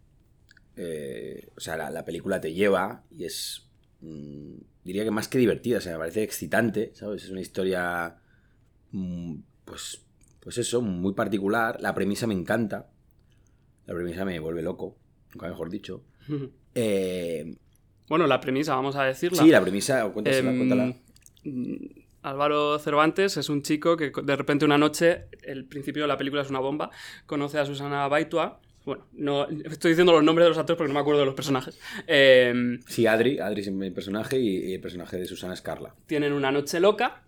Eh, 0.77 1.49
o 1.57 1.61
sea, 1.61 1.77
la, 1.77 1.91
la 1.91 2.05
película 2.05 2.41
te 2.41 2.53
lleva 2.53 3.05
y 3.11 3.25
es, 3.25 3.68
mm, 4.01 4.55
diría 4.85 5.05
que 5.05 5.11
más 5.12 5.29
que 5.29 5.39
divertida, 5.39 5.79
o 5.79 5.81
sea, 5.81 5.93
me 5.93 5.99
parece 6.01 6.23
excitante, 6.23 6.91
¿sabes? 6.95 7.25
Es 7.25 7.31
una 7.31 7.41
historia, 7.43 8.16
pues, 9.64 10.03
pues 10.41 10.59
eso, 10.59 10.80
muy 10.82 11.14
particular. 11.14 11.78
La 11.80 11.95
premisa 11.95 12.26
me 12.26 12.34
encanta. 12.34 12.88
La 13.86 13.95
premisa 13.95 14.24
me 14.24 14.38
vuelve 14.38 14.62
loco, 14.62 14.97
nunca 15.34 15.49
mejor 15.49 15.70
dicho. 15.70 16.03
Eh, 16.76 17.57
Bueno, 18.09 18.28
la 18.28 18.41
premisa, 18.41 18.76
vamos 18.76 18.95
a 18.95 19.03
decirla. 19.03 19.43
sí, 19.43 19.49
la 19.51 19.61
premisa, 19.61 20.09
cuéntasela, 20.11 20.51
Em, 20.51 20.57
cuéntala. 20.57 20.95
mm, 21.43 21.74
Álvaro 22.22 22.78
Cervantes 22.78 23.36
es 23.38 23.49
un 23.49 23.62
chico 23.62 23.97
que 23.97 24.12
de 24.22 24.36
repente 24.36 24.64
una 24.64 24.78
noche, 24.78 25.24
el 25.43 25.64
principio 25.64 26.03
de 26.05 26.09
la 26.09 26.16
película 26.16 26.43
es 26.43 26.51
una 26.51 26.61
bomba, 26.61 26.91
conoce 27.26 27.59
a 27.59 27.66
Susana 27.66 28.07
Baitua 28.07 28.61
Bueno, 28.84 29.07
no, 29.12 29.49
estoy 29.49 29.91
diciendo 29.91 30.12
los 30.12 30.22
nombres 30.22 30.45
de 30.45 30.49
los 30.51 30.59
actores 30.59 30.78
porque 30.78 30.88
no 30.93 30.95
me 30.95 31.01
acuerdo 31.01 31.20
de 31.20 31.26
los 31.26 31.34
personajes. 31.34 31.78
Eh, 32.07 32.78
Sí, 32.86 33.07
Adri, 33.07 33.38
Adri 33.41 33.62
es 33.62 33.70
mi 33.72 33.91
personaje 33.91 34.38
y, 34.38 34.70
y 34.70 34.74
el 34.74 34.80
personaje 34.80 35.16
de 35.18 35.26
Susana 35.26 35.55
es 35.55 35.61
Carla. 35.61 35.95
tienen 36.07 36.32
una 36.32 36.53
noche 36.53 36.78
loca. 36.78 37.24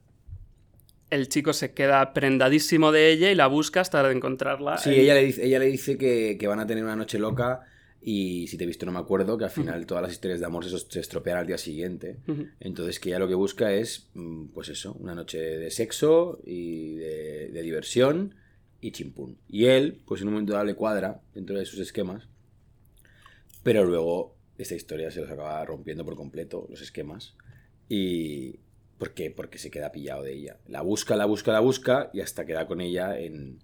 El 1.12 1.28
chico 1.28 1.52
se 1.52 1.74
queda 1.74 2.14
prendadísimo 2.14 2.90
de 2.90 3.10
ella 3.10 3.30
y 3.30 3.34
la 3.34 3.46
busca 3.46 3.82
hasta 3.82 4.10
encontrarla. 4.10 4.78
Sí, 4.78 4.94
ella 4.94 5.12
le 5.12 5.24
dice, 5.24 5.44
ella 5.44 5.58
le 5.58 5.66
dice 5.66 5.98
que, 5.98 6.38
que 6.40 6.46
van 6.46 6.58
a 6.58 6.66
tener 6.66 6.82
una 6.82 6.96
noche 6.96 7.18
loca 7.18 7.60
y 8.00 8.46
si 8.48 8.56
te 8.56 8.64
he 8.64 8.66
visto 8.66 8.86
no 8.86 8.92
me 8.92 8.98
acuerdo, 8.98 9.36
que 9.36 9.44
al 9.44 9.50
final 9.50 9.84
todas 9.84 10.02
las 10.02 10.12
historias 10.12 10.40
de 10.40 10.46
amor 10.46 10.64
se, 10.64 10.78
se 10.78 11.00
estropean 11.00 11.36
al 11.36 11.46
día 11.46 11.58
siguiente. 11.58 12.16
Entonces 12.60 12.98
que 12.98 13.10
ella 13.10 13.18
lo 13.18 13.28
que 13.28 13.34
busca 13.34 13.74
es, 13.74 14.08
mm, 14.14 14.46
pues 14.54 14.70
eso, 14.70 14.94
una 14.94 15.14
noche 15.14 15.38
de 15.38 15.70
sexo 15.70 16.40
y 16.46 16.94
de, 16.94 17.50
de 17.52 17.62
diversión 17.62 18.34
y 18.80 18.92
chimpún. 18.92 19.36
Y 19.50 19.66
él, 19.66 20.00
pues 20.06 20.22
en 20.22 20.28
un 20.28 20.32
momento 20.32 20.54
dado 20.54 20.64
le 20.64 20.74
cuadra 20.74 21.20
dentro 21.34 21.58
de 21.58 21.66
sus 21.66 21.78
esquemas, 21.78 22.26
pero 23.62 23.84
luego 23.84 24.34
esta 24.56 24.74
historia 24.74 25.10
se 25.10 25.20
los 25.20 25.30
acaba 25.30 25.62
rompiendo 25.66 26.06
por 26.06 26.16
completo, 26.16 26.66
los 26.70 26.80
esquemas. 26.80 27.34
Y... 27.90 28.60
¿Por 28.98 29.14
qué? 29.14 29.30
Porque 29.30 29.58
se 29.58 29.70
queda 29.70 29.92
pillado 29.92 30.22
de 30.22 30.32
ella. 30.32 30.58
La 30.68 30.82
busca, 30.82 31.16
la 31.16 31.26
busca, 31.26 31.52
la 31.52 31.60
busca 31.60 32.10
y 32.12 32.20
hasta 32.20 32.46
queda 32.46 32.66
con 32.66 32.80
ella 32.80 33.18
en, 33.18 33.58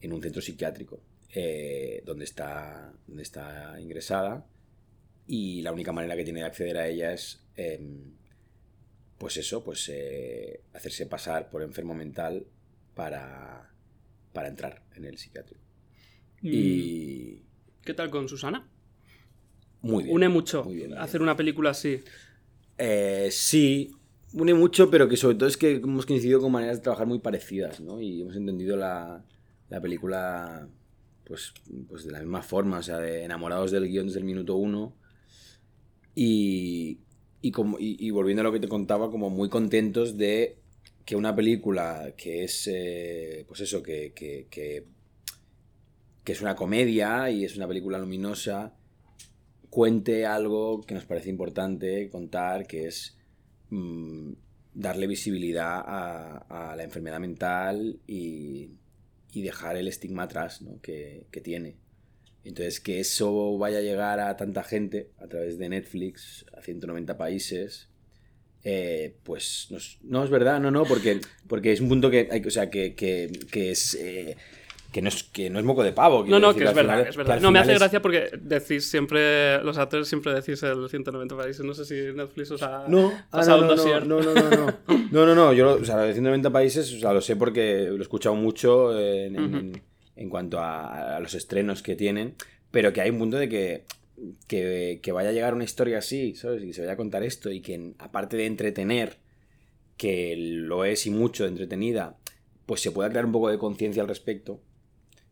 en 0.00 0.12
un 0.12 0.22
centro 0.22 0.42
psiquiátrico 0.42 1.00
eh, 1.34 2.02
donde, 2.04 2.24
está, 2.24 2.92
donde 3.06 3.22
está 3.22 3.80
ingresada 3.80 4.44
y 5.26 5.62
la 5.62 5.72
única 5.72 5.92
manera 5.92 6.16
que 6.16 6.24
tiene 6.24 6.40
de 6.40 6.46
acceder 6.46 6.76
a 6.76 6.88
ella 6.88 7.12
es 7.12 7.44
em, 7.56 8.12
pues 9.18 9.36
eso, 9.36 9.62
pues 9.62 9.88
eh, 9.88 10.60
hacerse 10.74 11.06
pasar 11.06 11.48
por 11.48 11.62
enfermo 11.62 11.94
mental 11.94 12.44
para, 12.94 13.70
para 14.32 14.48
entrar 14.48 14.82
en 14.96 15.04
el 15.04 15.16
psiquiátrico. 15.16 15.62
Y 16.42 17.40
¿Qué 17.84 17.94
tal 17.94 18.10
con 18.10 18.28
Susana? 18.28 18.68
muy 19.80 20.04
bien. 20.04 20.16
Une 20.16 20.28
mucho 20.28 20.64
muy 20.64 20.74
bien, 20.74 20.88
muy 20.88 20.96
bien. 20.96 21.02
hacer 21.04 21.22
una 21.22 21.36
película 21.36 21.70
así. 21.70 22.02
Eh, 22.78 23.28
sí, 23.30 23.92
une 24.34 24.54
mucho, 24.54 24.90
pero 24.90 25.08
que 25.08 25.16
sobre 25.16 25.36
todo 25.36 25.48
es 25.48 25.56
que 25.56 25.76
hemos 25.76 26.06
coincidido 26.06 26.40
con 26.40 26.52
maneras 26.52 26.78
de 26.78 26.82
trabajar 26.82 27.06
muy 27.06 27.18
parecidas, 27.18 27.80
¿no? 27.80 28.00
Y 28.00 28.22
hemos 28.22 28.36
entendido 28.36 28.76
la, 28.76 29.24
la 29.68 29.80
película 29.80 30.68
pues, 31.24 31.52
pues 31.88 32.04
de 32.04 32.12
la 32.12 32.20
misma 32.20 32.42
forma, 32.42 32.78
o 32.78 32.82
sea, 32.82 32.98
de 32.98 33.24
enamorados 33.24 33.70
del 33.70 33.88
guion 33.88 34.06
desde 34.06 34.18
el 34.18 34.24
minuto 34.24 34.56
uno. 34.56 34.94
Y, 36.14 37.00
y, 37.40 37.50
como, 37.50 37.78
y, 37.80 38.10
volviendo 38.10 38.42
a 38.42 38.44
lo 38.44 38.52
que 38.52 38.60
te 38.60 38.68
contaba, 38.68 39.10
como 39.10 39.30
muy 39.30 39.48
contentos 39.48 40.16
de 40.16 40.58
que 41.04 41.16
una 41.16 41.34
película 41.34 42.12
que 42.16 42.44
es, 42.44 42.68
eh, 42.70 43.44
pues 43.48 43.60
eso, 43.60 43.82
que, 43.82 44.12
que, 44.14 44.46
que, 44.50 44.86
que 46.22 46.32
es 46.32 46.40
una 46.40 46.54
comedia 46.54 47.30
y 47.30 47.44
es 47.44 47.56
una 47.56 47.66
película 47.66 47.98
luminosa, 47.98 48.74
cuente 49.70 50.26
algo 50.26 50.82
que 50.82 50.94
nos 50.94 51.06
parece 51.06 51.30
importante 51.30 52.10
contar, 52.10 52.66
que 52.66 52.86
es 52.88 53.16
mm, 53.72 54.32
darle 54.74 55.06
visibilidad 55.06 55.82
a, 55.84 56.74
la 56.76 56.82
enfermedad 56.82 57.20
mental 57.20 57.98
y, 58.06 58.70
y 59.32 59.42
dejar 59.42 59.76
el 59.76 59.88
estigma 59.88 60.24
atrás 60.24 60.64
que, 60.82 61.26
tiene. 61.42 61.76
Entonces, 62.44 62.80
que 62.80 63.00
eso 63.00 63.56
vaya 63.58 63.78
a 63.78 63.82
llegar 63.82 64.20
a 64.20 64.36
tanta 64.36 64.62
gente 64.62 65.10
a 65.18 65.26
través 65.26 65.58
de 65.58 65.68
Netflix, 65.68 66.44
a 66.56 66.60
190 66.60 67.16
países, 67.16 67.88
eh, 68.64 69.16
pues 69.22 69.68
no 70.02 70.24
es, 70.24 70.30
verdad, 70.30 70.60
no, 70.60 70.70
no, 70.70 70.84
porque, 70.84 71.20
porque 71.48 71.72
es 71.72 71.80
un 71.80 71.88
punto 71.88 72.10
que, 72.10 72.28
hay, 72.30 72.40
o 72.44 72.50
sea, 72.50 72.70
que 72.70 72.94
es... 73.52 73.94
eh, 73.94 74.36
que 74.92 75.00
no, 75.02 75.08
es, 75.08 75.22
que 75.24 75.48
no 75.50 75.58
es 75.58 75.64
moco 75.64 75.82
de 75.82 75.92
pavo. 75.92 76.24
No, 76.26 76.38
no, 76.38 76.48
decir, 76.48 76.62
que 76.64 76.68
es 76.68 76.74
verdad, 76.74 76.94
final- 76.96 77.08
es 77.08 77.16
verdad. 77.16 77.40
No, 77.40 77.50
me 77.50 77.58
hace 77.60 77.72
es- 77.72 77.78
gracia 77.78 78.02
porque 78.02 78.30
decís 78.40 78.88
siempre, 78.90 79.62
los 79.64 79.78
actores 79.78 80.06
siempre 80.06 80.34
decís 80.34 80.62
el 80.62 80.88
190 80.88 81.36
países. 81.36 81.64
No 81.64 81.72
sé 81.74 81.84
si 81.86 81.94
Netflix 82.14 82.50
os 82.52 82.62
ha 82.62 82.84
No, 82.88 83.10
ah, 83.32 83.44
no, 83.46 83.54
un 83.56 83.60
no, 83.62 83.66
dossier. 83.74 84.06
no, 84.06 84.20
no, 84.20 84.34
no, 84.34 84.50
no, 84.50 84.66
no. 85.10 85.26
No, 85.26 85.34
no, 85.34 85.52
yo 85.54 85.64
lo- 85.64 85.74
o 85.76 85.84
sea, 85.84 85.96
lo 85.96 86.02
de 86.02 86.12
190 86.12 86.50
países, 86.50 86.92
o 86.94 86.98
sea, 87.00 87.12
lo 87.12 87.20
sé 87.22 87.36
porque 87.36 87.86
lo 87.88 87.96
he 87.96 88.02
escuchado 88.02 88.34
mucho 88.34 88.98
en, 89.00 89.82
en- 90.16 90.28
cuanto 90.30 90.60
a, 90.60 91.16
a 91.16 91.20
los 91.20 91.34
estrenos 91.34 91.82
que 91.82 91.96
tienen, 91.96 92.34
pero 92.70 92.92
que 92.92 93.00
hay 93.00 93.10
un 93.10 93.18
punto 93.18 93.38
de 93.38 93.48
que, 93.48 93.84
que, 94.46 95.00
que 95.02 95.10
vaya 95.12 95.30
a 95.30 95.32
llegar 95.32 95.54
una 95.54 95.64
historia 95.64 95.98
así, 95.98 96.34
¿sabes? 96.34 96.62
Y 96.62 96.72
se 96.74 96.82
vaya 96.82 96.92
a 96.92 96.96
contar 96.96 97.22
esto 97.22 97.50
y 97.50 97.60
que 97.60 97.94
aparte 97.98 98.36
de 98.36 98.46
entretener, 98.46 99.16
que 99.96 100.34
lo 100.36 100.84
es 100.84 101.06
y 101.06 101.10
mucho 101.10 101.46
entretenida, 101.46 102.16
pues 102.66 102.80
se 102.80 102.90
pueda 102.92 103.08
crear 103.10 103.24
un 103.26 103.32
poco 103.32 103.48
de 103.50 103.58
conciencia 103.58 104.02
al 104.02 104.08
respecto, 104.08 104.60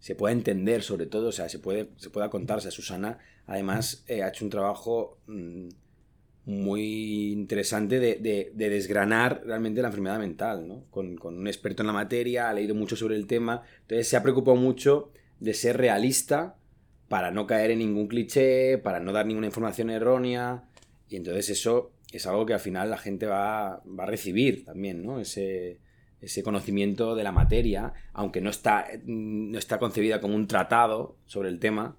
se 0.01 0.15
pueda 0.17 0.33
entender 0.33 0.83
sobre 0.83 1.07
todo, 1.07 1.29
o 1.29 1.33
sea, 1.33 1.49
se, 1.49 1.59
puede, 1.61 1.91
se 1.97 2.11
pueda 2.11 2.29
contar. 2.31 2.59
O 2.59 2.61
Susana 2.61 3.19
además 3.47 4.05
eh, 4.09 4.23
ha 4.23 4.29
hecho 4.29 4.45
un 4.45 4.51
trabajo 4.51 5.19
mm, 5.29 5.69
muy 6.47 7.33
interesante 7.33 8.01
de, 8.01 8.17
de- 8.17 8.51
de 8.55 8.71
desgranar 8.71 9.43
realmente 9.45 9.83
la 9.83 9.89
enfermedad 9.89 10.19
mental, 10.19 10.67
¿no? 10.67 10.85
Con, 10.91 11.17
con 11.17 11.37
un 11.39 11.47
experto 11.47 11.83
en 11.83 11.89
la 11.89 11.93
materia, 11.93 12.49
ha 12.49 12.55
leído 12.55 12.75
mucho 12.75 12.97
sobre 12.97 13.17
el 13.17 13.27
tema, 13.27 13.63
entonces 13.83 14.09
se 14.09 14.17
ha 14.17 14.23
preocupado 14.23 14.57
mucho 14.57 15.13
de 15.39 15.55
ser 15.55 15.77
realista 15.77 16.57
para 17.09 17.31
no 17.31 17.47
caer 17.47 17.71
en 17.73 17.81
ningún 17.81 18.09
cliché, 18.09 18.79
para 18.79 19.01
no 19.01 19.13
dar 19.13 19.27
ninguna 19.27 19.47
información 19.47 19.91
errónea, 19.91 20.65
y 21.09 21.17
entonces 21.17 21.51
eso 21.51 21.93
es 22.13 22.27
algo 22.27 22.47
que 22.47 22.55
al 22.55 22.61
final 22.61 22.91
la 22.91 22.99
gente 22.99 23.27
va, 23.27 23.83
va 23.87 24.05
a 24.05 24.07
recibir 24.07 24.65
también, 24.65 25.03
¿no? 25.05 25.21
Ese, 25.21 25.79
ese 26.21 26.43
conocimiento 26.43 27.15
de 27.15 27.25
la 27.25 27.33
materia, 27.33 27.93
aunque 28.13 28.41
no 28.41 28.51
está, 28.51 28.87
no 29.07 29.59
está 29.59 29.79
concebida 29.79 30.21
como 30.21 30.35
un 30.35 30.47
tratado 30.47 31.17
sobre 31.27 31.49
el 31.49 31.59
tema, 31.59 31.97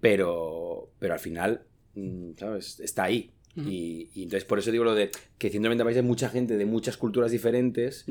pero, 0.00 0.90
pero 0.98 1.14
al 1.14 1.20
final, 1.20 1.62
mm, 1.94 2.30
¿sabes? 2.38 2.80
Está 2.80 3.04
ahí. 3.04 3.30
Y, 3.56 4.08
y 4.14 4.22
entonces 4.22 4.44
por 4.44 4.58
eso 4.60 4.70
digo 4.70 4.84
lo 4.84 4.94
de 4.94 5.10
que 5.36 5.50
190 5.50 5.84
países, 5.84 6.04
mucha 6.04 6.28
gente 6.28 6.56
de 6.56 6.64
muchas 6.66 6.96
culturas 6.96 7.30
diferentes 7.32 8.04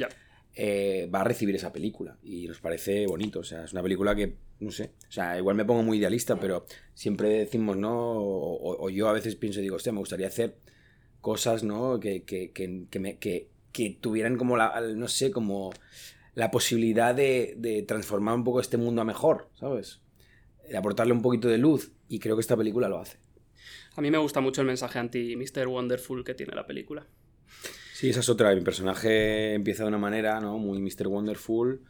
eh, 0.56 1.10
va 1.14 1.22
a 1.22 1.24
recibir 1.24 1.56
esa 1.56 1.72
película 1.72 2.18
y 2.24 2.46
nos 2.48 2.60
parece 2.60 3.08
bonito. 3.08 3.40
O 3.40 3.44
sea, 3.44 3.64
es 3.64 3.72
una 3.72 3.82
película 3.82 4.16
que, 4.16 4.36
no 4.60 4.70
sé, 4.72 4.92
o 5.08 5.12
sea, 5.12 5.38
igual 5.38 5.56
me 5.56 5.64
pongo 5.66 5.82
muy 5.82 5.98
idealista, 5.98 6.38
pero 6.40 6.66
siempre 6.94 7.30
decimos, 7.30 7.78
¿no? 7.78 7.94
O, 8.18 8.54
o- 8.56 8.86
o 8.86 8.90
yo 8.90 9.08
a 9.08 9.14
veces 9.14 9.36
pienso 9.36 9.60
y 9.60 9.64
digo, 9.64 9.78
hostia, 9.78 9.94
me 9.94 10.00
gustaría 10.00 10.28
hacer 10.28 10.56
cosas, 11.22 11.64
¿no? 11.64 12.00
Que, 12.00 12.24
que, 12.24 12.52
que, 12.52 12.86
que 12.90 13.00
me- 13.00 13.18
que- 13.18 13.48
que 13.72 13.98
tuvieran 14.00 14.38
como 14.38 14.58
la, 14.58 14.80
no 14.96 15.08
sé, 15.08 15.32
como 15.32 15.72
la 16.36 16.52
posibilidad 16.52 17.14
de, 17.14 17.56
de 17.58 17.84
transformar 17.84 18.36
un 18.36 18.44
poco 18.44 18.60
este 18.60 18.78
mundo 18.78 19.02
a 19.02 19.06
mejor, 19.06 19.50
¿sabes? 19.60 20.02
De 20.70 20.78
aportarle 20.78 21.14
un 21.14 21.22
poquito 21.22 21.48
de 21.48 21.58
luz 21.58 21.92
y 22.08 22.20
creo 22.20 22.36
que 22.36 22.42
esta 22.42 22.58
película 22.58 22.88
lo 22.90 23.00
hace. 23.00 23.18
A 23.96 24.02
mí 24.02 24.12
me 24.12 24.18
gusta 24.18 24.40
mucho 24.40 24.62
el 24.62 24.68
mensaje 24.68 25.00
anti-Mr. 25.00 25.68
Wonderful 25.68 26.24
que 26.24 26.34
tiene 26.34 26.56
la 26.56 26.66
película. 26.66 27.08
Sí, 27.94 28.10
esa 28.10 28.22
es 28.22 28.30
otra. 28.30 28.56
Mi 28.56 28.62
personaje 28.62 29.54
empieza 29.54 29.84
de 29.84 29.90
una 29.90 29.98
manera, 29.98 30.40
¿no? 30.40 30.58
Muy 30.58 30.80
Mr. 30.80 31.08
Wonderful, 31.08 31.82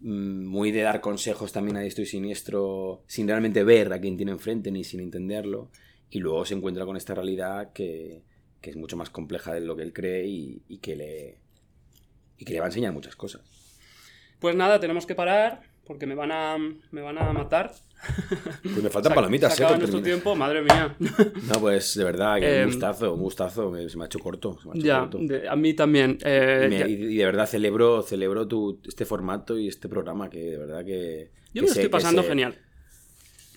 mm, 0.00 0.46
muy 0.46 0.70
de 0.70 0.82
dar 0.82 1.00
consejos 1.00 1.52
también 1.52 1.76
a 1.76 1.80
diestro 1.80 2.04
y 2.04 2.06
siniestro, 2.06 3.02
sin 3.08 3.26
realmente 3.26 3.64
ver 3.64 3.92
a 3.92 4.00
quien 4.00 4.16
tiene 4.16 4.30
enfrente 4.32 4.70
ni 4.70 4.84
sin 4.84 5.00
entenderlo. 5.00 5.70
Y 6.10 6.20
luego 6.20 6.44
se 6.44 6.54
encuentra 6.54 6.86
con 6.86 6.96
esta 6.96 7.14
realidad 7.14 7.72
que, 7.72 8.22
que 8.60 8.70
es 8.70 8.76
mucho 8.76 8.96
más 8.96 9.10
compleja 9.10 9.52
de 9.54 9.60
lo 9.60 9.76
que 9.76 9.82
él 9.82 9.92
cree 9.92 10.26
y, 10.26 10.62
y 10.68 10.78
que 10.78 10.96
le, 10.96 11.38
y 12.38 12.44
que 12.44 12.52
le 12.52 12.60
va 12.60 12.66
a 12.66 12.68
enseñar 12.68 12.92
muchas 12.92 13.16
cosas. 13.16 13.42
Pues 14.40 14.54
nada, 14.56 14.78
tenemos 14.80 15.06
que 15.06 15.14
parar 15.14 15.62
porque 15.84 16.06
me 16.06 16.14
van 16.14 16.30
a, 16.32 16.56
me 16.90 17.00
van 17.00 17.18
a 17.18 17.32
matar. 17.32 17.72
Pues 18.62 18.82
me 18.82 18.90
faltan 18.90 19.12
palomitas, 19.14 19.54
se 19.56 19.62
¿eh? 19.62 19.64
acaba 19.64 19.78
por 19.78 19.88
nuestro 19.88 20.02
tiempo, 20.02 20.36
madre 20.36 20.62
mía. 20.62 20.94
No, 20.98 21.60
pues 21.60 21.94
de 21.96 22.04
verdad, 22.04 22.38
que 22.38 22.58
Em, 22.60 22.66
un 22.66 22.72
gustazo, 22.72 23.14
un 23.14 23.20
gustazo. 23.20 23.88
se 23.88 23.96
me 23.96 24.04
ha 24.04 24.06
hecho 24.06 24.18
corto. 24.20 24.58
Ha 24.72 24.76
hecho 24.76 24.86
ya, 24.86 25.00
corto. 25.00 25.18
de- 25.22 25.48
a 25.48 25.56
mí 25.56 25.74
también. 25.74 26.18
eh, 26.24 26.68
Y, 26.70 26.96
me- 26.96 27.06
de 27.16 27.24
verdad 27.24 27.46
celebro, 27.46 28.02
celebro 28.02 28.46
tu, 28.46 28.80
este 28.86 29.04
formato 29.04 29.58
y 29.58 29.66
este 29.68 29.88
programa 29.88 30.28
que 30.30 30.38
de 30.50 30.58
verdad 30.58 30.84
que... 30.84 31.30
yo 31.52 31.54
que 31.54 31.60
me 31.62 31.66
lo 31.68 31.72
estoy 31.72 31.88
pasando 31.88 32.22
se- 32.22 32.28
genial. 32.28 32.58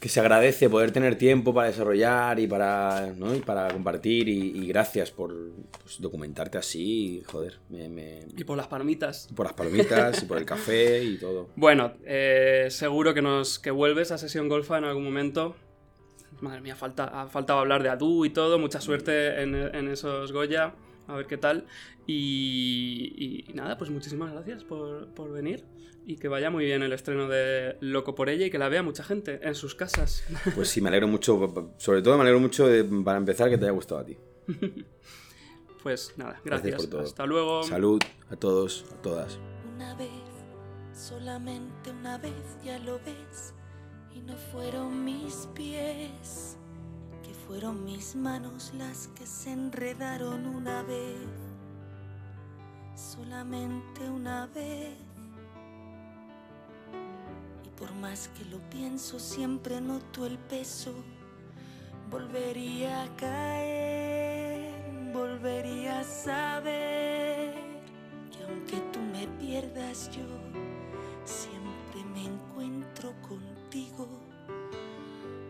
Que 0.01 0.09
se 0.09 0.19
agradece 0.19 0.67
poder 0.69 0.91
tener 0.91 1.15
tiempo 1.15 1.53
para 1.53 1.67
desarrollar 1.67 2.37
y 2.39 2.47
para, 2.47 3.13
¿no? 3.15 3.33
y 3.35 3.39
para 3.39 3.67
compartir 3.71 4.27
y, 4.27 4.49
y 4.57 4.67
gracias 4.67 5.11
por 5.11 5.31
pues, 5.83 6.01
documentarte 6.01 6.57
así, 6.57 7.19
y, 7.19 7.23
joder, 7.23 7.59
me, 7.69 7.87
me- 7.87 8.25
Y 8.35 8.43
por 8.43 8.57
las 8.57 8.67
palomitas. 8.67 9.29
por 9.35 9.45
las 9.45 9.53
palomitas 9.53 10.23
y 10.23 10.25
por 10.25 10.37
el 10.39 10.45
café 10.45 11.03
y 11.03 11.17
todo. 11.17 11.49
Bueno, 11.55 11.93
eh, 12.03 12.65
seguro 12.71 13.13
que 13.13 13.21
nos 13.21 13.59
que 13.59 13.71
vuelves 13.71 14.11
a 14.11 14.17
sesión 14.17 14.49
golfa 14.49 14.77
en 14.79 14.85
algún 14.85 15.03
momento. 15.05 15.55
Madre 16.41 16.61
mía, 16.61 16.75
falta, 16.75 17.05
ha 17.21 17.27
faltado 17.27 17.59
hablar 17.59 17.83
de 17.83 17.89
Adu 17.89 18.25
y 18.25 18.31
todo. 18.31 18.57
Mucha 18.57 18.81
suerte 18.81 19.41
en, 19.43 19.53
en 19.53 19.87
esos 19.87 20.31
Goya. 20.31 20.73
A 21.07 21.15
ver 21.15 21.27
qué 21.27 21.37
tal. 21.37 21.65
Y, 22.07 23.45
y 23.49 23.53
nada, 23.53 23.77
pues 23.77 23.91
muchísimas 23.91 24.31
gracias 24.31 24.63
por, 24.63 25.13
por 25.13 25.31
venir. 25.31 25.63
Y 26.11 26.17
que 26.17 26.27
vaya 26.27 26.49
muy 26.49 26.65
bien 26.65 26.83
el 26.83 26.91
estreno 26.91 27.29
de 27.29 27.77
Loco 27.79 28.15
por 28.15 28.27
ella 28.29 28.45
y 28.45 28.49
que 28.49 28.57
la 28.57 28.67
vea 28.67 28.83
mucha 28.83 29.01
gente 29.03 29.39
en 29.43 29.55
sus 29.55 29.75
casas. 29.75 30.23
Pues 30.55 30.67
sí, 30.69 30.81
me 30.81 30.89
alegro 30.89 31.07
mucho, 31.07 31.73
sobre 31.77 32.01
todo 32.01 32.15
me 32.17 32.23
alegro 32.23 32.39
mucho 32.41 32.67
de- 32.67 32.83
para 33.03 33.17
empezar 33.17 33.49
que 33.49 33.57
te 33.57 33.63
haya 33.65 33.71
gustado 33.71 34.01
a 34.01 34.05
ti. 34.05 34.17
Pues 35.83 36.13
nada, 36.15 36.39
Gracias 36.45 36.61
gracias. 36.73 36.81
por 36.81 36.89
todo. 36.91 37.01
Hasta 37.01 37.25
luego. 37.25 37.63
Salud 37.63 37.99
a 38.29 38.35
todos, 38.35 38.85
a 38.93 39.01
todas. 39.01 39.39
Una 39.73 39.95
vez, 39.95 40.09
solamente 40.93 41.89
una 41.89 42.17
vez, 42.19 42.33
ya 42.63 42.77
lo 42.79 42.99
ves. 42.99 43.55
Y 44.13 44.19
no 44.21 44.35
fueron 44.51 45.03
mis 45.03 45.47
pies, 45.55 46.57
que 47.23 47.33
fueron 47.47 47.83
mis 47.83 48.15
manos 48.15 48.73
las 48.77 49.07
que 49.17 49.25
se 49.25 49.51
enredaron 49.53 50.45
una 50.45 50.83
vez, 50.83 51.17
solamente 52.95 54.01
una 54.09 54.45
vez. 54.47 54.93
Por 57.81 57.95
más 57.95 58.27
que 58.37 58.45
lo 58.45 58.59
pienso, 58.69 59.19
siempre 59.19 59.81
noto 59.81 60.27
el 60.27 60.37
peso. 60.37 60.93
Volvería 62.11 63.01
a 63.01 63.15
caer, 63.15 65.11
volvería 65.11 66.01
a 66.01 66.03
saber 66.03 67.55
que 68.31 68.43
aunque 68.43 68.77
tú 68.93 68.99
me 68.99 69.25
pierdas 69.39 70.11
yo, 70.11 70.27
siempre 71.25 72.03
me 72.13 72.25
encuentro 72.25 73.15
contigo. 73.27 74.07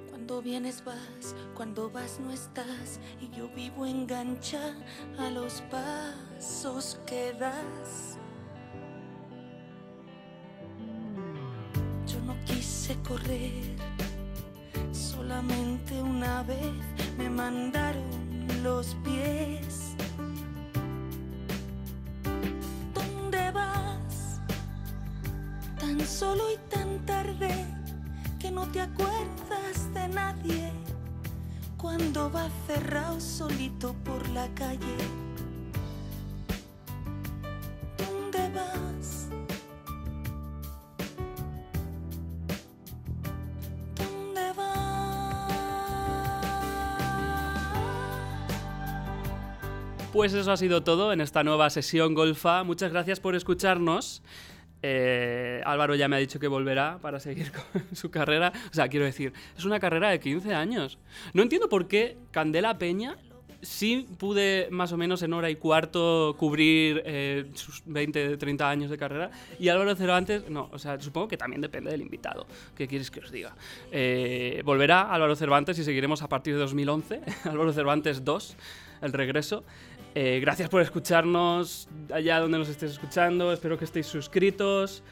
Cuando 0.09 0.41
vienes 0.41 0.85
vas, 0.85 1.35
cuando 1.53 1.89
vas 1.89 2.17
no 2.21 2.31
estás 2.31 3.01
y 3.19 3.29
yo 3.35 3.49
vivo 3.49 3.85
engancha 3.85 4.73
a 5.19 5.29
los 5.31 5.61
pasos 5.63 6.97
que 7.05 7.33
das. 7.33 8.20
Correr, 13.11 13.75
solamente 14.93 16.01
una 16.01 16.43
vez 16.43 16.81
me 17.17 17.29
mandaron 17.29 18.05
los 18.63 18.95
pies. 19.03 19.95
¿Dónde 22.93 23.51
vas? 23.51 24.39
Tan 25.77 25.99
solo 25.99 26.43
y 26.51 26.57
tan 26.69 27.05
tarde 27.05 27.53
que 28.39 28.49
no 28.49 28.65
te 28.67 28.79
acuerdas 28.79 29.93
de 29.93 30.07
nadie. 30.07 30.71
Cuando 31.75 32.29
vas 32.29 32.51
cerrado 32.65 33.19
solito 33.19 33.93
por 34.05 34.25
la 34.29 34.47
calle. 34.53 35.30
Pues 50.21 50.35
eso 50.35 50.51
ha 50.51 50.57
sido 50.57 50.83
todo 50.83 51.13
en 51.13 51.19
esta 51.19 51.43
nueva 51.43 51.71
sesión 51.71 52.13
Golfa. 52.13 52.63
Muchas 52.63 52.91
gracias 52.91 53.19
por 53.19 53.33
escucharnos. 53.33 54.21
Eh, 54.83 55.63
Álvaro 55.65 55.95
ya 55.95 56.07
me 56.07 56.15
ha 56.15 56.19
dicho 56.19 56.39
que 56.39 56.47
volverá 56.47 56.99
para 57.01 57.19
seguir 57.19 57.51
con 57.73 57.95
su 57.95 58.11
carrera. 58.11 58.53
O 58.69 58.73
sea, 58.75 58.87
quiero 58.87 59.07
decir, 59.07 59.33
es 59.57 59.65
una 59.65 59.79
carrera 59.79 60.11
de 60.11 60.19
15 60.19 60.53
años. 60.53 60.99
No 61.33 61.41
entiendo 61.41 61.69
por 61.69 61.87
qué 61.87 62.17
Candela 62.29 62.77
Peña 62.77 63.17
sí 63.63 64.07
pude 64.19 64.67
más 64.69 64.91
o 64.91 64.97
menos 64.97 65.23
en 65.23 65.33
hora 65.33 65.49
y 65.49 65.55
cuarto 65.55 66.35
cubrir 66.37 67.01
eh, 67.03 67.49
sus 67.55 67.81
20, 67.87 68.37
30 68.37 68.69
años 68.69 68.91
de 68.91 68.99
carrera 68.99 69.31
y 69.59 69.69
Álvaro 69.69 69.95
Cervantes, 69.95 70.49
no, 70.49 70.69
o 70.71 70.77
sea, 70.77 70.99
supongo 70.99 71.27
que 71.27 71.37
también 71.37 71.61
depende 71.61 71.89
del 71.89 72.01
invitado. 72.01 72.45
¿Qué 72.75 72.87
quieres 72.87 73.09
que 73.09 73.21
os 73.21 73.31
diga? 73.31 73.55
Eh, 73.91 74.61
volverá 74.65 75.11
Álvaro 75.11 75.35
Cervantes 75.35 75.79
y 75.79 75.83
seguiremos 75.83 76.21
a 76.21 76.29
partir 76.29 76.53
de 76.53 76.59
2011, 76.59 77.21
Álvaro 77.49 77.73
Cervantes 77.73 78.23
2, 78.23 78.55
el 79.01 79.13
regreso. 79.13 79.63
Eh, 80.13 80.39
gracias 80.41 80.67
por 80.67 80.81
escucharnos 80.81 81.87
allá 82.13 82.39
donde 82.39 82.57
nos 82.57 82.67
estéis 82.67 82.93
escuchando. 82.93 83.53
Espero 83.53 83.77
que 83.77 83.85
estéis 83.85 84.07
suscritos. 84.07 85.03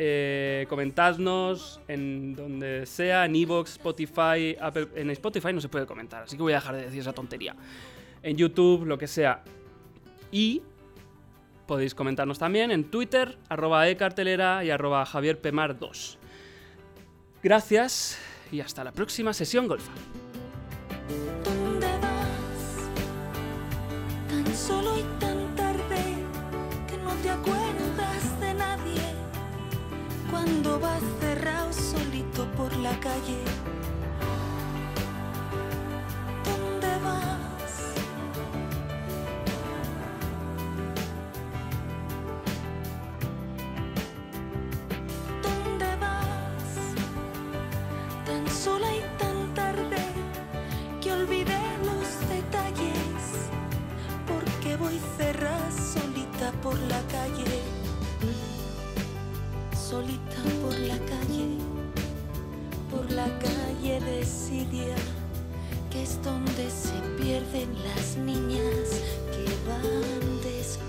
Eh, 0.00 0.66
comentadnos 0.68 1.80
en 1.88 2.34
donde 2.34 2.86
sea, 2.86 3.24
en 3.24 3.34
Evox, 3.34 3.72
Spotify, 3.72 4.56
Apple. 4.60 4.88
En 4.94 5.10
Spotify 5.10 5.52
no 5.52 5.60
se 5.60 5.68
puede 5.68 5.86
comentar, 5.86 6.22
así 6.22 6.36
que 6.36 6.42
voy 6.42 6.52
a 6.52 6.56
dejar 6.56 6.76
de 6.76 6.82
decir 6.82 7.00
esa 7.00 7.12
tontería. 7.12 7.56
En 8.22 8.36
YouTube, 8.36 8.84
lo 8.86 8.96
que 8.96 9.08
sea. 9.08 9.42
Y 10.30 10.62
podéis 11.66 11.94
comentarnos 11.94 12.38
también 12.38 12.70
en 12.70 12.84
Twitter, 12.84 13.38
arroba 13.48 13.88
ecartelera 13.88 14.64
y 14.64 14.70
arroba 14.70 15.04
javierpemar2. 15.04 16.16
Gracias 17.42 18.18
y 18.52 18.60
hasta 18.60 18.84
la 18.84 18.92
próxima 18.92 19.32
sesión 19.32 19.66
golfa. 19.66 19.92
Cuando 30.68 30.86
vas 30.86 31.02
cerrado 31.18 31.72
solito 31.72 32.44
por 32.52 32.70
la 32.76 32.92
calle. 33.00 33.38
¿Dónde 36.44 36.92
vas? 37.02 37.94
¿Dónde 45.42 45.96
vas? 45.96 46.70
Tan 48.26 48.46
sola 48.50 48.92
y 48.94 49.00
tan 49.16 49.54
tarde 49.54 50.04
que 51.00 51.12
olvidé 51.12 51.62
los 51.86 52.28
detalles 52.28 53.48
porque 54.26 54.76
voy 54.76 55.00
cerrada 55.16 55.70
solita 55.70 56.52
por 56.62 56.78
la 56.80 57.00
calle 57.10 57.77
solita 59.88 60.42
por 60.60 60.78
la 60.80 60.98
calle 61.06 61.56
por 62.90 63.10
la 63.12 63.26
calle 63.38 64.00
de 64.00 64.22
Siria 64.22 64.94
que 65.90 66.02
es 66.02 66.22
donde 66.22 66.68
se 66.70 66.92
pierden 67.16 67.72
las 67.84 68.18
niñas 68.18 69.00
que 69.32 69.44
van 69.66 70.42
descalzas 70.42 70.87